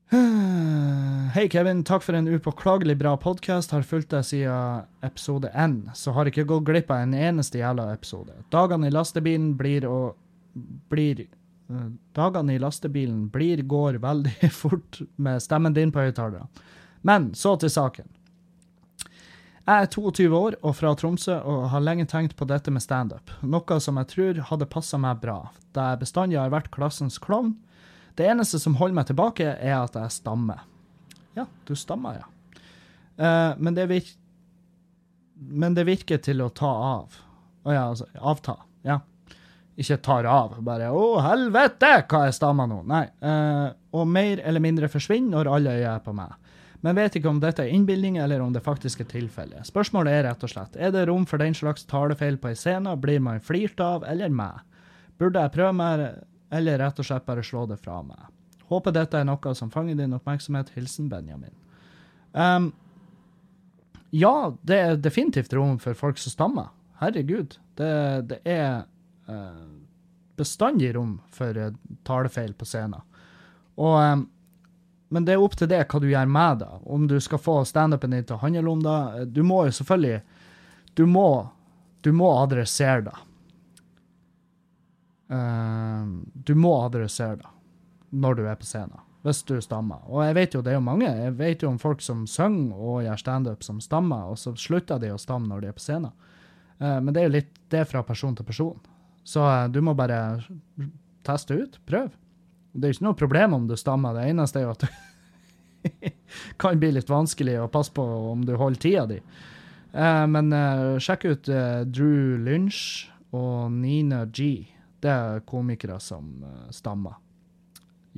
[1.34, 1.82] Hei, Kevin.
[1.84, 3.74] Takk for en upåklagelig bra podkast.
[3.76, 7.90] Har fulgt deg siden episode N, så har ikke gått glipp av en eneste jævla
[7.92, 8.32] episode.
[8.54, 10.16] Dagene i lastebilen blir og
[10.88, 11.26] blir
[12.16, 16.48] Dagene i lastebilen blir går veldig fort med stemmen din på høyttalerne.
[17.06, 18.08] Men så til saken.
[19.68, 23.28] Jeg er 22 år og fra Tromsø og har lenge tenkt på dette med standup,
[23.44, 27.52] noe som jeg tror hadde passa meg bra, da jeg bestandig har vært klassens klovn.
[28.16, 30.64] Det eneste som holder meg tilbake, er at jeg stammer.
[31.36, 32.64] Ja, du stammer, ja.
[33.18, 34.16] Uh, men, det virker,
[35.36, 37.20] men det virker til å ta av.
[37.68, 38.56] Å ja, altså avta.
[38.88, 39.02] Ja.
[39.78, 43.06] Ikke tar av, bare 'Å, helvete, hva jeg stammer nå?' Nei.
[43.22, 46.34] Uh, og mer eller mindre forsvinner når alle øyne er på meg
[46.80, 49.66] men vet ikke om dette er innbilning eller om det faktisk er tilfellet.
[49.66, 52.94] Spørsmålet er rett og slett er det rom for den slags talefeil på ei scene,
[52.96, 54.60] blir man flirt av eller meg?
[55.18, 56.04] Burde jeg prøve meg,
[56.54, 58.28] eller rett og slett bare slå det fra meg?
[58.70, 60.70] Håper dette er noe som fanger din oppmerksomhet.
[60.76, 61.54] Hilsen Benjamin.
[62.32, 62.70] Um,
[64.14, 66.68] ja, det er definitivt rom for folk som stammer.
[67.00, 67.56] Herregud.
[67.80, 67.90] Det,
[68.28, 68.84] det er
[70.38, 71.72] bestandig rom for uh,
[72.06, 73.00] talefeil på scenen.
[73.78, 74.26] Og um,
[75.08, 76.68] men det er opp til det hva du gjør med det.
[76.84, 79.24] Om du skal få standupen din til å handle om det.
[79.32, 80.20] Du må jo selvfølgelig
[80.98, 81.48] Du må,
[82.04, 83.14] du må adressere det.
[86.44, 87.54] Du må adressere det
[88.10, 90.00] når du er på scenen, hvis du stammer.
[90.08, 91.08] Og jeg vet jo det er jo mange.
[91.08, 95.00] Jeg vet jo om folk som synger og gjør standup som stammer, og så slutter
[95.00, 96.12] de å stamme når de er på scenen.
[96.78, 98.80] Men det er jo litt det fra person til person.
[99.28, 100.40] Så uh, du må bare
[101.26, 101.76] teste ut.
[101.86, 102.08] Prøv.
[102.72, 106.12] Det er ikke noe problem om du stammer, det eneste er jo at det
[106.60, 109.20] kan bli litt vanskelig å passe på om du holder tida di.
[109.92, 111.52] Uh, men uh, sjekk ut
[111.92, 114.68] Drew Lynch og Nina G.
[114.98, 116.40] Det er komikere som
[116.74, 117.20] stammer.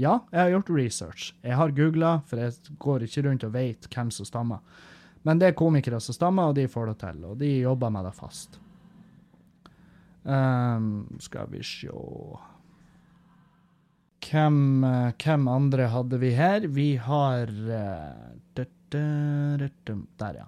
[0.00, 1.32] Ja, jeg har gjort research.
[1.42, 4.62] Jeg har googla, for jeg går ikke rundt og vet hvem som stammer.
[5.26, 7.24] Men det er komikere som stammer, og de får det til.
[7.28, 8.59] Og de jobber med det fast.
[10.22, 12.00] Um, skal vi sjå
[14.20, 16.66] hvem, eh, hvem, andre hadde vi her?
[16.68, 18.36] Vi har uh,
[18.90, 20.46] Der, ja.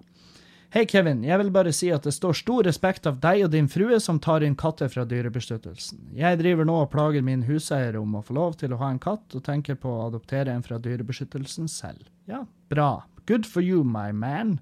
[0.72, 1.22] Hei, Kevin.
[1.24, 4.18] Jeg vil bare si at det står stor respekt av deg og din frue som
[4.20, 6.14] tar inn katter fra Dyrebeskyttelsen.
[6.16, 9.00] Jeg driver nå og plager min huseier om å få lov til å ha en
[9.02, 12.08] katt, og tenker på å adoptere en fra Dyrebeskyttelsen selv.
[12.26, 13.04] Ja, bra.
[13.28, 14.58] Good for you, my man.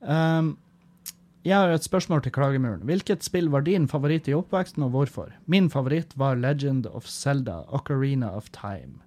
[0.00, 0.56] Um,
[1.42, 2.84] jeg har et spørsmål til Klagemuren.
[2.86, 5.32] Hvilket spill var din favoritt i oppveksten, og hvorfor?
[5.50, 9.02] Min favoritt var Legend of Zelda, Ocarina of Time.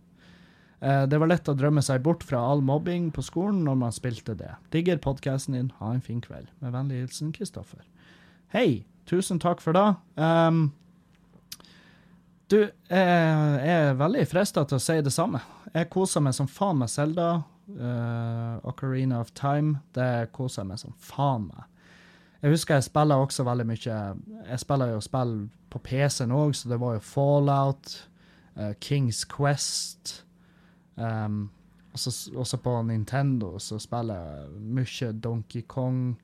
[0.85, 3.95] Eh, det var lett å drømme seg bort fra all mobbing på skolen når man
[3.95, 4.51] spilte det.
[4.75, 5.71] Digger podkasten din.
[5.79, 6.49] Ha en fin kveld.
[6.59, 7.85] Med vennlig hilsen Kristoffer.
[8.53, 9.87] Hei, tusen takk for det.
[10.19, 10.67] Um,
[12.51, 12.59] du,
[12.91, 15.41] jeg er veldig frista til å si det samme.
[15.73, 17.29] Jeg koser meg som faen med Zelda.
[17.65, 19.79] Uh, Ocarina of Time.
[19.95, 21.71] Det koser jeg meg som faen med.
[22.45, 23.93] Jeg husker jeg spiller også veldig mye
[24.45, 25.31] Jeg spiller jo spill
[25.73, 27.93] på PC-en òg, så det var jo Fallout,
[28.53, 30.11] uh, Kings Quest
[30.95, 31.47] um,
[31.95, 36.19] også, også, på Nintendo så spiller jeg mye Donkey Kong.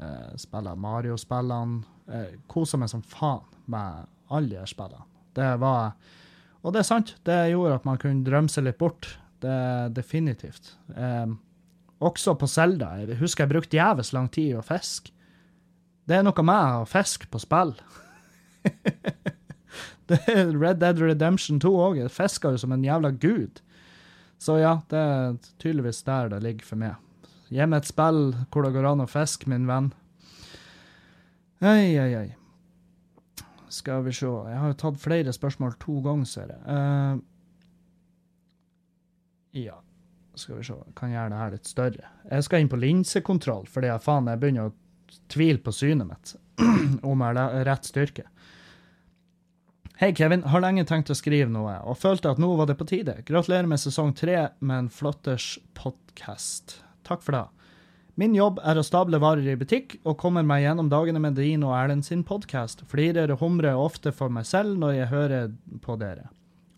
[0.00, 1.84] Uh, spiller Mario-spillene.
[2.08, 5.06] Uh, koser meg som faen med alle de spillene.
[5.36, 5.92] Det var
[6.62, 9.06] Og det er sant, det gjorde at man kunne drømme seg litt bort.
[9.40, 10.74] Det er definitivt.
[10.96, 11.38] Um,
[12.02, 12.90] også på Selda.
[13.00, 15.14] Jeg husker jeg brukte jævlig lang tid å fiske.
[16.10, 17.70] Det er noe med å fiske på spill.
[20.10, 22.00] det er Red Dead Redemption 2 òg.
[22.00, 23.60] Jeg fisker jo som en jævla gud.
[24.42, 26.98] Så ja, det er tydeligvis der det ligger for meg.
[27.54, 28.20] Gi meg et spill
[28.50, 29.92] hvor det går an å fiske, min venn.
[31.62, 32.34] Ei, ei, ei.
[33.70, 34.26] Skal vi se.
[34.26, 36.62] Jeg har jo tatt flere spørsmål to ganger, ser jeg.
[36.66, 37.22] Uh,
[39.62, 39.78] ja,
[40.34, 40.82] skal vi se.
[40.98, 42.14] Kan gjøre det her litt større.
[42.26, 44.78] Jeg skal inn på linsekontroll, fordi jeg faen, jeg begynner å
[45.32, 46.34] tvile på synet mitt.
[47.02, 48.26] om jeg har rett styrke.
[50.00, 50.42] Hei, Kevin.
[50.48, 53.18] Har lenge tenkt å skrive noe, og følte at nå var det på tide.
[53.28, 56.78] Gratulerer med sesong tre med en flotters podkast.
[57.04, 57.46] Takk for det.
[58.20, 61.62] Min jobb er å stable varer i butikk, og kommer meg gjennom dagene med din
[61.64, 62.82] og Erlend sin podkast.
[62.88, 65.54] Flirer og humrer ofte for meg selv når jeg hører
[65.84, 66.30] på dere.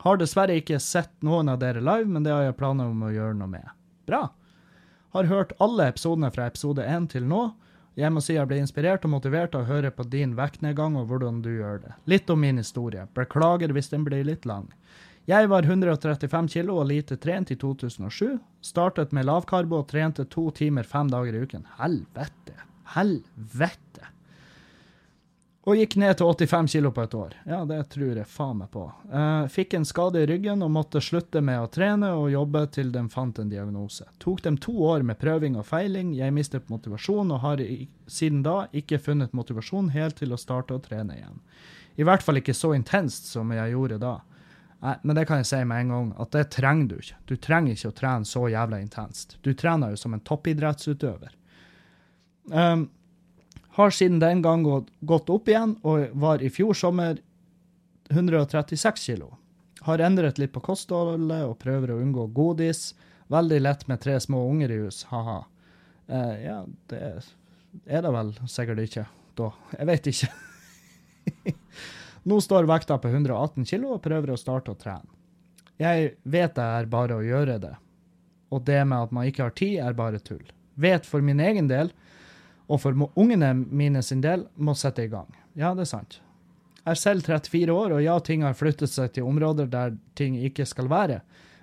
[0.03, 3.15] Har dessverre ikke sett noen av dere live, men det har jeg planer om å
[3.15, 3.71] gjøre noe med.
[4.11, 4.25] Bra.
[5.15, 7.53] Har hørt alle episodene fra episode én til nå.
[7.99, 11.11] Jeg må si jeg ble inspirert og motivert av å høre på din vektnedgang og
[11.11, 11.97] hvordan du gjør det.
[12.09, 13.05] Litt om min historie.
[13.17, 14.71] Beklager hvis den blir litt lang.
[15.29, 18.39] Jeg var 135 kilo og lite trent i 2007.
[18.65, 21.69] Startet med lavkarbo og trente to timer fem dager i uken.
[21.79, 22.57] Helvete.
[22.97, 24.12] Helvete.
[25.63, 27.35] Og gikk ned til 85 kilo på et år.
[27.47, 28.89] Ja, det tror jeg faen meg på.
[29.13, 32.91] Uh, fikk en skade i ryggen og måtte slutte med å trene og jobbe til
[32.91, 34.09] de fant en diagnose.
[34.23, 36.17] Tok dem to år med prøving og feiling.
[36.19, 40.75] Jeg mistet motivasjon og har i, siden da ikke funnet motivasjon helt til å starte
[40.75, 41.39] å trene igjen.
[41.95, 44.17] I hvert fall ikke så intenst som jeg gjorde da.
[44.83, 47.21] Nei, men det kan jeg si med en gang, at det trenger du ikke.
[47.31, 49.37] Du trenger ikke å trene så jævla intenst.
[49.47, 51.37] Du trener jo som en toppidrettsutøver.
[52.51, 52.89] Um,
[53.73, 54.65] har siden den gang
[55.01, 57.21] gått, opp igjen, og var i fjor sommer
[58.11, 59.31] 136 kilo.
[59.87, 62.93] Har endret litt på kostholdet og prøver å unngå godis.
[63.33, 65.41] Veldig lett med tre små unger i hus, ha-ha.
[66.07, 66.59] Eh, ja,
[66.93, 67.01] det
[67.87, 69.07] er det vel sikkert ikke,
[69.41, 69.49] da.
[69.79, 70.31] Jeg vet ikke.
[72.29, 75.09] Nå står vekta på 118 kg og prøver å starte å trene.
[75.81, 77.73] Jeg vet det er bare å gjøre det,
[78.53, 80.45] og det med at man ikke har tid, er bare tull.
[80.79, 81.91] Vet for min egen del,
[82.69, 85.29] og for ungene mine sin del, må sette i gang.
[85.59, 86.21] Ja, det er sant.
[86.83, 90.39] Jeg er selv 34 år, og ja, ting har flyttet seg til områder der ting
[90.43, 91.21] ikke skal være.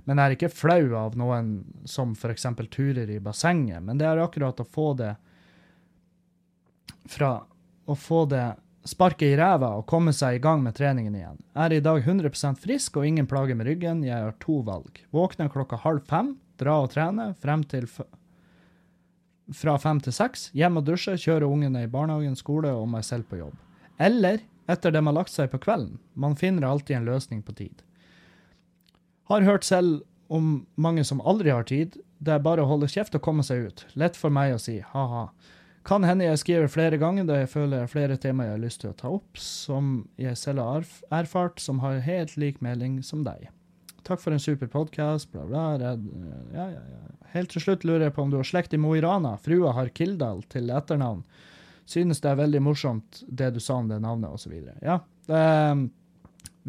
[0.07, 1.49] Men jeg er ikke flau av noen
[1.89, 2.47] som f.eks.
[2.71, 5.15] turer i bassenget, men det er akkurat å få det
[7.09, 7.39] fra
[7.89, 8.43] Å få det
[8.85, 11.39] sparket i ræva og komme seg i gang med treningen igjen.
[11.55, 14.03] Jeg er i dag 100% frisk og ingen plager med ryggen.
[14.05, 15.01] Jeg har to valg.
[15.09, 17.89] Våkne klokka halv fem, dra og trene frem til
[19.55, 23.29] fra fem til seks, hjem og dusje, kjøre ungene i barnehagen, skole og meg selv
[23.29, 23.55] på jobb.
[23.99, 25.97] Eller etter de har lagt seg på kvelden.
[26.13, 27.81] Man finner alltid en løsning på tid.
[29.29, 31.97] Har hørt selv om mange som aldri har tid.
[32.19, 33.85] Det er bare å holde kjeft og komme seg ut.
[33.97, 35.29] Lett for meg å si ha-ha.
[35.87, 38.91] Kan hende jeg skriver flere ganger da jeg føler flere temaer jeg har lyst til
[38.91, 40.89] å ta opp, som jeg selv har
[41.21, 43.47] erfart, som har helt lik melding som deg.
[44.05, 45.63] Takk for en super podkast, bla, bla.
[45.81, 46.05] Redd.
[46.53, 47.18] Ja, ja, ja.
[47.33, 49.35] Helt til slutt lurer jeg på om du har slekt i Mo i Rana.
[49.41, 51.21] Frua har Kildahl til etternavn.
[51.89, 54.53] Synes det er veldig morsomt det du sa om det navnet, osv.
[54.85, 54.99] Ja,
[55.29, 55.43] det,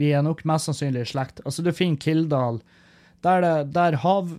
[0.00, 1.42] vi er nok mest sannsynlig i slekt.
[1.44, 2.60] Altså, du finner Kildahl
[3.24, 4.30] der, der, hav,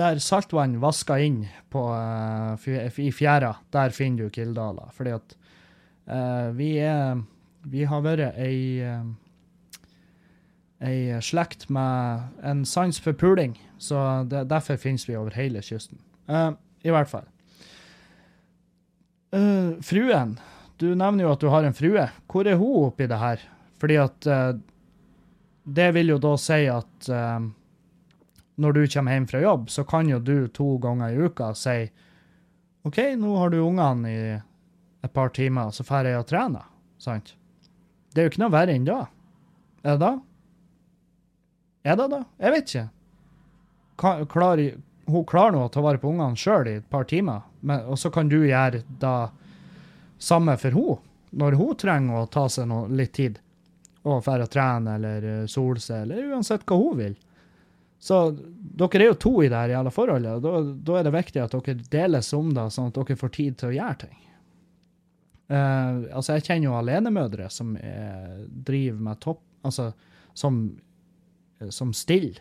[0.00, 1.42] der saltvann vasker inn
[1.72, 4.88] på, uh, i fjæra, der finner du Kildaler.
[4.96, 5.36] Fordi at
[6.08, 7.20] uh, vi er
[7.60, 9.04] Vi har vært ei uh,
[10.80, 15.98] ei slekt med en sans for puling, så det, derfor finnes vi over hele kysten.
[16.28, 17.26] I hvert fall.
[19.84, 20.38] fruen,
[20.80, 22.06] du nevner jo at du har en frue.
[22.30, 23.42] Hvor er hun oppi det her?
[23.80, 24.28] Fordi at
[25.70, 27.10] det vil jo da si at
[28.60, 31.90] når du kommer hjem fra jobb, så kan jo du to ganger i uka si
[32.88, 34.20] OK, nå har du ungene i
[35.04, 36.64] et par timer, så drar jeg og trener.
[37.00, 37.34] Sant?
[38.12, 39.02] Det er jo ikke noe verre enn da.
[39.84, 40.12] Er det da?
[41.82, 42.22] Er det da?
[42.38, 42.86] Jeg vet ikke.
[44.32, 44.64] Klar,
[45.10, 47.98] hun klarer nå å ta vare på ungene sjøl i et par timer, men, og
[48.00, 49.16] så kan du gjøre det
[50.20, 50.98] samme for henne,
[51.30, 53.38] når hun trenger å ta seg noe, litt tid
[54.08, 57.18] og dra og trene eller eh, sole seg, eller uansett hva hun vil.
[58.00, 61.12] Så dere er jo to i det her jævla forholdet, og da, da, er det
[61.18, 64.16] viktig at dere deles om det, sånn at dere får tid til å gjøre ting.
[65.50, 69.90] Uh, altså, jeg kjenner jo alenemødre som er, driver med topp Altså,
[70.32, 70.54] som,
[71.68, 72.40] som stiller.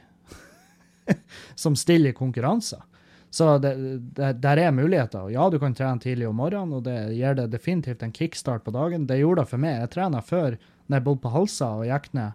[1.55, 2.81] som stiller i konkurranser.
[3.29, 3.75] Så det,
[4.17, 5.27] det, der er muligheter.
[5.29, 8.73] Ja, du kan trene tidlig om morgenen, og det gir deg definitivt en kickstart på
[8.73, 9.05] dagen.
[9.09, 9.83] Det gjorde det for meg.
[9.83, 12.33] Jeg trena før når jeg bodde på Halsa og gikk ned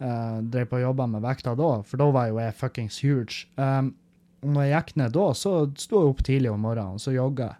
[0.00, 3.00] uh, drev på og jobba med vekta da, for da var jeg jo jeg fuckings
[3.04, 3.40] huge.
[3.56, 3.94] Um,
[4.40, 7.54] når jeg gikk ned da, så sto jeg opp tidlig om morgenen, og så jogga.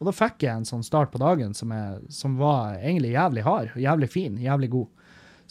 [0.00, 3.44] Og da fikk jeg en sånn start på dagen som, jeg, som var egentlig jævlig
[3.46, 4.99] hard, jævlig fin, jævlig god.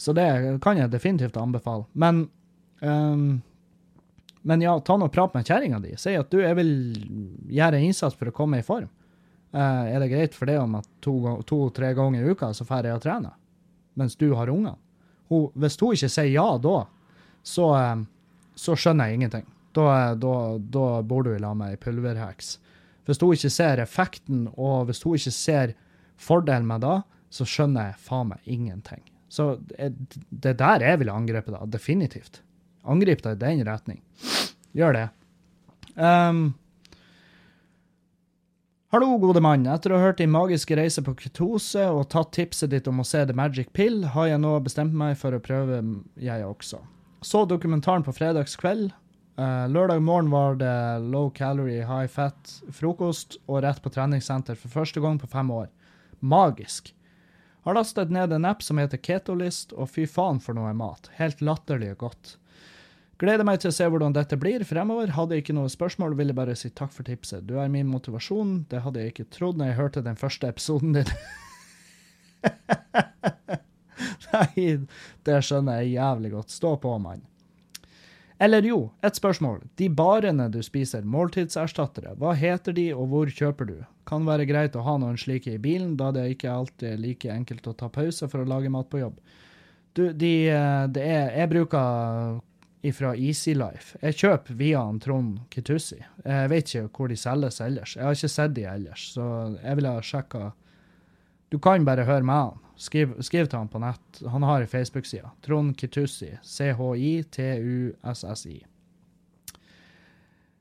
[0.00, 0.26] Så det
[0.64, 1.84] kan jeg definitivt anbefale.
[1.92, 2.24] Men
[2.80, 3.42] um,
[4.42, 5.92] men ja, ta noe prat med kjerringa di.
[6.00, 6.70] Si at du, jeg vil
[7.52, 8.88] gjøre en innsats for å komme i form.
[9.52, 12.86] Uh, er det greit for det om at to-tre to, ganger i uka så drar
[12.86, 13.34] jeg og trener,
[13.98, 14.78] mens du har ungene?
[15.30, 16.78] Hvis hun ikke sier ja da,
[17.46, 18.00] så, eh,
[18.58, 19.44] så skjønner jeg ingenting.
[19.76, 19.84] Da,
[20.18, 22.56] da, da bor du i lag med ei pulverheks.
[23.06, 25.76] Hvis hun ikke ser effekten, og hvis hun ikke ser
[26.18, 26.96] fordelen med det,
[27.30, 29.04] så skjønner jeg faen meg ingenting.
[29.30, 32.42] Så det er der jeg ville angrepet da, definitivt.
[32.82, 34.00] Angrip deg i den retning.
[34.76, 35.06] Gjør det.
[35.94, 36.50] Um,
[38.90, 39.68] Hallo, gode mann.
[39.70, 43.04] Etter å ha hørt din magiske reise på ketose og tatt tipset ditt om å
[43.06, 45.78] se The Magic Pill, har jeg nå bestemt meg for å prøve,
[46.18, 46.80] jeg også.
[47.22, 48.90] Så dokumentaren på fredagskveld.
[49.38, 50.74] Uh, lørdag morgen var det
[51.06, 55.70] low calorie, high fat frokost og rett på treningssenter for første gang på fem år.
[56.18, 56.90] Magisk.
[57.66, 61.10] Har lastet ned en app som heter Ketolist, og fy faen for noe mat.
[61.18, 62.36] Helt latterlig godt.
[63.20, 65.12] Gleder meg til å se hvordan dette blir fremover.
[65.12, 67.44] Hadde jeg ikke noe spørsmål, ville jeg bare si takk for tipset.
[67.44, 68.62] Du er min motivasjon.
[68.70, 71.12] Det hadde jeg ikke trodd når jeg hørte den første episoden din.
[74.30, 74.78] Nei,
[75.28, 76.54] det skjønner jeg jævlig godt.
[76.54, 77.26] Stå på, mann.
[78.40, 79.60] Eller jo, et spørsmål.
[79.76, 83.76] De barene du spiser, måltidserstattere, hva heter de, og hvor kjøper du?
[84.10, 87.30] Kan være greit å ha noen slike i bilen, da det ikke alltid er like
[87.30, 89.20] enkelt å ta pause for å lage mat på jobb.
[89.94, 92.40] Du, de, eh, det er Jeg bruker
[92.96, 93.98] fra Easy Life.
[94.00, 95.98] Jeg kjøper via Trond Kitussi.
[96.24, 97.96] Jeg vet ikke hvor de selges ellers.
[97.96, 99.24] Jeg har ikke sett de ellers, så
[99.60, 100.52] jeg ville ha sjekka
[101.50, 102.58] Du kan bare høre med han.
[102.78, 104.22] Skriv, skriv til han på nett.
[104.32, 105.28] Han har ei Facebook-side.
[105.44, 106.38] Trond Kitussi.
[106.42, 107.10] C-H-I-T-U-S-S-I.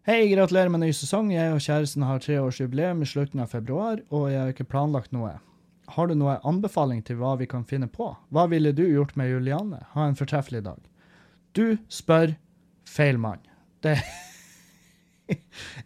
[0.10, 1.27] Hei, gratulerer med ny sesong.
[1.30, 5.36] Jeg og kjæresten har treårsjubileum i slutten av februar, og jeg har ikke planlagt noe.
[5.94, 8.07] Har du noe anbefaling til hva vi kan finne på?
[8.34, 9.84] Hva ville du gjort med Juliane?
[9.91, 10.80] Ha en fortreffelig dag.
[11.53, 12.34] Du spør
[12.90, 13.44] feil mann.
[13.86, 13.99] Det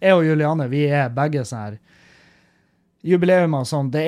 [0.05, 1.77] Jeg og Juliane, vi er begge sånn her
[3.03, 4.05] Jubileum og sånn, det,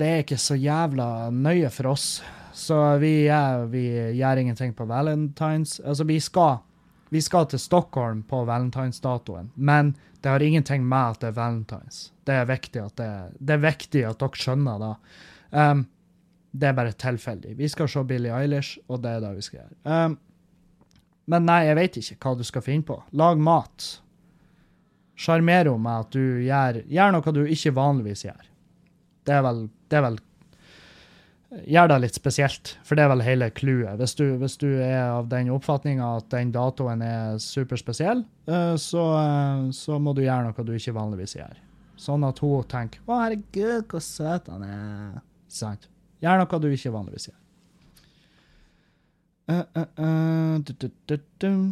[0.00, 2.06] det, er ikke så jævla nøye for oss.
[2.56, 3.84] Så vi, er, vi
[4.16, 5.76] gjør ingenting på valentines.
[5.84, 6.62] Altså, vi skal,
[7.08, 12.00] vi skal til Stockholm på valentinsdatoen, men det har ingenting med at det er valentines.
[12.26, 14.94] Det er viktig at, det, det er viktig at dere skjønner det.
[15.50, 15.84] Um,
[16.58, 17.54] det er bare tilfeldig.
[17.58, 19.78] Vi skal se Billie Eilish, og det er det vi skal gjøre.
[19.86, 20.18] Um,
[21.28, 22.98] men nei, jeg vet ikke hva du skal finne på.
[23.20, 23.88] Lag mat.
[25.18, 28.48] Sjarmer henne med at du gjør, gjør, noe du ikke vanligvis gjør.
[29.28, 30.18] Det er vel, det er vel
[31.48, 33.96] Gjør det litt spesielt, for det er vel hele clouet.
[33.96, 38.20] Hvis, hvis, du er av den oppfatninga at den datoen er superspesiell,
[38.50, 41.56] eh, så, eh, så må du gjøre noe du ikke vanligvis gjør.
[41.98, 45.22] Sånn at hun tenker 'Å, herregud, hvor søt han er'.
[45.48, 45.88] Sant?
[46.20, 47.38] Gjør noe du ikke vanligvis gjør.
[49.48, 51.64] Uh, uh, uh,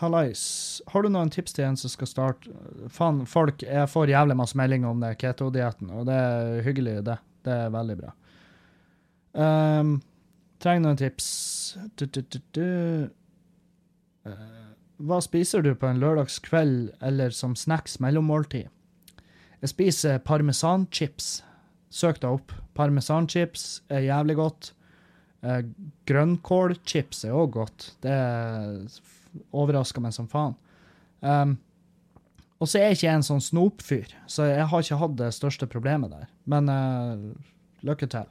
[0.00, 0.42] Hallais.
[0.88, 2.52] Har du noen tips til en som skal starte
[2.92, 7.18] Faen, folk, jeg får jævlig masse meldinger om det keto-dietten, og det er hyggelig, det.
[7.46, 8.14] Det er veldig bra.
[9.36, 9.98] Um,
[10.62, 11.26] trenger noen tips.
[12.00, 12.22] Du, du,
[12.56, 12.64] du,
[14.26, 14.66] uh,
[15.06, 18.72] hva spiser du på en lørdagskveld eller som snacks mellommåltid?
[19.60, 21.28] Jeg spiser parmesanchips.
[21.92, 22.56] Søk deg opp.
[22.76, 24.72] Parmesanchips er jævlig godt.
[25.44, 25.60] Uh,
[26.08, 27.90] grønnkålchips er òg godt.
[28.02, 28.16] Det
[29.52, 30.56] overrasker meg som faen.
[31.20, 31.56] Um,
[32.60, 35.68] og så er jeg ikke en sånn snopfyr, så jeg har ikke hatt det største
[35.68, 36.28] problemet der.
[36.48, 37.54] Men uh,
[37.84, 38.28] lykke til.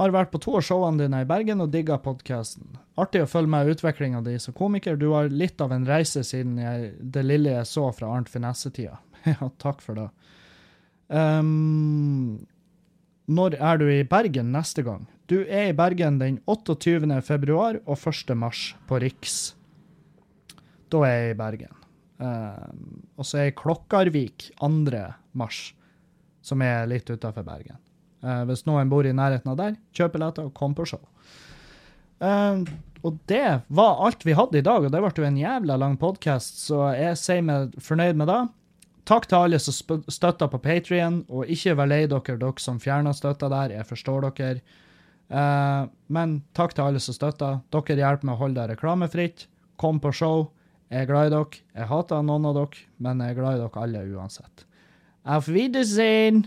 [0.00, 2.78] Har vært på to av showene dine i Bergen og digga podkasten.
[3.00, 4.96] Artig å følge med i utviklinga di som komiker.
[4.96, 8.96] Du har litt av en reise siden jeg, det lille jeg så fra Arnt Finesse-tida.
[9.34, 10.08] ja, takk for det.
[11.12, 12.40] Um,
[13.28, 15.04] når er du i Bergen neste gang?
[15.30, 17.20] Du er i Bergen den 28.
[17.26, 18.32] februar og 1.
[18.38, 19.52] mars på Riks.
[20.92, 21.78] Da er jeg i Bergen.
[22.22, 24.68] Um, og så er jeg i Klokkarvik 2.
[25.38, 25.72] mars,
[26.44, 27.80] som er litt utafor Bergen.
[28.22, 31.02] Uh, hvis noen bor i nærheten av der, kjøp billetter og kom på show.
[32.22, 32.66] Um,
[33.02, 35.96] og det var alt vi hadde i dag, og det ble jo en jævla lang
[35.98, 38.42] podkast, så jeg sier meg fornøyd med det.
[39.08, 39.74] Takk til alle som
[40.06, 43.74] støtter på Patrion, og ikke vær lei dere, dere som fjerner støtta der.
[43.80, 44.62] Jeg forstår dere.
[45.32, 47.58] Uh, men takk til alle som støtter.
[47.74, 49.48] Dere hjelper meg å holde det reklamefritt.
[49.82, 50.52] Kom på show.
[50.92, 51.60] Jeg er glad i dere.
[51.72, 54.66] Jeg hater noen av dere, men jeg er glad i dere alle uansett.
[55.24, 56.42] Auf Wiedersehen!